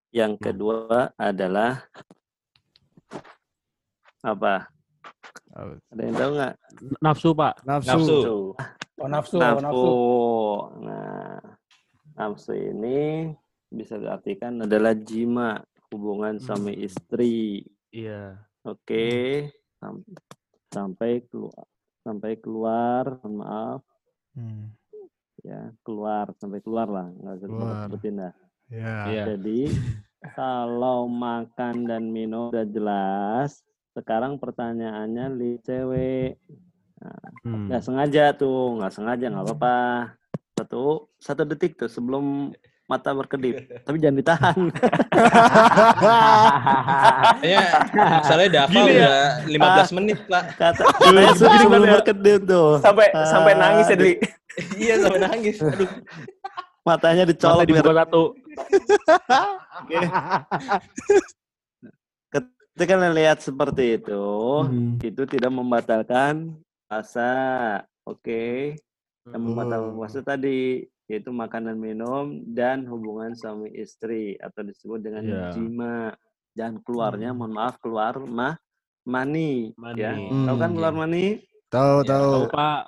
yang 0.08 0.38
kedua 0.38 1.10
adalah 1.18 1.82
apa 4.22 4.70
ada 5.54 6.00
yang 6.00 6.14
tahu 6.14 6.30
nggak 6.34 6.54
Nafsu, 6.98 7.28
Pak. 7.32 7.54
Nafsu. 7.62 7.88
Nafsu. 7.90 8.22
Oh, 8.94 9.08
nafsu, 9.08 9.36
oh, 9.36 9.42
nafsu 9.42 9.60
nafsu. 9.60 9.94
nah 10.80 11.38
nafsu 12.14 12.52
ini 12.54 13.30
bisa 13.68 13.98
diartikan 13.98 14.62
adalah 14.62 14.94
jima, 14.94 15.58
hubungan 15.90 16.38
suami 16.38 16.72
Hmm. 16.72 16.84
istri. 16.84 17.66
Iya. 17.90 18.38
Oke, 18.64 19.06
sam- 19.76 20.06
sampai 20.68 21.22
keluar 21.24 21.66
sampai 22.00 22.36
keluar, 22.36 23.04
mohon 23.18 23.34
maaf 23.38 23.80
Hmm. 24.32 24.70
ya, 25.40 25.72
keluar 25.80 26.30
sampai 26.36 26.60
keluar 26.60 26.86
lah, 26.86 27.06
nggak 27.10 27.34
usah 27.34 27.48
Keluar. 27.48 27.76
sebutin 27.82 28.14
dah. 28.16 28.32
Ya. 28.66 28.94
Iya. 29.06 29.22
Jadi 29.34 29.60
kalau 30.38 31.06
makan 31.06 31.84
dan 31.84 32.08
minum 32.08 32.48
udah 32.48 32.66
jelas, 32.66 33.60
sekarang 33.94 34.36
pertanyaannya 34.36 35.24
li 35.32 35.56
cewek. 35.62 36.36
Hmm. 37.44 37.68
Nggak 37.68 37.82
sengaja 37.84 38.24
tuh, 38.34 38.80
nggak 38.80 38.92
sengaja 38.92 39.26
nggak 39.30 39.44
apa-apa. 39.46 39.76
Satu 40.54 41.10
satu 41.18 41.42
detik 41.44 41.76
tuh 41.76 41.86
sebelum 41.86 42.54
mata 42.84 43.10
berkedip, 43.12 43.64
tapi 43.82 43.96
jangan 43.96 44.16
ditahan. 44.18 44.56
Kayaknya 47.40 47.62
misalnya 48.20 48.48
Dava 48.52 48.70
Gini 48.70 48.92
ya. 48.92 49.12
udah 49.48 49.84
15 49.88 49.96
menit, 49.96 50.18
Pak. 50.28 50.44
Kata 50.54 50.82
katanya 50.84 51.32
Gini 51.32 51.64
sebelum 51.64 51.82
ya. 51.82 51.92
berkedip 51.96 52.40
tuh. 52.44 52.70
sampai 52.80 53.06
sampai 53.24 53.52
Ah, 53.52 53.58
nangis 53.58 53.86
ya, 53.88 53.96
Dli. 53.96 54.14
iya, 54.76 54.94
sampai 55.00 55.20
nangis. 55.22 55.56
Aduh. 55.60 55.88
Matanya 56.84 57.24
Mata 57.24 57.32
dicolok 57.32 57.64
biar 57.64 57.68
dibuka 57.80 57.92
satu. 58.04 58.22
ketika 62.74 62.98
lihat 63.14 63.38
seperti 63.38 64.02
itu, 64.02 64.26
Hmm. 64.66 64.98
itu 64.98 65.22
tidak 65.30 65.52
membatalkan 65.54 66.58
puasa. 66.90 67.32
Oke. 68.02 68.74
Yang 69.24 69.42
membatalkan 69.46 69.92
Oh. 69.94 69.96
puasa 70.02 70.20
tadi 70.20 70.84
yaitu 71.04 71.30
makanan 71.30 71.76
minum 71.76 72.40
dan 72.48 72.88
hubungan 72.88 73.36
suami 73.36 73.68
istri 73.76 74.40
atau 74.40 74.64
disebut 74.64 75.04
dengan 75.04 75.22
Iya. 75.24 75.52
jima. 75.52 76.16
Jangan 76.56 76.80
keluarnya, 76.82 77.30
Hmm. 77.30 77.38
mohon 77.44 77.52
maaf 77.54 77.76
keluar 77.78 78.16
mah 78.18 78.56
mani, 79.04 79.70
ya. 79.94 80.16
Mani. 80.16 80.32
Tahu 80.48 80.56
kan 80.56 80.70
Hmm. 80.72 80.76
keluar 80.80 80.94
mani? 80.96 81.24
Tahu 81.68 81.96
Ya, 82.02 82.08
tahu. 82.08 82.32
Tahu, 82.32 82.44
Pak. 82.50 82.82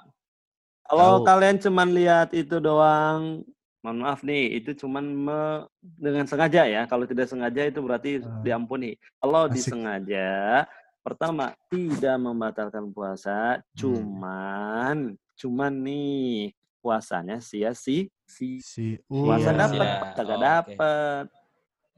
Kalau 0.87 1.12
Tahu. 1.20 1.26
kalian 1.26 1.57
cuman 1.61 1.89
lihat 1.93 2.28
itu 2.32 2.57
doang, 2.59 3.43
mohon 3.87 4.03
maaf 4.03 4.20
nih, 4.20 4.59
itu 4.59 4.74
cuman 4.74 5.05
me- 5.07 5.64
dengan 5.78 6.26
sengaja 6.26 6.66
ya. 6.66 6.82
Kalau 6.84 7.07
tidak 7.07 7.30
sengaja 7.30 7.62
itu 7.62 7.78
berarti 7.78 8.18
Ah. 8.18 8.43
diampuni. 8.43 8.99
Kalau 9.16 9.47
Asik. 9.47 9.55
disengaja, 9.62 10.66
pertama 11.01 11.55
tidak 11.70 12.16
membatalkan 12.18 12.91
puasa, 12.91 13.62
Hmm. 13.62 13.64
cuman 13.78 14.97
cuman 15.39 15.72
nih 15.78 16.51
puasanya 16.82 17.39
sia-sia. 17.39 18.11
Si 18.26 18.59
Si 18.59 18.99
puasa 19.07 19.55
Iya, 19.55 19.61
dapat, 19.61 19.87
sia. 19.87 20.14
kagak 20.18 20.34
Oh, 20.34 20.43
dapat. 20.43 21.24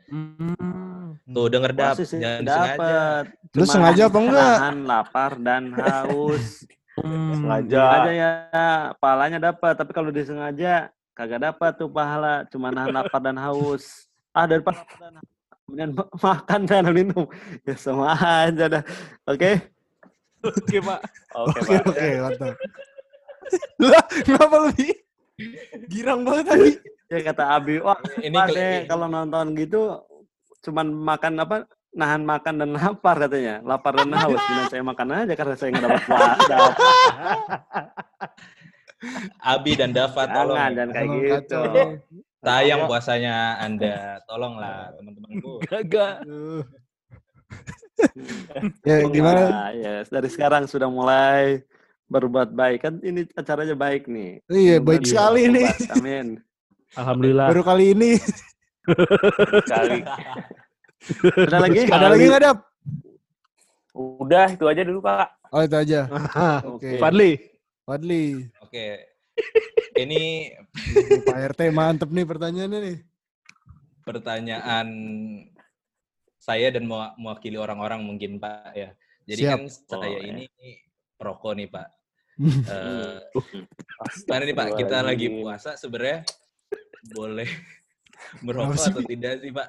Hmm. 0.07 1.17
Tuh 1.27 1.47
denger 1.49 1.73
dap, 1.73 1.95
Puasa 1.95 2.05
sih 2.05 2.17
jangan 2.17 2.41
disengaja. 2.41 2.69
dapat. 2.73 3.25
Lu 3.51 3.65
sengaja 3.65 4.03
apa 4.05 4.19
enggak? 4.19 4.57
Lapar 4.85 5.31
dan 5.39 5.63
haus. 5.81 6.47
Hmm. 6.97 7.33
Sengaja. 7.35 7.81
Sengaja 7.81 8.13
ya, 8.13 8.31
pahalanya 8.97 9.39
dapat. 9.43 9.73
Tapi 9.73 9.93
kalau 9.93 10.11
disengaja, 10.11 10.89
kagak 11.19 11.43
dapat 11.43 11.73
tuh 11.75 11.91
pahala. 11.91 12.47
Cuma 12.47 12.71
nahan 12.71 12.95
lapar 12.95 13.19
dan 13.19 13.35
haus. 13.43 14.07
Ah, 14.31 14.47
lapar 14.47 14.79
dan 15.03 15.19
haus. 15.19 15.31
Kemudian 15.67 15.91
ma- 15.93 16.13
makan 16.15 16.61
dan 16.65 16.87
minum. 16.95 17.27
Ya 17.67 17.75
sama 17.75 18.15
aja 18.15 18.65
dah. 18.71 18.83
Oke? 19.27 19.59
Oke, 20.39 20.79
Pak. 20.79 21.01
Oke, 21.35 21.59
Oke 21.59 21.75
Pak. 21.75 21.83
oke 21.91 22.09
mantap. 22.23 22.55
Lah 23.83 24.05
kenapa 24.23 24.57
lebih 24.71 24.93
girang 25.91 26.21
banget 26.23 26.45
tadi? 26.47 26.71
Ya 27.09 27.19
kata 27.25 27.45
Abi, 27.57 27.81
wah 27.81 27.97
Ini 28.21 28.37
deh 28.53 28.77
kalau 28.85 29.09
nonton 29.09 29.57
gitu 29.57 29.97
cuman 30.61 30.91
makan 30.93 31.41
apa 31.41 31.57
nahan 31.95 32.21
makan 32.21 32.55
dan 32.61 32.71
lapar 32.77 33.17
katanya 33.17 33.65
lapar 33.65 33.97
dan 33.97 34.13
haus 34.13 34.37
Bilang 34.37 34.69
saya 34.69 34.83
makan 34.85 35.09
aja 35.17 35.33
karena 35.33 35.55
saya 35.57 35.69
nggak 35.73 35.85
dapat 35.89 36.03
puasa 36.05 36.57
Abi 39.41 39.73
dan 39.79 39.95
Dava 39.95 40.27
tolong. 40.27 40.59
jangan 40.59 40.73
jangan 40.75 40.91
kayak 40.91 41.07
Tolong, 41.07 41.23
gitu 41.23 41.35
kacau. 41.35 41.63
Sayang 42.39 42.81
puasanya 42.87 43.35
Anda. 43.59 43.97
Tolonglah 44.27 44.95
teman-temanku. 44.99 45.53
Gagak. 45.67 46.15
Aduh. 46.27 46.63
ya 48.87 48.97
gimana? 49.11 49.75
Ya 49.75 50.07
dari 50.07 50.29
sekarang 50.31 50.71
sudah 50.71 50.87
mulai 50.87 51.67
berbuat 52.07 52.55
baik 52.55 52.87
kan 52.87 52.95
ini 53.03 53.27
acaranya 53.37 53.77
baik 53.77 54.09
nih 54.09 54.41
Iya 54.49 54.81
baik 54.81 55.05
sekali 55.05 55.51
nih. 55.51 55.67
bertobat. 55.67 55.97
amin 55.99 56.27
Alhamdulillah. 56.97 57.47
Baru 57.53 57.63
kali 57.67 57.93
ini. 57.93 58.17
Sekali. 59.67 60.01
ada 61.49 61.59
lagi 61.61 61.81
Ada 61.85 62.07
lagi 62.09 62.25
nggak 62.25 62.43
dap? 62.43 62.59
Udah, 63.99 64.47
itu 64.55 64.65
aja 64.65 64.83
dulu, 64.87 65.03
Pak. 65.03 65.27
Oh 65.51 65.63
itu 65.65 65.77
aja. 65.77 66.01
Oke. 66.71 66.97
Fadli. 67.03 67.35
Fadli. 67.83 68.47
Oke. 68.69 68.89
Ini 69.97 70.53
Pak 71.25 71.57
RT 71.57 71.61
mantep 71.71 72.11
nih 72.11 72.23
pertanyaannya 72.23 72.81
nih. 72.85 72.99
pertanyaan 74.05 74.89
saya 76.39 76.69
dan 76.69 76.85
mewa- 76.85 77.13
mewakili 77.15 77.57
orang-orang 77.57 78.01
mungkin 78.01 78.37
Pak 78.37 78.73
ya. 78.73 78.89
Jadi 79.25 79.43
Siap. 79.43 79.53
kan 79.53 79.61
saya 79.69 80.17
Oh, 80.17 80.21
ya. 80.21 80.21
ini 80.27 80.45
perokok 81.15 81.53
nih 81.55 81.69
Pak. 81.69 81.89
Eh, 82.71 83.19
Gimana 84.23 84.43
nih 84.45 84.55
Pak, 84.55 84.69
kita 84.77 84.97
lagi 85.03 85.27
puasa 85.29 85.75
sebenarnya 85.75 86.25
boleh 87.11 87.49
merokok 88.45 88.81
atau 88.87 89.03
tidak 89.03 89.41
sih 89.41 89.51
Pak? 89.51 89.69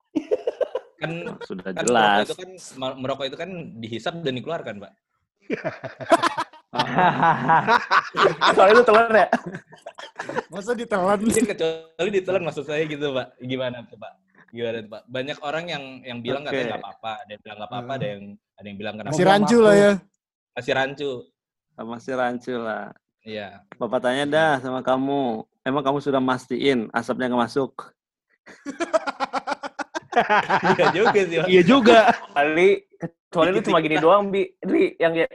Kan 1.00 1.12
sudah 1.42 1.64
kan 1.66 1.80
jelas 1.82 2.28
merokok 2.28 2.28
itu 2.28 2.36
kan 2.36 2.50
merokok 2.94 3.24
itu 3.26 3.36
kan 3.36 3.50
dihisap 3.76 4.14
dan 4.20 4.32
dikeluarkan 4.34 4.76
Pak. 4.78 4.92
Soalnya 8.54 8.74
itu 8.78 8.84
telan 8.86 9.10
ya? 9.10 9.26
Masa 10.54 10.70
ditelan 10.78 11.18
Mungkin 11.18 11.44
kecuali 11.46 12.10
ditelan 12.14 12.42
maksud 12.46 12.64
saya 12.66 12.86
gitu 12.86 13.10
Pak. 13.10 13.42
Gimana 13.42 13.82
tuh 13.90 13.98
Pak? 13.98 14.12
Gimana 14.54 14.76
tuh 14.86 14.90
Pak? 14.94 15.02
Banyak 15.10 15.38
orang 15.42 15.64
yang 15.66 15.84
yang 16.06 16.18
bilang 16.22 16.42
Oke. 16.46 16.54
katanya 16.54 16.66
nggak 16.78 16.82
apa-apa, 16.86 17.12
ada 17.18 17.30
yang 17.34 17.42
bilang 17.42 17.56
nggak 17.58 17.70
apa-apa, 17.70 17.92
ada 17.98 18.06
yang 18.06 18.22
ada 18.54 18.66
yang 18.66 18.78
bilang 18.78 18.94
kenapa 18.94 19.12
Masih 19.14 19.26
rancu 19.26 19.58
lah 19.58 19.74
ya. 19.74 19.92
masih 20.50 20.72
rancu. 20.76 21.10
masih 21.80 22.12
rancu 22.12 22.54
lah 22.60 22.84
Iya. 23.24 23.48
bapak 23.80 24.00
tanya 24.04 24.24
dah 24.28 24.52
sama 24.60 24.84
kamu 24.84 25.44
emang 25.64 25.80
kamu 25.80 25.98
sudah 26.04 26.20
mastiin 26.20 26.92
asapnya 26.92 27.32
nggak 27.32 27.42
masuk 27.48 27.72
Iya 30.76 30.86
juga 30.92 31.20
sih. 31.24 31.38
Iya 31.54 31.62
juga. 31.64 31.98
Kali, 32.34 32.70
kecuali 33.30 33.54
lu 33.54 33.62
cuma 33.62 33.78
gini 33.78 33.96
doang, 34.02 34.26
Bi. 34.26 34.42
Dli, 34.58 34.98
yang 34.98 35.14
kayak 35.14 35.30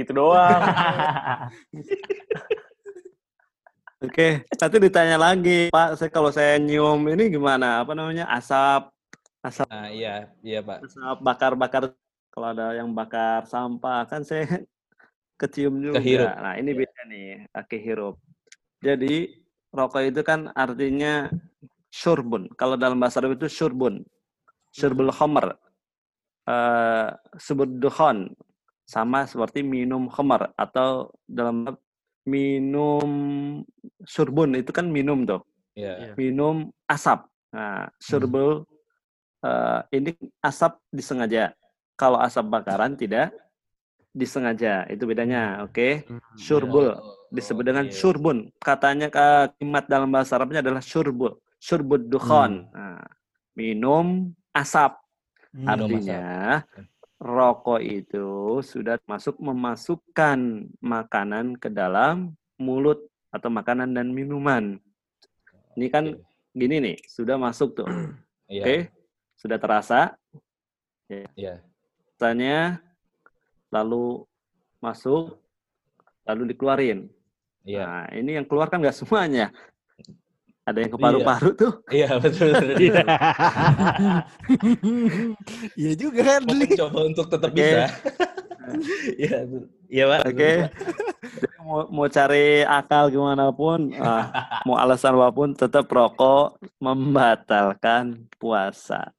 gitu 0.00 0.12
doang. 0.16 0.60
Oke, 4.00 4.48
nanti 4.48 4.76
ditanya 4.80 5.20
lagi, 5.20 5.68
Pak. 5.68 6.00
Saya 6.00 6.08
kalau 6.08 6.32
saya 6.32 6.56
nyium 6.56 7.04
ini 7.12 7.28
gimana? 7.28 7.84
Apa 7.84 7.92
namanya? 7.92 8.24
Asap, 8.32 8.88
asap, 9.44 9.68
Nah, 9.68 9.92
iya, 9.92 10.32
iya 10.40 10.64
Pak. 10.64 10.88
asap 10.88 11.20
bakar-bakar. 11.20 11.92
Kalau 12.32 12.46
ada 12.56 12.72
yang 12.72 12.88
bakar 12.96 13.44
sampah, 13.44 14.08
kan 14.08 14.24
saya 14.24 14.48
kecium 15.40 15.84
juga. 15.84 16.00
Kehirup. 16.00 16.32
Nah, 16.32 16.56
ini 16.56 16.72
beda 16.72 17.00
nih, 17.12 17.44
oke 17.52 17.76
hirup. 17.76 18.16
Jadi 18.80 19.36
rokok 19.68 20.08
itu 20.08 20.24
kan 20.24 20.48
artinya 20.56 21.28
syurbun. 21.92 22.48
Kalau 22.56 22.80
dalam 22.80 22.96
bahasa 22.96 23.20
Arab 23.20 23.36
itu 23.36 23.52
syurbun, 23.52 24.00
syurbul 24.72 25.12
khamar, 25.12 25.60
eh 26.50 27.08
sebut 27.38 27.70
dukhon, 27.78 28.34
sama 28.82 29.22
seperti 29.30 29.62
minum 29.62 30.10
khamar 30.10 30.50
atau 30.58 31.14
dalam 31.30 31.70
minum 32.26 33.08
surbun 34.02 34.58
itu 34.58 34.74
kan 34.74 34.90
minum 34.90 35.22
tuh. 35.22 35.46
Iya. 35.78 36.18
minum 36.18 36.74
asap. 36.90 37.24
Nah 37.54 37.86
surbul 38.02 38.66
eh, 39.46 39.80
ini 39.94 40.10
asap 40.42 40.82
disengaja. 40.90 41.54
Kalau 41.94 42.18
asap 42.18 42.50
bakaran 42.50 42.98
tidak 42.98 43.30
disengaja 44.10 44.90
itu 44.90 45.06
bedanya 45.06 45.62
oke? 45.62 46.02
Surbul 46.34 46.90
Oh, 46.98 47.14
disebut 47.30 47.62
dengan 47.62 47.86
oke. 47.86 47.94
surbun. 47.94 48.50
Katanya 48.58 49.06
kalimat 49.06 49.86
dalam 49.86 50.10
bahasa 50.10 50.34
Arabnya 50.34 50.60
adalah 50.66 50.82
surbul 50.82 51.38
surbud 51.60 52.08
dukhon. 52.08 52.66
Nah, 52.72 53.04
minum 53.54 54.32
asap 54.56 54.96
Hmm. 55.50 55.66
Artinya 55.66 56.24
rokok 57.20 57.82
itu 57.84 58.60
sudah 58.64 58.96
masuk 59.04 59.36
memasukkan 59.42 60.70
makanan 60.80 61.58
ke 61.60 61.68
dalam 61.68 62.32
mulut 62.56 63.02
atau 63.28 63.52
makanan 63.52 63.92
dan 63.92 64.10
minuman. 64.14 64.78
Ini 65.74 65.86
kan 65.90 66.04
gini 66.54 66.76
nih, 66.82 66.96
sudah 67.06 67.38
masuk 67.38 67.82
tuh. 67.82 67.88
Iya. 68.50 68.66
Oke? 68.66 68.76
Sudah 69.38 69.62
terasa. 69.62 70.18
Iya. 71.38 71.62
Rasanya 72.18 72.82
lalu 73.70 74.26
masuk 74.82 75.38
lalu 76.26 76.50
dikeluarin. 76.50 77.06
Iya. 77.62 77.86
Nah, 77.86 78.06
ini 78.10 78.42
yang 78.42 78.46
keluar 78.50 78.66
kan 78.66 78.82
nggak 78.82 78.98
semuanya. 78.98 79.54
Ada 80.70 80.78
yang 80.80 80.88
ke 80.88 80.98
paru-paru 80.98 81.50
tuh. 81.52 81.72
Iya 81.90 82.08
betul. 82.16 82.54
betul, 82.54 82.68
Iya. 82.78 83.02
betul. 83.02 83.10
Iya 85.76 85.92
juga 85.94 86.20
kan, 86.22 86.40
mencoba 86.46 86.98
untuk 87.04 87.26
tetap 87.26 87.50
Oke. 87.50 87.58
bisa. 87.58 87.86
Iya, 89.18 89.50
iya 89.90 90.04
pak. 90.06 90.20
Oke. 90.30 90.52
Mau, 91.58 91.90
mau 91.90 92.06
cari 92.06 92.62
akal 92.62 93.10
gimana 93.10 93.50
pun, 93.50 93.90
ah, 93.98 94.30
mau 94.66 94.78
alasan 94.78 95.18
apa 95.18 95.26
pun, 95.28 95.50
tetap 95.50 95.90
rokok 95.90 96.54
membatalkan 96.78 98.30
puasa. 98.38 99.10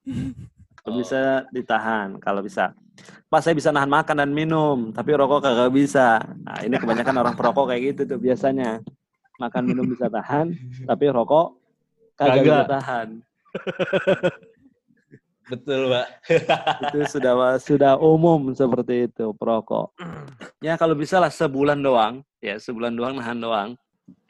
Kalau 0.80 0.88
Oh. 0.88 0.96
bisa 0.96 1.44
ditahan, 1.52 2.16
kalau 2.16 2.40
bisa. 2.40 2.72
Pas 3.28 3.40
saya 3.40 3.52
bisa 3.52 3.68
nahan 3.68 3.88
makan 3.88 4.16
dan 4.18 4.30
minum, 4.32 4.88
tapi 4.88 5.12
rokok 5.12 5.44
kagak 5.44 5.68
bisa. 5.68 6.16
Nah, 6.40 6.56
ini 6.64 6.72
kebanyakan 6.76 7.16
orang 7.20 7.34
perokok 7.36 7.68
kayak 7.68 7.82
gitu 7.92 8.00
tuh 8.08 8.18
biasanya. 8.18 8.80
Makan 9.40 9.62
minum 9.64 9.86
bisa 9.88 10.08
tahan, 10.12 10.52
tapi 10.90 11.04
rokok 11.08 11.56
kagak 12.16 12.44
bisa 12.44 12.64
tahan. 12.68 13.08
Betul 15.52 15.90
pak. 15.90 16.06
itu 16.88 16.98
sudah 17.18 17.34
sudah 17.58 17.92
umum 17.98 18.54
seperti 18.54 19.10
itu 19.10 19.34
perokok. 19.36 19.92
Ya 20.62 20.78
kalau 20.78 20.94
bisa 20.94 21.18
lah 21.18 21.28
sebulan 21.28 21.82
doang, 21.82 22.22
ya 22.38 22.56
sebulan 22.56 22.94
doang 22.94 23.18
nahan 23.18 23.38
doang. 23.42 23.70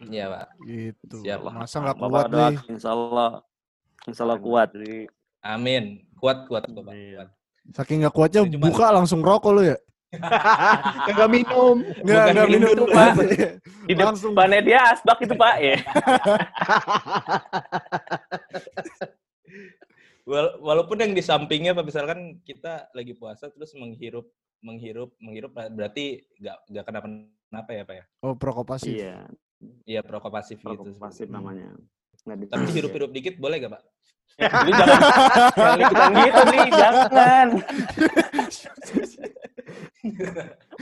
Iya 0.02 0.32
pak. 0.32 0.46
Gitu. 0.66 1.16
Siap. 1.22 1.46
Masa 1.46 1.76
nggak 1.84 1.96
kuat, 2.00 2.26
doa, 2.32 2.48
Dli? 2.50 2.56
insya 2.74 2.90
Allah, 2.90 3.30
insya 4.08 4.22
Allah 4.26 4.38
kuat. 4.40 4.70
Amin. 5.44 6.02
Kuat 6.18 6.48
kuat 6.48 6.64
pak. 6.66 6.92
Iya. 6.96 7.28
Kuat. 7.28 7.28
Saking 7.70 8.02
nggak 8.02 8.14
kuatnya 8.16 8.42
buka 8.58 8.90
langsung 8.90 9.22
rokok 9.22 9.52
lu 9.54 9.62
ya? 9.62 9.78
Kagak 10.12 11.28
minum. 11.28 11.76
Nggak, 11.80 12.04
Bukan 12.04 12.32
nggak 12.32 12.46
minum 12.46 12.60
minum 12.62 12.70
dulu, 12.74 12.84
Pak. 12.90 13.12
Di 13.82 13.92
Langsung. 13.94 14.32
depannya 14.32 14.60
dia 14.60 14.78
asbak 14.88 15.18
itu 15.20 15.34
Pak 15.34 15.54
ya. 15.58 15.76
Wal- 20.22 20.54
walaupun 20.56 20.94
yang 20.96 21.10
di 21.10 21.20
sampingnya 21.20 21.74
pak 21.74 21.82
misalkan 21.82 22.38
kita 22.40 22.86
lagi 22.92 23.10
puasa 23.12 23.50
terus 23.50 23.74
menghirup 23.74 24.30
menghirup 24.62 25.10
menghirup 25.18 25.50
berarti 25.50 26.22
nggak 26.38 26.56
nggak 26.70 26.84
kenapa 26.86 27.06
kenapa 27.50 27.70
ya 27.74 27.82
pak 27.82 27.94
ya? 27.96 28.04
Oh, 28.22 28.32
perokok 28.32 28.66
pasif. 28.68 28.94
Iya, 28.94 29.26
Iya 29.82 30.00
perokok 30.00 30.30
pasif 30.30 30.56
gitu. 30.56 30.70
perokok 30.78 30.94
pasif 30.96 31.26
namanya. 31.26 31.74
Nggak 32.22 32.36
di- 32.38 32.46
Tapi 32.48 32.66
hirup-hirup 32.70 33.10
dikit 33.10 33.34
boleh 33.36 33.58
gak 33.58 33.72
pak? 33.72 33.82
Lu 34.40 34.70
jangan 34.72 35.00
jangan 35.56 35.78
ikutan 35.82 36.10
gitu 36.16 36.42
nih, 36.48 36.66
jangan. 36.72 37.46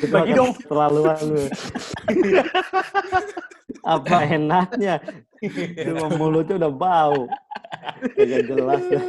Itu 0.01 0.07
Bagi 0.11 0.33
dong. 0.33 0.53
Terlaluan 0.65 1.21
lu. 1.29 1.45
Apa 3.85 4.17
enaknya? 4.29 4.95
Cuma 5.85 6.07
mulutnya 6.15 6.55
udah 6.61 6.73
bau. 6.73 7.29
Kagak 8.17 8.43
jelas 8.49 8.83
ya. 8.89 9.03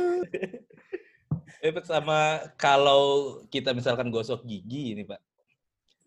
Eh 1.62 1.72
sama 1.86 2.50
kalau 2.58 3.38
kita 3.54 3.78
misalkan 3.78 4.10
gosok 4.10 4.42
gigi 4.50 4.98
ini 4.98 5.06
pak, 5.06 5.22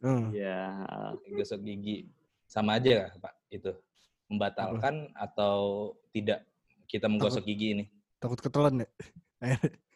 Hmm. 0.04 0.28
Ya, 0.36 0.84
gosok 1.32 1.64
gigi 1.64 2.04
sama 2.44 2.76
aja 2.76 3.08
pak 3.24 3.32
itu 3.48 3.72
membatalkan 4.28 5.08
atau 5.16 5.96
tidak 6.12 6.44
kita 6.84 7.08
menggosok 7.08 7.48
gigi 7.48 7.72
ini? 7.72 7.84
Takut 8.24 8.40
ketelan 8.40 8.80
ya? 8.80 8.88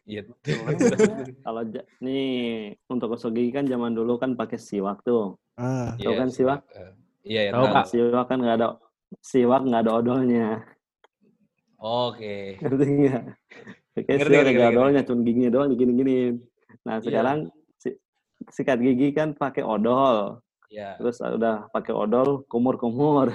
Iya. 0.05 0.21
kalau 1.49 1.65
nih 2.05 2.29
untuk 2.85 3.17
gosok 3.17 3.33
gigi 3.33 3.57
kan 3.57 3.65
zaman 3.65 3.97
dulu 3.97 4.21
kan 4.21 4.37
pakai 4.37 4.61
siwak 4.61 5.01
tuh. 5.01 5.41
Ah. 5.57 5.97
Tahu 5.97 6.13
kan 6.13 6.29
siwak? 6.29 6.61
Eh, 6.77 6.93
Iya 7.25 7.41
ya. 7.49 7.51
Tahu. 7.57 7.65
Pak. 7.73 7.85
Siwak 7.89 8.25
kan 8.29 8.39
nggak 8.45 8.57
ada 8.61 8.69
siwak 9.25 9.65
nggak 9.65 9.81
ada 9.89 9.93
odolnya. 9.97 10.61
Oke. 11.81 12.61
Ngerti 12.61 12.85
nggak? 12.85 13.23
Pakai 13.97 14.15
siwak 14.21 14.45
nggak 14.45 14.61
ada 14.61 14.69
odolnya, 14.77 15.03
cuma 15.09 15.21
giginya 15.25 15.49
doang 15.49 15.69
digini-gini. 15.73 16.37
Nah 16.85 17.01
Iya. 17.01 17.05
sekarang 17.09 17.39
si- 17.81 17.97
sikat 18.53 18.85
gigi 18.85 19.09
kan 19.17 19.33
pakai 19.33 19.65
odol. 19.65 20.45
Ya, 20.69 21.01
Terus 21.01 21.17
udah 21.25 21.73
pakai 21.73 21.97
odol, 21.97 22.45
kumur-kumur. 22.45 23.33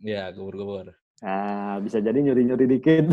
ya 0.00 0.32
gubur-gubur. 0.32 0.96
Nah, 1.20 1.76
bisa 1.84 2.00
jadi 2.00 2.16
nyuri-nyuri 2.16 2.64
dikit. 2.64 3.12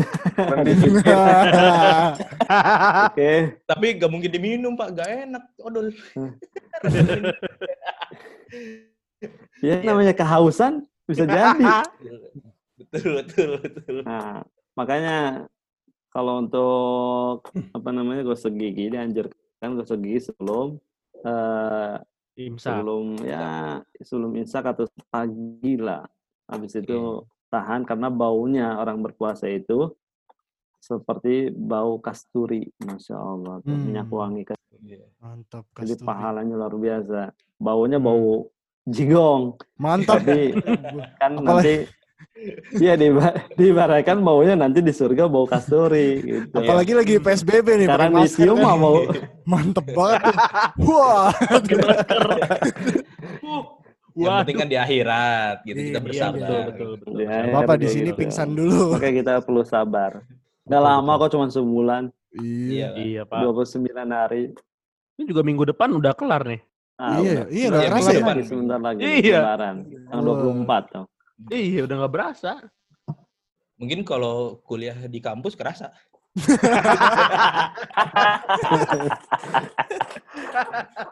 Oke. 3.12 3.60
Tapi 3.68 3.86
gak 4.00 4.08
mungkin 4.08 4.32
diminum 4.32 4.72
pak, 4.80 4.96
gak 4.96 5.28
enak. 5.28 5.44
Odol. 5.60 5.92
Ya 9.60 9.82
namanya 9.84 10.16
kehausan 10.16 10.88
bisa 11.04 11.28
jadi. 11.28 11.60
betul, 12.78 13.20
betul, 13.20 13.48
betul. 13.60 13.96
Nah, 14.08 14.40
makanya 14.72 15.44
kalau 16.08 16.40
untuk 16.40 17.50
apa 17.76 17.90
namanya 17.92 18.24
gosok 18.24 18.56
gigi 18.56 18.88
dianjurkan 18.88 19.76
gosok 19.76 19.98
gigi 20.00 20.32
sebelum 20.32 20.80
eh, 21.26 21.96
Imsak. 22.38 22.70
sebelum 22.70 23.04
ya 23.26 23.82
sebelum 24.00 24.32
imsak 24.38 24.64
atau 24.64 24.86
pagi 25.10 25.74
lah. 25.76 26.06
Habis 26.48 26.80
itu 26.80 27.26
tahan 27.48 27.82
karena 27.82 28.08
baunya 28.08 28.74
orang 28.74 28.98
berpuasa 29.00 29.46
itu 29.46 29.92
seperti 30.78 31.50
bau 31.50 31.98
kasturi, 31.98 32.70
masya 32.78 33.14
Allah, 33.14 33.58
Hmm. 33.60 33.76
minyak 33.84 34.08
wangi. 34.08 34.42
Iya. 34.78 35.04
Mantap, 35.18 35.66
Jadi 35.74 35.98
Kasturi. 35.98 36.06
pahalanya 36.06 36.54
luar 36.54 36.72
biasa. 36.72 37.20
Baunya 37.58 37.98
bau 37.98 38.46
jigong, 38.84 39.58
Mantap. 39.74 40.22
tapi 40.22 40.54
kan 41.18 41.30
Apalagi- 41.34 41.82
nanti 41.82 41.96
Iya 42.70 42.94
di 42.94 43.10
diibaratkan 43.58 44.22
baunya 44.22 44.54
nanti 44.54 44.78
di 44.78 44.94
surga 44.94 45.26
bau 45.26 45.42
kasturi 45.42 46.22
gitu. 46.22 46.54
Apalagi 46.54 46.94
lagi 46.94 47.18
PSBB 47.18 47.66
nih. 47.74 47.86
Sekarang 47.90 48.14
masker 48.14 48.46
dicium 48.46 48.54
kan. 48.54 48.62
mah 48.62 48.76
bau 48.78 48.98
Mantep 49.42 49.86
banget. 49.90 50.34
Wah. 50.78 51.34
Yang 54.18 54.34
penting 54.42 54.56
kan 54.56 54.68
di 54.68 54.76
akhirat 54.76 55.56
gitu 55.62 55.78
kita 55.80 55.90
Iya, 55.94 56.04
bersabar. 56.04 56.34
betul, 56.34 56.60
betul, 56.66 56.88
betul. 56.96 57.16
Ya, 57.20 57.38
Bapak 57.48 57.62
ya, 57.70 57.78
di 57.78 57.78
kayak 57.80 57.94
sini 57.94 58.10
gitu. 58.10 58.18
pingsan 58.18 58.48
dulu. 58.52 58.82
Makanya 58.92 59.14
kita 59.16 59.32
perlu 59.40 59.62
sabar. 59.62 60.12
Gak 60.64 60.82
lama 60.82 61.12
kok 61.16 61.30
cuma 61.30 61.46
sebulan, 61.48 62.02
Iya. 62.34 62.88
Iya. 62.92 63.22
Iya, 63.22 63.22
Pak. 63.24 63.40
29 63.40 63.88
hari. 64.10 64.42
Ini 65.16 65.24
juga 65.24 65.40
minggu 65.40 65.64
depan 65.64 65.88
udah 65.92 66.12
kelar 66.12 66.42
nih. 66.44 66.60
Ah, 66.94 67.16
Iya, 67.16 67.46
udah. 67.46 67.46
iya, 67.48 67.66
nggak 67.66 67.78
Sebentar 67.78 67.88
kerasa 67.88 68.10
ya? 68.10 68.20
lagi, 68.20 68.42
sebentar 68.44 68.78
lagi. 68.78 69.00
Iya. 69.00 69.38
Lebaran. 69.38 69.76
Tanggal 70.04 70.26
Wah. 70.26 70.38
24 70.44 70.82
tuh. 70.90 71.04
Iya, 71.48 71.80
udah 71.86 71.94
nggak 71.96 72.12
berasa. 72.12 72.52
Mungkin 73.78 73.98
kalau 74.02 74.36
kuliah 74.60 74.98
di 75.06 75.18
kampus 75.18 75.54
kerasa. 75.54 75.94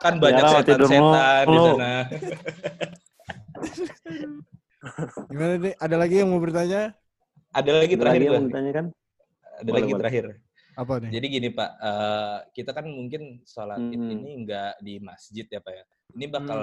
Kan 0.03 0.15
banyak 0.21 0.43
setan-setan 0.43 1.45
di 1.47 1.59
sana. 1.59 1.93
Gimana 5.27 5.55
nih? 5.59 5.75
Ada 5.77 5.97
lagi 5.99 6.15
yang 6.23 6.29
mau 6.31 6.41
bertanya? 6.41 6.95
Ada 7.51 7.71
lagi 7.73 7.95
Ada 7.97 8.03
terakhir 8.05 8.21
lagi 8.21 8.27
yang 8.29 8.45
mau 8.47 8.53
kan? 8.53 8.87
Ada 9.57 9.71
Boleh, 9.73 9.81
lagi 9.81 9.93
boleh. 9.93 10.01
terakhir. 10.05 10.25
Apa 10.77 10.93
nih? 11.01 11.11
Jadi 11.17 11.27
gini 11.33 11.49
Pak, 11.49 11.71
eh, 11.81 12.39
kita 12.53 12.71
kan 12.77 12.85
mungkin 12.85 13.41
sholat 13.49 13.81
id 13.81 13.97
Hmm. 13.97 14.13
ini 14.13 14.31
nggak 14.45 14.73
di 14.85 14.95
masjid 15.01 15.47
ya 15.49 15.61
Pak 15.61 15.73
ya. 15.73 15.85
Ini 16.13 16.27
bakal 16.29 16.61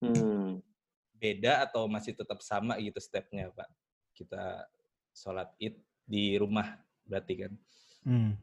Hmm. 0.00 0.60
beda 1.14 1.64
atau 1.68 1.84
masih 1.88 2.16
tetap 2.16 2.40
sama 2.40 2.80
gitu 2.80 2.96
stepnya 3.00 3.52
Pak? 3.52 3.68
Kita 4.16 4.64
sholat 5.12 5.52
id 5.60 5.76
di 6.08 6.40
rumah 6.40 6.72
berarti 7.04 7.44
kan? 7.44 7.52
Hmm. 8.04 8.36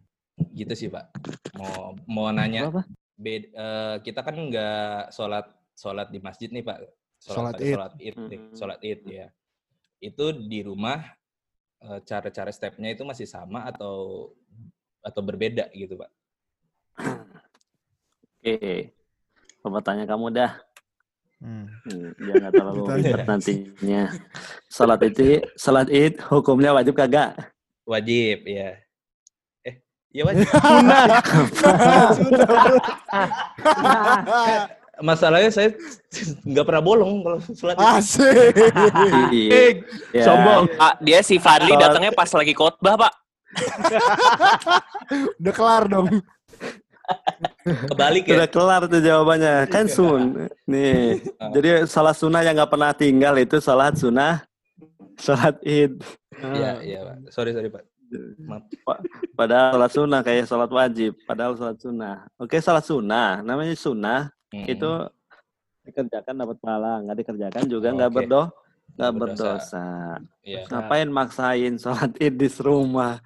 Gitu 0.51 0.74
sih 0.74 0.89
Pak. 0.89 1.14
Mau 1.55 1.93
mau 2.09 2.28
nanya, 2.30 2.68
Apa? 2.68 2.84
bed- 3.16 3.53
eh, 3.53 3.95
kita 4.01 4.26
kan 4.26 4.34
nggak 4.36 5.14
sholat 5.14 5.45
sholat 5.78 6.09
di 6.09 6.18
masjid 6.18 6.49
nih 6.49 6.66
Pak. 6.66 6.78
Sholat 7.22 7.53
pada 7.53 7.62
Id. 7.62 7.74
Sholat 7.74 7.93
id, 8.01 8.16
Hmm. 8.18 8.53
sholat 8.57 8.80
id 8.82 9.01
ya. 9.05 9.28
Itu 10.01 10.34
di 10.34 10.66
rumah 10.66 10.99
eh, 11.82 11.99
cara-cara 12.05 12.49
stepnya 12.49 12.93
itu 12.93 13.01
masih 13.01 13.26
sama 13.26 13.66
atau 13.66 14.30
atau 15.01 15.22
berbeda 15.22 15.70
gitu 15.74 15.97
Pak? 15.97 16.12
Oke. 18.41 18.93
Coba 19.62 19.80
tanya 19.82 20.05
kamu 20.05 20.34
dah. 20.34 20.57
Hmm. 21.41 21.66
Hmm, 21.86 22.14
biar 22.22 22.36
nggak 22.38 22.53
terlalu 22.53 22.82
ribet 23.01 23.26
nantinya. 23.26 24.03
Salat 24.70 25.01
itu, 25.05 25.41
salat 25.57 25.89
id 25.89 26.22
hukumnya 26.30 26.70
wajib 26.70 26.93
kagak? 26.93 27.34
Wajib, 27.82 28.45
ya. 28.45 28.78
Eh, 30.12 30.20
iya 30.20 30.24
wajib. 30.28 30.43
Masalahnya 35.01 35.49
saya 35.49 35.74
nggak 36.45 36.66
pernah 36.68 36.84
bolong 36.84 37.24
kalau 37.24 37.39
sholat. 37.55 37.80
Asik. 37.80 38.53
Iya. 39.32 39.82
Ya. 40.14 40.24
Sombong. 40.28 40.68
Pak, 40.76 40.93
dia 41.01 41.20
si 41.24 41.39
Fadli 41.39 41.74
datangnya 41.80 42.12
pas 42.12 42.28
lagi 42.28 42.51
khotbah, 42.51 42.99
Pak. 42.99 43.14
Udah 45.41 45.53
kelar 45.55 45.84
dong. 45.88 46.07
Kebalik 47.66 48.24
ya. 48.30 48.36
Udah 48.39 48.49
kelar 48.51 48.82
tuh 48.91 49.01
jawabannya. 49.01 49.66
Kan 49.72 49.89
sun. 49.89 50.51
Nih. 50.70 51.24
Ah. 51.39 51.49
Jadi 51.49 51.89
salah 51.89 52.14
sunnah 52.14 52.45
yang 52.45 52.53
nggak 52.59 52.72
pernah 52.72 52.91
tinggal 52.93 53.34
itu 53.39 53.57
salat 53.57 53.97
sunnah 53.97 54.43
sholat 55.18 55.57
id. 55.66 55.97
Iya, 56.41 56.80
iya, 56.86 56.99
Pak. 57.03 57.34
Sorry, 57.34 57.51
sorry, 57.57 57.74
Pak. 57.74 57.90
Padahal 59.34 59.72
sholat 59.78 59.91
sunnah 59.91 60.22
kayak 60.22 60.45
sholat 60.47 60.72
wajib. 60.72 61.12
Padahal 61.24 61.53
sholat 61.55 61.78
sunnah. 61.80 62.16
Oke, 62.38 62.57
sholat 62.59 62.86
sunnah. 62.86 63.41
Namanya 63.41 63.76
sunnah 63.76 64.22
Mm. 64.51 64.68
itu 64.68 64.91
dikerjakan 65.88 66.36
dapat 66.36 66.57
pahala, 66.59 66.99
nggak 67.07 67.18
dikerjakan 67.24 67.64
juga 67.72 67.88
Oh, 67.89 67.95
nggak 67.95 68.12
oke. 68.12 68.18
berdoh, 68.20 68.45
nggak 68.99 69.12
berdosa. 69.16 69.43
berdosa. 69.47 69.86
Iya. 70.43 70.62
Ngapain 70.68 71.09
maksain 71.09 71.74
sholat 71.80 72.12
id 72.20 72.36
di 72.36 72.47
rumah? 72.59 73.24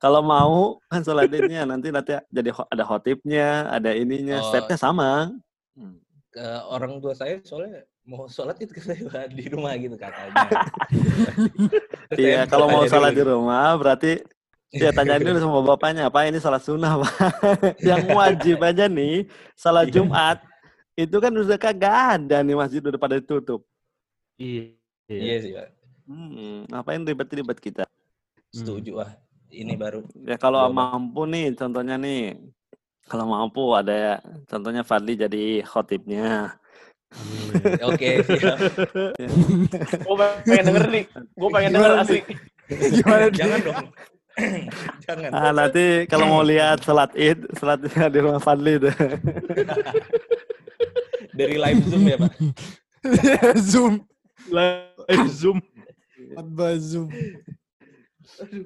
Kalau 0.00 0.18
mau 0.24 0.80
kan 0.90 1.04
sholat 1.04 1.28
idnya 1.30 1.62
nanti 1.62 1.92
nanti 1.92 2.16
jadi 2.26 2.50
ada 2.72 2.82
khotibnya, 2.82 3.68
ada 3.70 3.92
ininya, 3.92 4.40
Oh. 4.40 4.48
stepnya 4.48 4.74
sama. 4.74 5.28
Hmm. 5.76 6.00
Ke 6.32 6.40
orang 6.72 6.96
tua 6.98 7.12
saya 7.12 7.38
soalnya 7.44 7.84
mau 8.02 8.26
sholat 8.26 8.58
itu 8.58 8.74
Pak, 8.74 9.30
di 9.30 9.46
rumah 9.46 9.72
gitu 9.78 9.94
katanya. 9.94 10.34
Iya, 12.12 12.44
kalau 12.44 12.68
mau 12.68 12.84
tanya 12.84 12.92
sholat 12.92 13.12
di 13.16 13.24
rumah 13.24 13.72
berarti 13.80 14.20
ya 14.72 14.92
tanyain 14.92 15.24
dulu 15.24 15.38
sama 15.40 15.60
bapaknya, 15.64 16.08
apa 16.12 16.28
ini 16.28 16.36
sholat 16.42 16.60
sunnah, 16.60 17.00
Pak? 17.00 17.14
Yang 17.88 18.04
wajib 18.12 18.58
aja 18.60 18.84
nih, 18.90 19.24
sholat 19.56 19.88
Iya. 19.88 19.94
Jumat 20.00 20.38
itu 20.92 21.16
kan 21.16 21.32
udah 21.32 21.56
kagak 21.56 21.96
ada 22.20 22.44
nih 22.44 22.56
masjid 22.58 22.82
udah 22.84 23.00
pada 23.00 23.16
tutup. 23.22 23.64
Iya. 24.36 24.76
Iya 25.08 25.34
sih, 25.40 25.52
Pak. 25.56 25.68
Hmm, 26.04 26.66
ngapain 26.68 27.00
ribet-ribet 27.06 27.58
kita? 27.62 27.84
Setuju 28.52 29.00
ah. 29.00 29.12
Ini 29.52 29.76
baru. 29.76 30.04
Ya 30.24 30.40
kalau 30.40 30.64
mampu 30.72 31.28
nih, 31.28 31.52
contohnya 31.52 32.00
nih, 32.00 32.40
kalau 33.04 33.28
mampu 33.28 33.60
ada 33.76 33.92
ya, 33.92 34.14
contohnya 34.48 34.80
Fadli 34.80 35.16
jadi 35.16 35.60
khotibnya. 35.60 36.56
Oke. 37.84 38.10
Gue 40.02 40.16
pengen 40.46 40.64
denger 40.68 40.86
nih. 40.88 41.04
Gue 41.36 41.48
pengen 41.52 41.70
denger 41.76 41.90
asli. 42.00 42.20
Gimana 42.72 43.24
Jangan 43.28 43.60
dong. 43.60 43.86
Jangan. 45.04 45.30
Ah, 45.36 45.52
nanti 45.52 46.08
kalau 46.08 46.24
mau 46.24 46.40
lihat 46.40 46.80
salat 46.80 47.12
id, 47.12 47.44
salatnya 47.52 48.08
di 48.08 48.18
rumah 48.24 48.40
Fadli 48.40 48.80
deh. 48.80 48.96
Dari 51.36 51.56
live 51.60 51.82
Zoom 51.88 52.02
ya, 52.08 52.16
Pak. 52.16 52.32
Zoom. 53.70 53.94
Live 54.48 55.28
Zoom. 55.32 55.58
Khotbah 56.32 56.76
Zoom. 56.80 57.08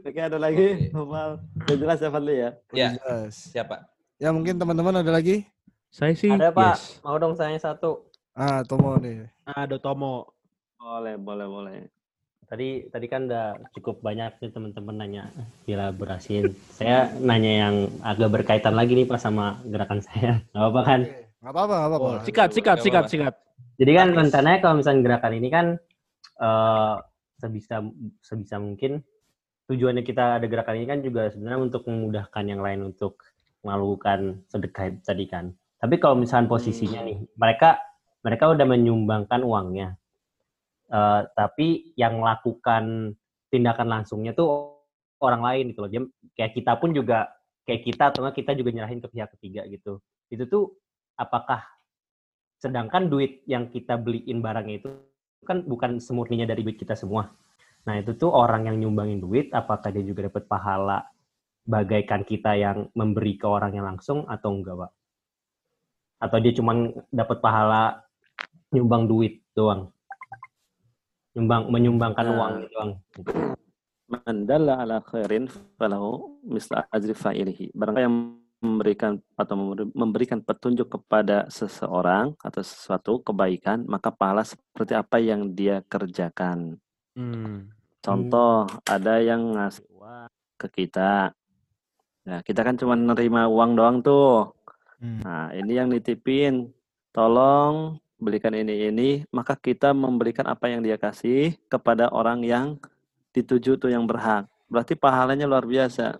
Oke, 0.07 0.20
ada 0.22 0.38
lagi? 0.38 0.90
Noval. 0.94 1.42
Udah 1.66 1.76
jelas 1.76 1.99
ya 1.99 2.11
Fadli 2.14 2.34
ya? 2.38 2.51
Ya, 2.70 2.88
Jelas. 2.94 3.34
siapa? 3.51 3.76
Ya 4.22 4.30
mungkin 4.30 4.57
teman-teman 4.57 5.03
ada 5.03 5.11
lagi? 5.11 5.44
Saya 5.90 6.12
sih 6.12 6.28
Ada 6.28 6.53
Pak, 6.53 6.76
yes. 6.76 7.01
mau 7.03 7.16
dong 7.16 7.34
saya 7.34 7.57
satu. 7.57 8.05
Ah, 8.37 8.61
Tomo 8.68 9.01
nih. 9.01 9.32
Ada 9.49 9.80
Tomo. 9.80 10.28
Boleh, 10.76 11.16
boleh, 11.16 11.47
boleh. 11.49 11.76
Tadi 12.45 12.84
tadi 12.93 13.07
kan 13.09 13.24
udah 13.26 13.72
cukup 13.72 14.05
banyak 14.05 14.37
nih 14.39 14.53
teman-teman 14.53 14.95
nanya 15.01 15.24
dielaborasiin. 15.64 16.53
saya 16.70 17.09
nanya 17.18 17.53
yang 17.66 17.74
agak 18.05 18.28
berkaitan 18.28 18.76
lagi 18.76 18.93
nih 18.93 19.09
Pak 19.09 19.18
sama 19.18 19.57
gerakan 19.64 20.05
saya. 20.05 20.45
Gak 20.53 20.61
apa-apa 20.61 20.80
kan? 20.84 21.01
Nggak 21.41 21.53
apa-apa, 21.57 21.74
nggak 21.74 21.91
apa-apa. 21.91 22.09
Oh, 22.12 22.20
Sikat, 22.28 22.51
sikat, 22.53 22.78
sikat, 22.84 23.05
sikat. 23.09 23.34
Jadi 23.80 23.93
kan 23.97 24.09
rencananya 24.12 24.59
kalau 24.61 24.74
misalnya 24.78 25.01
gerakan 25.01 25.32
ini 25.32 25.49
kan 25.49 25.66
eh 26.37 26.97
sebisa 27.41 27.80
sebisa 28.20 28.61
mungkin 28.61 29.01
tujuannya 29.66 30.05
kita 30.05 30.39
ada 30.39 30.47
gerakan 30.47 30.76
ini 30.76 30.87
kan 30.87 31.01
juga 31.01 31.32
sebenarnya 31.32 31.61
untuk 31.72 31.89
memudahkan 31.89 32.45
yang 32.45 32.61
lain 32.61 32.95
untuk 32.95 33.16
melakukan 33.64 34.45
sedekah 34.53 34.93
tadi 35.01 35.24
kan. 35.24 35.57
Tapi 35.80 35.97
kalau 35.97 36.20
misalnya 36.20 36.53
posisinya 36.53 37.01
nih, 37.03 37.18
mereka 37.34 37.80
mereka 38.25 38.53
udah 38.53 38.67
menyumbangkan 38.69 39.41
uangnya, 39.43 39.97
Eh, 40.87 41.23
tapi 41.35 41.91
yang 41.99 42.23
melakukan 42.23 43.11
tindakan 43.51 43.89
langsungnya 43.91 44.31
tuh 44.39 44.79
orang 45.19 45.43
lain 45.43 45.64
gitu 45.75 45.81
loh. 45.83 45.91
Dia 45.91 46.03
kayak 46.39 46.53
kita 46.55 46.73
pun 46.79 46.95
juga 46.95 47.27
kayak 47.67 47.83
kita 47.83 48.14
atau 48.14 48.23
nggak 48.23 48.37
kita 48.39 48.55
juga 48.55 48.71
nyerahin 48.71 49.03
ke 49.03 49.09
pihak 49.11 49.35
ketiga 49.39 49.67
gitu. 49.67 49.99
Itu 50.31 50.47
tuh 50.47 50.79
apakah 51.19 51.67
sedangkan 52.62 53.11
duit 53.11 53.43
yang 53.51 53.67
kita 53.67 53.99
beliin 53.99 54.39
barangnya 54.39 54.77
itu 54.79 54.89
kan 55.43 55.67
bukan 55.67 55.99
semurninya 55.99 56.47
dari 56.47 56.62
duit 56.62 56.79
kita 56.79 56.95
semua. 56.95 57.35
Nah 57.87 57.99
itu 57.99 58.14
tuh 58.14 58.31
orang 58.31 58.71
yang 58.71 58.79
nyumbangin 58.79 59.19
duit, 59.19 59.51
apakah 59.51 59.91
dia 59.91 60.07
juga 60.07 60.31
dapat 60.31 60.47
pahala 60.47 61.03
bagaikan 61.67 62.23
kita 62.23 62.55
yang 62.55 62.95
memberi 62.95 63.35
ke 63.35 63.47
orang 63.47 63.75
yang 63.75 63.87
langsung 63.91 64.23
atau 64.31 64.55
enggak, 64.55 64.87
Pak? 64.87 64.93
Atau 66.23 66.39
dia 66.43 66.55
cuma 66.55 66.73
dapat 67.11 67.39
pahala 67.43 68.05
nyumbang 68.75 69.07
duit 69.07 69.43
doang? 69.55 69.91
Nyumbang, 71.37 71.69
menyumbangkan 71.69 72.25
Nah. 72.25 72.35
uang 72.35 72.55
doang. 72.73 72.91
Man 74.07 74.47
dalla 74.47 74.81
ala 74.81 75.03
khairin 75.03 75.51
falahu 75.77 76.39
misla 76.47 76.87
ajri 76.95 77.12
fa'ilihi. 77.12 77.75
Barang 77.75 77.99
yang 77.99 78.14
memberikan 78.62 79.21
atau 79.37 79.55
memberi- 79.59 79.93
memberikan 79.93 80.41
petunjuk 80.41 80.89
kepada 80.89 81.45
seseorang 81.53 82.33
atau 82.41 82.62
sesuatu 82.64 83.21
kebaikan, 83.21 83.85
maka 83.85 84.09
pahala 84.09 84.47
seperti 84.47 84.97
apa 84.97 85.21
yang 85.21 85.53
dia 85.53 85.85
kerjakan. 85.91 86.81
Hmm. 87.12 87.69
Contoh, 88.01 88.71
ada 88.87 89.19
yang 89.21 89.59
ngasih 89.59 89.85
uang 89.91 90.31
ke 90.57 90.67
kita. 90.73 91.35
Nah, 92.27 92.41
kita 92.43 92.62
kan 92.62 92.79
cuma 92.79 92.95
nerima 92.95 93.51
uang 93.51 93.77
doang 93.77 93.97
tuh. 94.01 94.55
Hmm. 95.03 95.21
Nah, 95.21 95.51
ini 95.53 95.77
yang 95.77 95.91
nitipin. 95.91 96.71
Tolong 97.12 97.97
belikan 98.17 98.53
ini 98.57 98.89
ini, 98.89 99.11
maka 99.29 99.57
kita 99.57 99.93
memberikan 99.93 100.49
apa 100.49 100.73
yang 100.73 100.81
dia 100.81 100.97
kasih 100.97 101.57
kepada 101.69 102.09
orang 102.12 102.41
yang 102.45 102.81
dituju 103.37 103.77
tuh 103.77 103.93
yang 103.93 104.09
berhak. 104.09 104.49
Berarti 104.67 104.97
pahalanya 104.97 105.45
luar 105.45 105.69
biasa. 105.69 106.17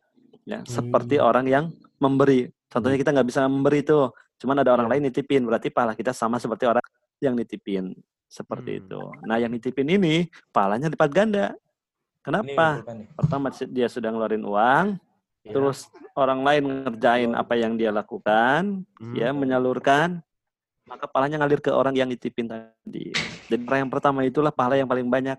Ya, 0.47 0.63
seperti 0.63 1.19
orang 1.19 1.51
yang 1.51 1.65
memberi. 1.99 2.53
Contohnya 2.71 2.95
kita 3.01 3.11
nggak 3.11 3.27
bisa 3.27 3.43
memberi 3.51 3.83
tuh, 3.83 4.15
cuman 4.39 4.63
ada 4.63 4.71
orang 4.79 4.87
lain 4.87 5.11
nitipin, 5.11 5.43
berarti 5.43 5.75
pahala 5.75 5.99
kita 5.99 6.15
sama 6.15 6.39
seperti 6.39 6.71
orang 6.71 6.85
yang 7.19 7.35
nitipin. 7.35 7.97
Seperti 8.31 8.79
Hmm. 8.79 8.81
itu. 8.85 9.01
Nah, 9.27 9.43
yang 9.43 9.51
nitipin 9.51 9.87
ini 9.91 10.31
pahalanya 10.55 10.87
lipat 10.87 11.11
ganda. 11.11 11.47
Kenapa? 12.23 12.83
Pertama 13.15 13.55
dia 13.71 13.87
sudah 13.87 14.11
ngeluarin 14.11 14.43
uang, 14.43 14.87
Ya. 15.47 15.55
terus 15.55 15.87
orang 16.19 16.43
lain 16.43 16.63
ngerjain 16.83 17.31
apa 17.39 17.55
yang 17.55 17.79
dia 17.79 17.95
lakukan, 17.95 18.83
Hmm. 18.99 19.15
ya 19.15 19.31
menyalurkan, 19.31 20.26
maka 20.87 21.05
pahalanya 21.11 21.43
ngalir 21.43 21.61
ke 21.61 21.71
orang 21.75 21.93
yang 21.99 22.09
nitipin 22.09 22.47
tadi. 22.47 23.19
Jadi 23.51 23.63
orang 23.67 23.81
yang 23.87 23.93
pertama 23.93 24.23
itulah 24.23 24.55
pahala 24.55 24.79
yang 24.79 24.87
paling 24.87 25.07
banyak. 25.07 25.39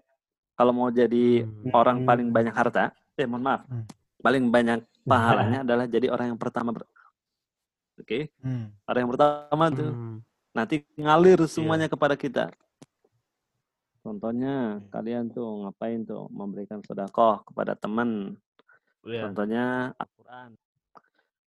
Kalau 0.57 0.71
mau 0.75 0.91
jadi 0.91 1.45
Hmm. 1.47 1.71
orang 1.71 2.03
paling 2.03 2.27
banyak 2.29 2.53
harta, 2.53 2.91
eh 3.15 3.25
mohon 3.25 3.43
maaf, 3.45 3.61
Hmm. 3.65 3.85
paling 4.19 4.43
banyak 4.51 4.79
pahalanya 5.11 5.63
adalah 5.63 5.85
jadi 5.87 6.11
orang 6.11 6.35
yang 6.35 6.39
pertama. 6.39 6.75
Oke, 7.97 8.29
Hmm. 8.43 8.75
orang 8.85 9.01
yang 9.07 9.11
pertama 9.15 9.65
tuh 9.71 9.91
Hmm. 9.93 10.17
nanti 10.53 10.83
ngalir 10.99 11.39
semuanya 11.47 11.87
kepada 11.87 12.13
kita. 12.19 12.51
Contohnya 14.03 14.79
kalian 14.87 15.27
tuh 15.31 15.67
ngapain 15.67 16.07
tuh 16.07 16.31
memberikan 16.31 16.79
sedekah 16.79 17.43
kepada 17.43 17.75
teman, 17.75 18.39
Iya. 19.07 19.23
Contohnya 19.29 19.95
Al-Quran. 19.95 20.49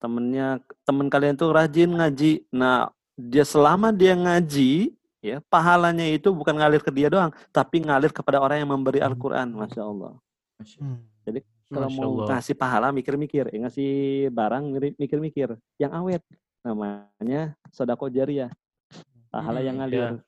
Temennya, 0.02 0.48
temen 0.84 1.08
kalian 1.08 1.38
tuh 1.38 1.54
rajin 1.54 1.94
ngaji. 1.94 2.50
Nah, 2.50 2.90
dia 3.14 3.46
selama 3.46 3.94
dia 3.94 4.18
ngaji, 4.18 4.98
ya 5.22 5.38
pahalanya 5.48 6.10
itu 6.10 6.34
bukan 6.34 6.58
ngalir 6.58 6.82
ke 6.82 6.90
dia 6.90 7.08
doang, 7.08 7.30
tapi 7.54 7.86
ngalir 7.86 8.10
kepada 8.10 8.42
orang 8.42 8.66
yang 8.66 8.72
memberi 8.74 9.00
Al-Quran. 9.00 9.54
Masya 9.54 9.82
Allah. 9.86 10.18
Hmm. 10.80 11.00
Kalau 11.74 11.90
Masya 11.90 12.02
mau 12.02 12.12
ngasih 12.30 12.54
pahala, 12.54 12.94
mikir-mikir. 12.94 13.50
Eh, 13.50 13.58
ngasih 13.62 13.92
barang, 14.30 14.64
mikir-mikir. 15.00 15.58
Yang 15.82 15.92
awet. 15.98 16.22
Namanya 16.64 17.58
sodako 17.74 18.08
jariah. 18.08 18.52
Pahala 19.34 19.60
yang 19.66 19.82
Hmm, 19.82 19.90
ngalir. 19.90 20.22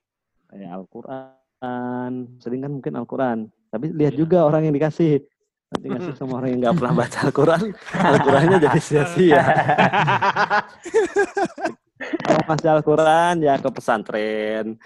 Kayak 0.49 0.71
Al-Quran. 0.73 2.11
Sering 2.41 2.59
kan 2.65 2.71
mungkin 2.73 2.93
Al-Quran. 2.97 3.37
Tapi 3.69 3.85
lihat 3.93 4.13
Iya. 4.15 4.19
juga 4.25 4.41
orang 4.47 4.65
yang 4.65 4.73
dikasih. 4.73 5.21
Nanti 5.69 5.85
ngasih 5.91 6.13
sama 6.19 6.41
orang 6.41 6.49
yang 6.55 6.59
nggak 6.65 6.75
pernah 6.81 6.93
baca 6.97 7.17
Al-Quran, 7.29 7.61
Al-Qurannya 7.93 8.57
jadi 8.61 8.79
sia-sia. 8.87 9.41
Kalau 12.21 12.41
ngasih 12.45 12.69
Al-Quran 12.69 13.35
ya 13.41 13.53
ke 13.57 13.69
pesantren, 13.71 14.77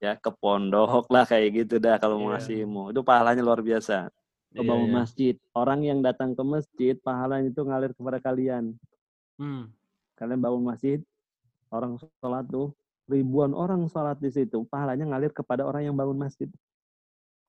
ya 0.00 0.12
ke 0.20 0.30
pondok 0.34 1.08
lah 1.08 1.24
kayak 1.24 1.64
gitu 1.64 1.80
dah 1.80 1.96
kalau 1.96 2.20
mau 2.20 2.32
Iya. 2.32 2.40
ngasihmu. 2.40 2.92
Itu 2.92 3.00
pahalanya 3.00 3.40
luar 3.40 3.64
biasa. 3.64 4.12
Ke 4.52 4.60
Iya, 4.62 4.68
bangun 4.68 4.90
iya. 4.90 4.96
masjid. 5.00 5.34
Orang 5.56 5.80
yang 5.82 5.98
datang 6.04 6.36
ke 6.36 6.42
masjid, 6.44 6.94
pahalanya 7.00 7.48
itu 7.50 7.60
ngalir 7.64 7.92
kepada 7.96 8.18
kalian. 8.20 8.76
Hmm. 9.40 9.72
Kalian 10.14 10.38
bangun 10.38 10.62
masjid, 10.62 10.98
orang 11.74 11.98
sholat 12.22 12.46
tuh, 12.46 12.70
ribuan 13.10 13.50
orang 13.50 13.90
sholat 13.90 14.20
di 14.22 14.30
situ, 14.30 14.62
pahalanya 14.70 15.10
ngalir 15.10 15.34
kepada 15.34 15.66
orang 15.66 15.90
yang 15.90 15.96
bangun 15.98 16.16
masjid. 16.16 16.46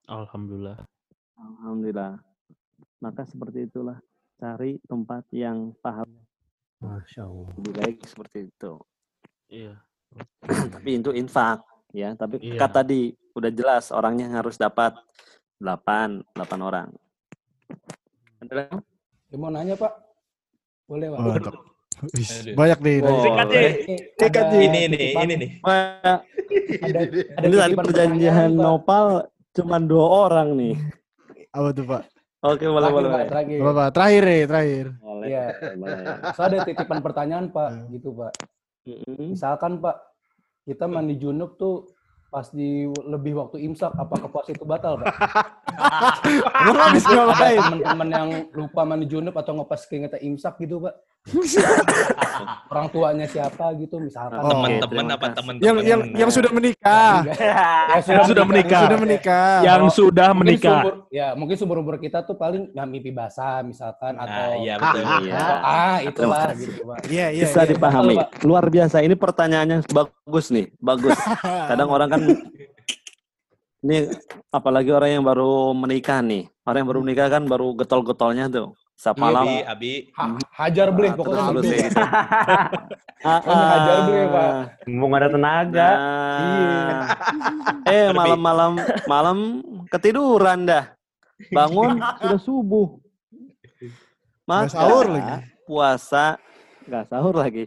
Alhamdulillah. 0.06 0.82
Alhamdulillah. 1.38 2.18
Maka 2.98 3.22
seperti 3.28 3.66
itulah. 3.66 3.98
Cari 4.36 4.76
tempat 4.84 5.24
yang 5.32 5.72
paham 5.80 6.04
Masya 6.76 7.22
Allah. 7.24 7.48
lebih 7.56 7.72
baik 7.74 7.96
seperti 8.04 8.38
itu. 8.46 8.72
Iya. 9.48 9.74
Tapi 10.74 10.90
itu 10.94 11.10
infak 11.12 11.64
ya. 11.90 12.12
Tapi 12.12 12.36
Iya. 12.38 12.58
kata 12.58 12.82
tadi 12.82 13.00
udah 13.32 13.50
jelas 13.50 13.88
orangnya 13.90 14.28
harus 14.30 14.56
dapat. 14.56 14.92
Delapan, 15.56 16.20
delapan 16.36 16.60
orang. 16.60 16.88
Ada 18.38 18.52
lagi? 18.54 18.76
Ya, 19.26 19.36
mau 19.40 19.48
nanya 19.48 19.72
Pak? 19.72 19.92
Boleh 20.84 21.08
Pak? 21.08 21.18
Aduh. 21.18 21.56
banyak 22.52 22.78
nih. 22.78 22.96
Boleh. 23.00 23.44
deh. 23.48 23.72
Ini. 23.80 23.96
Ini 24.60 24.68
nih, 24.68 24.84
titipan- 24.92 25.24
ini 25.24 25.34
nih. 25.34 25.50
Ada, 25.64 26.12
ada 26.92 27.00
ini 27.40 27.54
tadi 27.56 27.74
perjanjian. 27.74 28.52
Nopal 28.52 29.06
cuma 29.50 29.80
dua 29.80 30.04
orang 30.28 30.52
nih. 30.52 30.74
Apa 31.48 31.72
tuh 31.72 31.88
Pak? 31.88 32.02
Oke, 32.46 32.64
boleh, 32.64 32.78
Terakhir, 32.80 32.94
boleh. 32.94 33.08
Pak, 33.08 33.16
boleh. 33.16 33.28
terakhir. 33.28 33.58
Apa 33.58 33.72
Pak? 33.72 33.88
Terakhir 33.90 34.22
nih, 34.22 34.42
terakhir. 34.46 34.86
Boleh, 34.98 35.26
Iya. 35.26 35.44
boleh. 35.74 35.98
So, 36.30 36.40
ada 36.42 36.56
titipan 36.62 36.98
pertanyaan 37.02 37.46
Pak, 37.50 37.70
gitu 37.90 38.08
Pak. 38.12 38.32
Misalkan 39.18 39.72
Pak, 39.78 39.96
kita 40.62 40.84
mandi 40.86 41.14
junub 41.16 41.54
tuh 41.56 41.90
pas 42.26 42.46
di 42.50 42.84
lebih 43.06 43.34
waktu 43.34 43.62
imsak, 43.64 43.94
apakah 43.94 44.28
puasa 44.28 44.50
itu 44.50 44.62
batal 44.62 44.98
Pak? 45.00 45.06
Emang 46.60 46.78
habis 46.84 47.04
ngapain? 47.04 47.58
teman-teman 47.58 48.08
yang 48.08 48.28
lupa 48.52 48.82
mandi 48.82 49.06
junub 49.06 49.34
atau 49.34 49.56
ngepas 49.56 49.86
keingetan 49.86 50.20
imsak 50.20 50.58
gitu 50.58 50.78
Pak? 50.80 50.94
Orang 52.70 52.86
tuanya 52.90 53.26
siapa 53.26 53.74
gitu 53.76 53.98
misalkan. 53.98 54.38
Oh. 54.38 54.50
Teman-teman 54.52 55.04
apa 55.10 55.26
teman-teman? 55.32 55.62
Yang 55.64 55.76
yang 55.82 56.00
yang 56.14 56.30
sudah 56.30 56.50
menikah. 56.50 57.26
Ya, 57.26 57.98
Yang 57.98 58.24
sudah 58.30 58.44
menikah. 58.44 58.78
Yang 58.78 58.86
sudah 58.86 58.98
menikah. 59.00 59.56
Yang 59.60 59.82
sudah 59.92 60.28
Mungkin 60.30 60.40
menikah. 60.46 60.80
seumur- 60.80 60.98
ya 61.10 61.26
mungkin 61.34 61.56
seumur 61.56 61.76
umur 61.80 61.96
kita 61.96 62.22
tuh 62.22 62.36
paling 62.36 62.70
nggak 62.70 62.86
mimpi 62.86 63.10
basah 63.10 63.58
misalkan 63.60 64.14
Ah, 64.14 64.22
atau 64.22 64.48
iya 64.60 64.74
betul. 64.76 65.02
Iya. 65.02 65.42
ah 65.58 65.96
itulah 65.98 66.12
Terima 66.12 66.36
kasih. 66.46 66.62
gitu 66.64 66.82
Pak. 66.84 66.98
Iya, 67.06 67.26
iya. 67.28 67.42
Bisa 67.42 67.60
iya. 67.60 67.68
dipahami. 67.68 68.14
Luar 68.42 68.64
biasa. 68.66 68.96
Ini 69.00 69.14
pertanyaannya 69.14 69.78
bagus 69.88 70.46
nih, 70.48 70.66
bagus. 70.78 71.16
Kadang 71.70 71.88
orang 71.88 72.08
kan 72.08 72.20
ini 73.82 74.10
apalagi 74.48 74.90
orang 74.90 75.10
yang 75.12 75.24
baru 75.24 75.52
menikah 75.72 76.18
nih. 76.20 76.46
Orang 76.62 76.78
yang 76.80 76.90
baru 76.90 77.00
menikah 77.00 77.28
kan 77.28 77.42
baru 77.44 77.74
getol-getolnya 77.74 78.46
tuh. 78.46 78.74
Setiap 78.96 79.12
Iya, 79.14 79.22
malam. 79.22 79.44
Abi, 79.44 79.56
Abi. 79.62 79.92
Ha- 80.10 80.40
hajar 80.56 80.88
boleh 80.88 81.10
Ah, 81.12 81.16
pokoknya 81.16 81.42
terus 81.52 81.64
gitu. 81.68 82.00
Ah, 83.18 83.40
Pokoknya 83.40 83.66
hajar 83.68 83.96
ya, 84.06 84.24
Pak. 84.28 84.50
Mumpung 84.86 85.12
ada 85.12 85.28
tenaga. 85.28 85.90
Nah. 85.90 87.02
Eh 87.84 88.06
malam-malam 88.10 88.72
malam 89.06 89.38
ketiduran 89.88 90.64
dah. 90.64 90.84
Bangun 91.50 91.96
sudah 92.22 92.40
subuh. 92.40 92.88
Nggak 94.46 94.62
Maka 94.62 94.70
sahur 94.70 95.04
lagi. 95.10 95.34
puasa 95.66 96.26
nggak 96.86 97.04
sahur 97.10 97.34
lagi. 97.34 97.64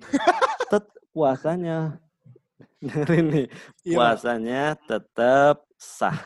Tet 0.66 0.86
puasanya 1.12 2.00
dengerin 2.82 3.26
nih. 3.28 3.48
Iya. 3.84 3.96
Puasanya 3.96 4.64
tetap 4.80 5.68
sah. 5.76 6.18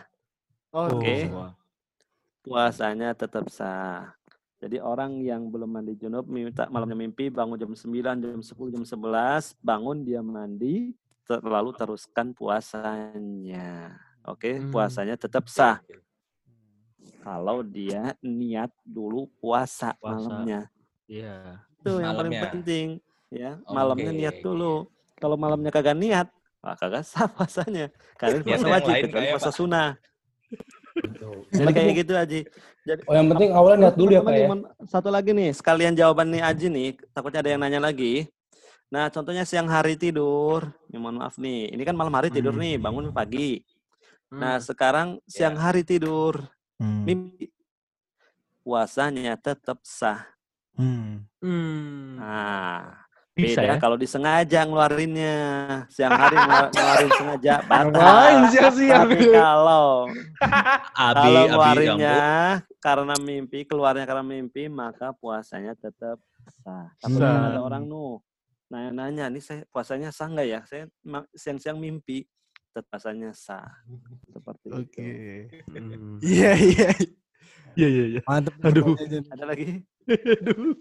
Oh, 0.70 0.88
Oke. 0.94 1.28
Wah. 1.28 1.52
Puasanya 2.42 3.12
tetap 3.12 3.50
sah. 3.50 4.14
Jadi 4.64 4.80
orang 4.80 5.20
yang 5.20 5.52
belum 5.52 5.68
mandi 5.68 5.92
junub 5.94 6.24
minta 6.24 6.72
malamnya 6.72 6.96
mimpi 6.96 7.28
bangun 7.28 7.60
jam 7.60 7.76
9, 7.76 8.16
jam 8.16 8.40
10, 8.40 8.72
jam 8.72 8.84
11, 8.88 9.60
bangun 9.60 10.08
dia 10.08 10.24
mandi, 10.24 10.96
ter- 11.28 11.44
lalu 11.44 11.76
teruskan 11.76 12.32
puasanya. 12.32 14.00
Oke, 14.24 14.56
Hmm. 14.56 14.72
puasanya 14.72 15.20
tetap 15.20 15.52
sah. 15.52 15.84
Kalau 17.20 17.60
dia 17.60 18.16
niat 18.20 18.72
dulu 18.84 19.28
puasa, 19.40 20.00
Puasa. 20.00 20.32
malamnya. 20.32 20.72
Iya. 21.08 21.60
Itu 21.84 22.00
yang 22.00 22.16
paling 22.16 22.32
Malamnya. 22.32 22.44
penting, 22.56 22.88
ya. 23.28 23.52
Oke, 23.60 23.76
Malamnya 23.76 24.12
niat 24.16 24.36
dulu. 24.40 24.88
Kalau 25.20 25.36
malamnya 25.36 25.72
kagak 25.72 26.00
niat, 26.00 26.28
wah 26.60 26.76
kagak 26.76 27.04
sah 27.04 27.28
puasanya. 27.28 27.92
Kalian 28.16 28.48
puasa 28.48 28.68
wajib, 28.70 28.94
kayak 29.12 29.36
puasa 29.36 29.52
sunnah. 29.52 30.00
Jadi 30.94 31.64
kayak 31.66 31.74
penting- 31.74 31.98
gitu 32.06 32.14
aja. 32.14 32.38
Jadi 32.84 33.02
Oh 33.08 33.16
yang 33.16 33.28
penting 33.34 33.50
awalnya 33.52 33.78
niat 33.90 33.96
dulu 33.98 34.10
ya 34.14 34.22
Pak 34.22 34.34
ya. 34.34 34.48
Satu 34.86 35.10
lagi 35.10 35.32
nih, 35.34 35.50
sekalian 35.52 35.94
jawaban 35.94 36.30
nih 36.30 36.42
Aji 36.44 36.68
nih, 36.70 36.90
takutnya 37.12 37.42
ada 37.42 37.50
yang 37.50 37.62
nanya 37.62 37.82
lagi. 37.82 38.28
Nah, 38.94 39.10
contohnya 39.10 39.42
siang 39.42 39.66
hari 39.66 39.98
tidur, 39.98 40.70
ya 40.88 41.02
mohon 41.02 41.18
maaf 41.18 41.42
nih, 41.42 41.74
ini 41.74 41.82
kan 41.82 41.98
malam 41.98 42.14
hari 42.14 42.30
tidur 42.30 42.54
Hmm. 42.54 42.62
nih, 42.62 42.76
bangun 42.78 43.10
pagi. 43.10 43.66
Nah, 44.30 44.62
Hmm. 44.62 44.66
sekarang 44.66 45.08
siang 45.26 45.58
hari 45.58 45.82
tidur, 45.82 46.38
Hmm. 46.78 47.02
mimpi. 47.02 47.50
Puasanya 48.62 49.34
tetap 49.36 49.82
sah. 49.82 50.24
Hmm. 50.78 51.26
Hmm. 51.42 52.18
Nah, 52.22 53.02
Bisa 53.34 53.66
beda 53.66 53.66
ya? 53.66 53.76
kalau 53.82 53.98
disengaja 53.98 54.60
ngeluarinnya. 54.62 55.38
Siang 55.90 56.14
hari 56.14 56.38
ngelu- 56.38 56.70
ngeluarin 56.74 57.12
sengaja, 57.18 57.54
batal. 57.66 58.18
Tapi 58.54 58.86
gitu? 59.18 59.34
kalau 59.34 59.90
Abi, 61.10 61.18
kalau 61.18 61.42
Abi 61.42 61.50
ngeluarinnya 61.50 62.18
ganggu. 62.62 62.78
karena 62.78 63.16
mimpi, 63.18 63.60
keluarnya 63.66 64.06
karena 64.06 64.22
mimpi, 64.22 64.70
maka 64.70 65.18
puasanya 65.18 65.74
tetap 65.74 66.22
sah. 66.62 66.94
Tapi 67.02 67.18
Sah. 67.18 67.50
ada 67.50 67.60
orang 67.60 67.84
nu 67.84 68.22
nanya-nanya, 68.70 69.30
nih 69.30 69.42
saya 69.42 69.62
puasanya 69.70 70.14
sah 70.14 70.30
nggak 70.30 70.48
ya? 70.48 70.60
Saya 70.70 70.86
siang-siang 71.34 71.78
mimpi, 71.78 72.30
tetap 72.70 72.86
puasanya 72.86 73.34
sah. 73.34 73.66
Seperti 74.30 74.68
Oke. 74.70 75.10
itu. 75.50 75.74
Hmm. 75.74 76.22
Iya, 76.22 76.52
iya. 76.54 76.90
Iya, 77.74 77.88
iya, 77.90 78.06
iya. 78.14 78.22
Mantap. 78.30 78.54
Aduh. 78.62 78.94
Ada 79.34 79.46
lagi? 79.50 79.82
Aduh. 80.06 80.78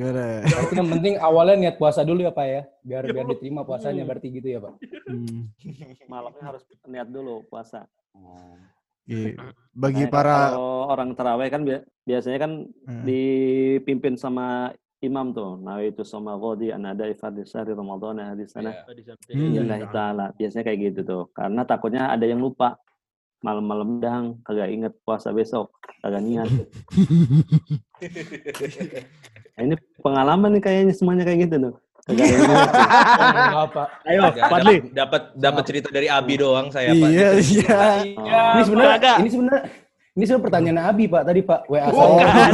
Gimana? 0.00 0.24
Berarti 0.48 0.74
yang 0.74 0.88
penting 0.88 1.14
awalnya 1.20 1.56
niat 1.60 1.76
puasa 1.76 2.00
dulu 2.00 2.24
ya 2.24 2.32
Pak 2.32 2.46
ya. 2.48 2.62
Biar 2.80 3.04
biar 3.04 3.26
diterima 3.28 3.60
puasanya 3.62 4.08
berarti 4.08 4.32
gitu 4.32 4.48
ya 4.48 4.58
Pak. 4.58 4.74
Hmm. 5.04 5.52
Malamnya 6.08 6.42
harus 6.42 6.64
niat 6.88 7.08
dulu 7.12 7.44
puasa. 7.44 7.84
Oke. 8.16 9.36
Bagi 9.70 10.04
Makanya 10.06 10.08
para 10.08 10.34
kalau 10.48 10.88
orang 10.88 11.10
terawih 11.12 11.48
kan 11.52 11.62
bia- 11.62 11.84
biasanya 12.02 12.38
kan 12.40 12.52
Hmm. 12.88 13.04
dipimpin 13.04 14.16
sama 14.16 14.72
imam 15.00 15.32
tuh. 15.32 15.60
Nah 15.60 15.80
itu 15.80 16.00
sama 16.00 16.36
ghadi 16.36 16.72
anada 16.72 17.04
ifadhi 17.04 17.44
syahri 17.44 17.76
Ramadan 17.76 18.24
hadis 18.24 18.52
sana. 18.52 18.72
Iya. 18.72 18.92
Di 18.96 19.02
samping. 19.04 19.36
Hmm. 19.60 19.92
Ta'ala. 19.92 20.26
Biasanya 20.32 20.64
kayak 20.64 20.80
gitu 20.80 21.00
tuh. 21.04 21.22
Karena 21.36 21.60
takutnya 21.64 22.08
ada 22.08 22.24
yang 22.24 22.40
lupa. 22.40 22.80
Malam-malam 23.40 23.98
dang, 23.98 24.24
kagak 24.44 24.68
inget 24.68 24.92
puasa 25.00 25.32
besok. 25.32 25.72
Kagak 26.00 26.20
niat. 26.20 26.48
Nah, 29.50 29.62
ini 29.62 29.74
pengalaman 29.98 30.50
nih 30.52 30.62
kayaknya 30.62 30.92
semuanya 30.92 31.24
kayak 31.24 31.48
gitu 31.48 31.56
tuh. 31.58 31.74
Kagak 32.04 33.66
Pak. 33.72 33.88
Ayo, 34.04 34.20
Fadli. 34.42 34.76
dapat- 34.90 35.32
Dapat 35.34 35.62
cerita 35.64 35.88
dari 35.88 36.08
Abi 36.08 36.36
doang 36.36 36.68
saya 36.68 36.92
Pak. 36.92 37.08
Iya, 37.08 37.28
iya. 37.38 37.80
Oh. 38.16 38.52
Ini 38.56 38.62
sebenarnya 38.64 38.98
Pak. 38.98 39.16
ini 39.20 39.28
sebenarnya 39.30 39.62
ini 40.10 40.24
sebenarnya 40.26 40.44
pertanyaan 40.44 40.80
Abi 40.82 41.04
Pak 41.06 41.22
tadi 41.24 41.40
Pak. 41.40 41.60
WA 41.64 41.88
saya. 41.88 42.08
Bukan. 42.08 42.52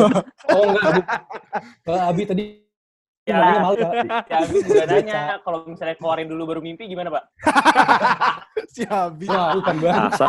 Oh 0.51 0.63
enggak. 0.67 0.93
Ke 1.83 1.93
Abi 1.95 2.23
tadi 2.25 2.43
Ya. 3.27 3.59
malu 3.59 3.75
Pak. 3.77 3.93
Ya, 4.31 4.37
Abi 4.39 4.57
juga 4.63 4.85
nanya 4.87 5.23
kalau 5.43 5.59
misalnya 5.67 5.99
keluarin 5.99 6.31
dulu 6.31 6.43
baru 6.47 6.61
mimpi 6.63 6.87
gimana, 6.87 7.11
Pak? 7.11 7.25
Si 8.69 8.83
Abi. 8.85 9.27
Wah, 9.27 9.55
bukan 9.55 9.75
banget. 9.79 10.03
Masa? 10.11 10.27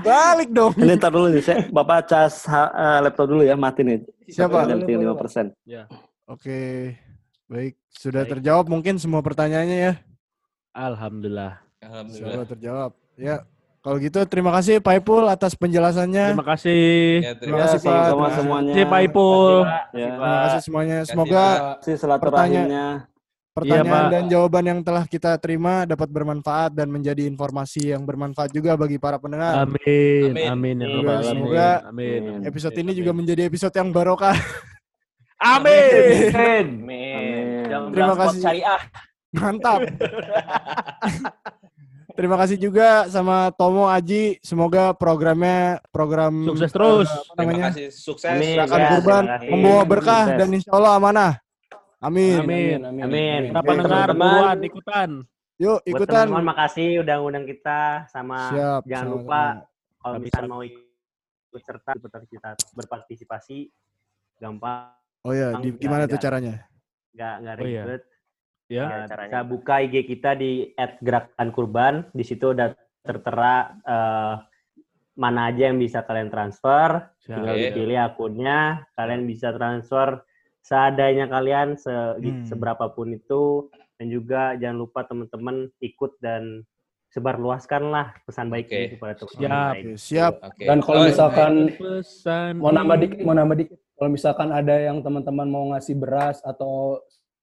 Balik 0.00 0.50
dong. 0.50 0.72
Ini 0.74 0.92
ntar 0.96 1.10
dulu 1.10 1.26
nih, 1.28 1.42
saya 1.42 1.66
Bapak 1.68 2.06
cas 2.06 2.46
eh, 2.46 2.98
laptop 3.00 3.26
dulu 3.26 3.42
ya, 3.42 3.54
mati 3.54 3.82
nih. 3.82 3.98
Siapa? 4.26 4.64
Boleh, 4.64 4.80
boleh, 4.80 4.96
lima 4.98 5.12
Pak. 5.12 5.20
persen. 5.20 5.46
Oke. 6.24 6.60
Baik, 7.46 7.76
sudah 7.92 8.24
Baik. 8.24 8.32
terjawab 8.38 8.64
mungkin 8.66 8.96
semua 8.96 9.20
pertanyaannya 9.20 9.78
ya. 9.78 9.92
Alhamdulillah. 10.72 11.60
Alhamdulillah. 11.84 12.28
Insyaallah 12.32 12.48
terjawab. 12.48 12.90
Ya. 13.20 13.36
Kalau 13.82 13.98
gitu 13.98 14.22
terima 14.30 14.54
kasih 14.54 14.78
Pak 14.78 15.02
Ipul 15.02 15.26
atas 15.26 15.58
penjelasannya. 15.58 16.38
Terima 16.38 16.46
kasih. 16.46 16.82
Ya, 17.18 17.32
Terima 17.34 17.58
terima 17.58 17.58
kasih. 17.66 17.78
Pak. 17.82 17.92
sama 17.92 18.06
Terima- 18.06 18.30
semuanya. 18.38 18.72
Terima 18.72 18.78
kasih, 18.78 18.92
Pak 18.94 19.00
Ipul. 19.10 19.54
Ya. 19.92 20.08
Terima 20.08 20.38
kasih 20.46 20.60
semuanya. 20.62 20.98
kasih, 21.02 21.10
Semoga 21.10 21.44
Pak. 22.30 23.11
Silaturahimnya. 23.54 23.84
pertanyaan 23.84 24.02
Pak. 24.02 24.10
dan 24.10 24.24
jawaban 24.26 24.64
yang 24.64 24.80
telah 24.80 25.04
kita 25.04 25.30
terima 25.36 25.84
dapat 25.84 26.08
bermanfaat 26.08 26.70
dan 26.72 26.88
menjadi 26.88 27.22
informasi 27.22 27.92
yang 27.92 28.02
bermanfaat 28.02 28.48
juga 28.50 28.72
bagi 28.74 28.96
para 28.96 29.16
pendengar. 29.16 29.62
Amin. 29.62 30.32
Amin. 30.32 30.48
Amin. 30.48 30.76
ya 30.80 31.20
Semoga- 31.22 31.80
Amin. 31.84 32.20
Amin. 32.40 32.42
Episode 32.42 32.72
Amin. 32.72 32.84
ini 32.86 32.92
juga 32.94 33.12
menjadi 33.12 33.42
episode 33.44 33.72
yang 33.72 33.88
barokah. 33.90 34.36
Amin. 35.38 36.32
Amin. 36.32 36.66
Amin. 37.68 37.92
Terima 37.92 38.14
kasih. 38.16 38.40
syariah. 38.40 38.80
Mantap. 39.32 39.80
Terima 42.12 42.36
kasih 42.36 42.56
juga 42.58 43.08
sama 43.08 43.48
Tomo 43.50 43.88
Aji. 43.88 44.36
Semoga 44.38 44.92
programnya 44.92 45.80
program 45.88 46.44
Sukses 46.46 46.68
terus. 46.70 47.08
apa 47.08 47.32
Terima 47.38 47.58
kasih. 47.66 47.86
Sukses. 47.90 48.28
Amin. 48.30 48.52
Gerakan 48.54 48.78
Ya, 48.78 48.88
kurban 48.90 49.22
membawa 49.46 49.82
berkah 49.82 50.22
Sukses. 50.26 50.38
dan 50.38 50.48
insya 50.52 50.70
Allah 50.70 50.92
amanah. 50.94 51.32
Amin. 52.02 52.38
Amin. 52.42 52.78
Amin. 52.98 53.40
Kita 53.48 53.60
Oke, 53.60 53.68
pendengar 53.68 54.08
buruan 54.10 54.58
ikutan. 54.60 55.10
Yuk 55.56 55.78
Buat 55.78 55.86
ikutan. 55.86 56.24
teman-teman 56.26 56.46
makasih 56.48 56.88
udah 57.00 57.16
ngundang 57.16 57.46
kita 57.46 57.80
sama 58.10 58.38
Siap. 58.50 58.80
jangan 58.82 59.06
sama-sama. 59.06 59.22
lupa 59.22 59.42
kalau 59.96 60.16
misalnya 60.18 60.34
sangat- 60.42 60.50
mau 60.50 60.62
ikut 60.66 61.62
serta 61.62 61.90
berpartisipasi, 61.94 62.62
berpartisipasi 62.74 63.56
gampang 64.36 64.90
Oh 65.22 65.30
ya, 65.30 65.54
di, 65.56 65.70
gimana 65.72 66.04
tuh 66.04 66.18
enggak. 66.18 66.24
caranya? 66.24 66.54
nggak 67.12 67.34
nggak 67.38 67.54
Oh, 67.54 67.62
iya. 67.62 67.82
ribet. 67.84 68.02
Ya. 68.66 68.84
Eh, 68.88 69.06
bisa 69.06 69.38
buka 69.44 69.74
IG 69.78 69.94
kita 70.02 70.30
di 70.32 70.50
@gerakan 70.98 71.48
kurban. 71.52 71.94
Di 72.10 72.24
situ 72.24 72.50
udah 72.50 72.72
tertera 72.98 73.54
eh, 73.78 74.34
mana 75.12 75.40
aja 75.46 75.68
yang 75.68 75.76
bisa 75.76 76.02
kalian 76.02 76.26
transfer, 76.26 77.12
tinggal 77.20 77.52
Oke. 77.52 77.68
dipilih 77.68 77.98
akunnya, 78.00 78.60
kalian 78.96 79.28
bisa 79.28 79.52
transfer 79.52 80.24
seadanya 80.62 81.26
kalian 81.26 81.74
se 81.74 81.90
Hmm. 81.90 82.46
seberapapun 82.46 83.12
itu 83.12 83.68
dan 83.98 84.06
juga 84.08 84.54
jangan 84.56 84.78
lupa 84.78 85.02
teman-teman 85.02 85.68
ikut 85.78 86.16
dan 86.18 86.62
sebarluaskanlah 87.12 88.24
pesan 88.24 88.48
baik 88.48 88.66
Oke. 88.66 88.74
ini 88.74 88.86
kepada 88.96 89.12
teman-teman 89.14 89.42
Siap. 89.44 89.68
lain. 89.68 89.84
Siap. 89.94 90.34
Oke. 90.42 90.64
Dan 90.64 90.78
kalau 90.80 90.98
Oh, 90.98 91.06
misalkan 91.06 91.52
Pesan 91.74 92.52
mau 92.56 92.72
nambah 92.72 92.96
dikit, 92.98 93.18
mau 93.20 93.36
nambah 93.36 93.56
dikit. 93.58 93.76
Kalau 93.92 94.10
misalkan 94.10 94.48
ada 94.48 94.74
yang 94.74 94.98
teman-teman 94.98 95.46
mau 95.46 95.64
ngasih 95.70 95.94
beras 95.94 96.40
atau 96.40 96.98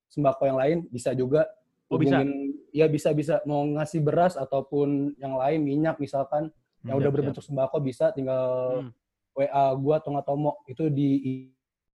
sembako 0.09 0.43
yang 0.43 0.57
lain, 0.57 0.77
bisa 0.89 1.13
juga. 1.13 1.45
Oh, 1.85 1.97
bisa? 1.97 2.17
hubungin- 2.17 2.57
Ya 2.69 2.85
bisa 2.85 3.09
bisa 3.11 3.41
mau 3.43 3.65
ngasih 3.65 3.97
beras 3.99 4.33
ataupun 4.35 5.17
yang 5.17 5.33
lain 5.33 5.57
minyak 5.59 5.97
misalkan 5.97 6.53
yang 6.79 6.93
Hmm, 6.93 7.01
udah 7.01 7.03
siap, 7.03 7.15
berbentuk 7.17 7.41
sembako 7.43 7.75
bisa 7.79 8.05
tinggal 8.09 8.45
Hmm. 8.85 8.91
WA 9.33 9.73
gua 9.73 9.97
atau 9.97 10.13
nggak 10.13 10.21
Tomo 10.23 10.51
itu 10.65 10.85
di 10.87 11.09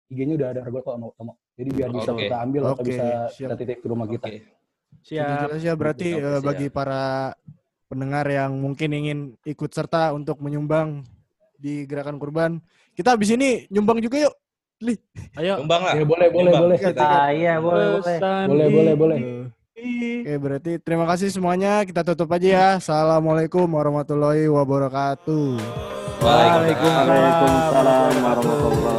IG-nya 0.10 0.36
udah 0.36 0.48
ada 0.50 0.62
harga 0.66 0.80
kok 0.82 0.94
sama 0.94 1.06
Tomo. 1.14 1.34
Jadi 1.54 1.70
biar 1.70 1.90
bisa 1.92 2.12
kita 2.14 2.36
ambil 2.40 2.62
atau 2.64 2.74
Oke, 2.76 2.84
bisa 2.88 3.06
siap. 3.30 3.40
kita 3.46 3.56
titip 3.58 3.78
ke 3.80 3.88
rumah 3.88 4.08
kita. 4.08 4.28
Siap. 5.00 5.76
berarti 5.76 6.08
Oke, 6.12 6.20
eh, 6.20 6.32
siap. 6.34 6.44
bagi 6.44 6.68
para 6.68 7.34
pendengar 7.86 8.26
yang 8.26 8.52
mungkin 8.54 8.90
ingin 8.92 9.20
ikut 9.44 9.70
serta 9.70 10.12
untuk 10.12 10.42
menyumbang 10.42 11.06
di 11.56 11.86
gerakan 11.86 12.18
kurban. 12.18 12.52
Kita 12.94 13.14
habis 13.14 13.30
ini 13.30 13.70
nyumbang 13.70 14.02
juga 14.02 14.18
yuk. 14.20 14.36
Ayo. 15.36 15.60
Tumbang 15.60 15.84
lah. 15.84 15.94
Ya 15.94 16.06
boleh 16.08 16.28
boleh 16.32 16.50
Nyumbang. 16.50 16.64
boleh. 16.72 16.78
Kita- 16.80 17.04
Ah, 17.04 17.30
iya, 17.30 17.54
boleh, 17.60 17.86
boleh. 18.00 18.18
Boleh 18.48 18.68
boleh 18.72 18.92
ini. 18.92 18.96
boleh. 18.96 19.20
Oke, 19.80 20.34
berarti 20.40 20.72
terima 20.80 21.06
kasih 21.06 21.30
semuanya. 21.30 21.84
Kita 21.84 22.02
tutup 22.04 22.32
aja 22.32 22.48
ya. 22.48 22.68
Assalamualaikum 22.80 23.68
warahmatullahi 23.68 24.48
wabarakatuh. 24.48 25.60
Waalaikumsalam. 26.20 27.08
Waalaikumsalam 27.08 28.12
warahmatullahi 28.24 28.64
wabarakatuh. 28.64 28.99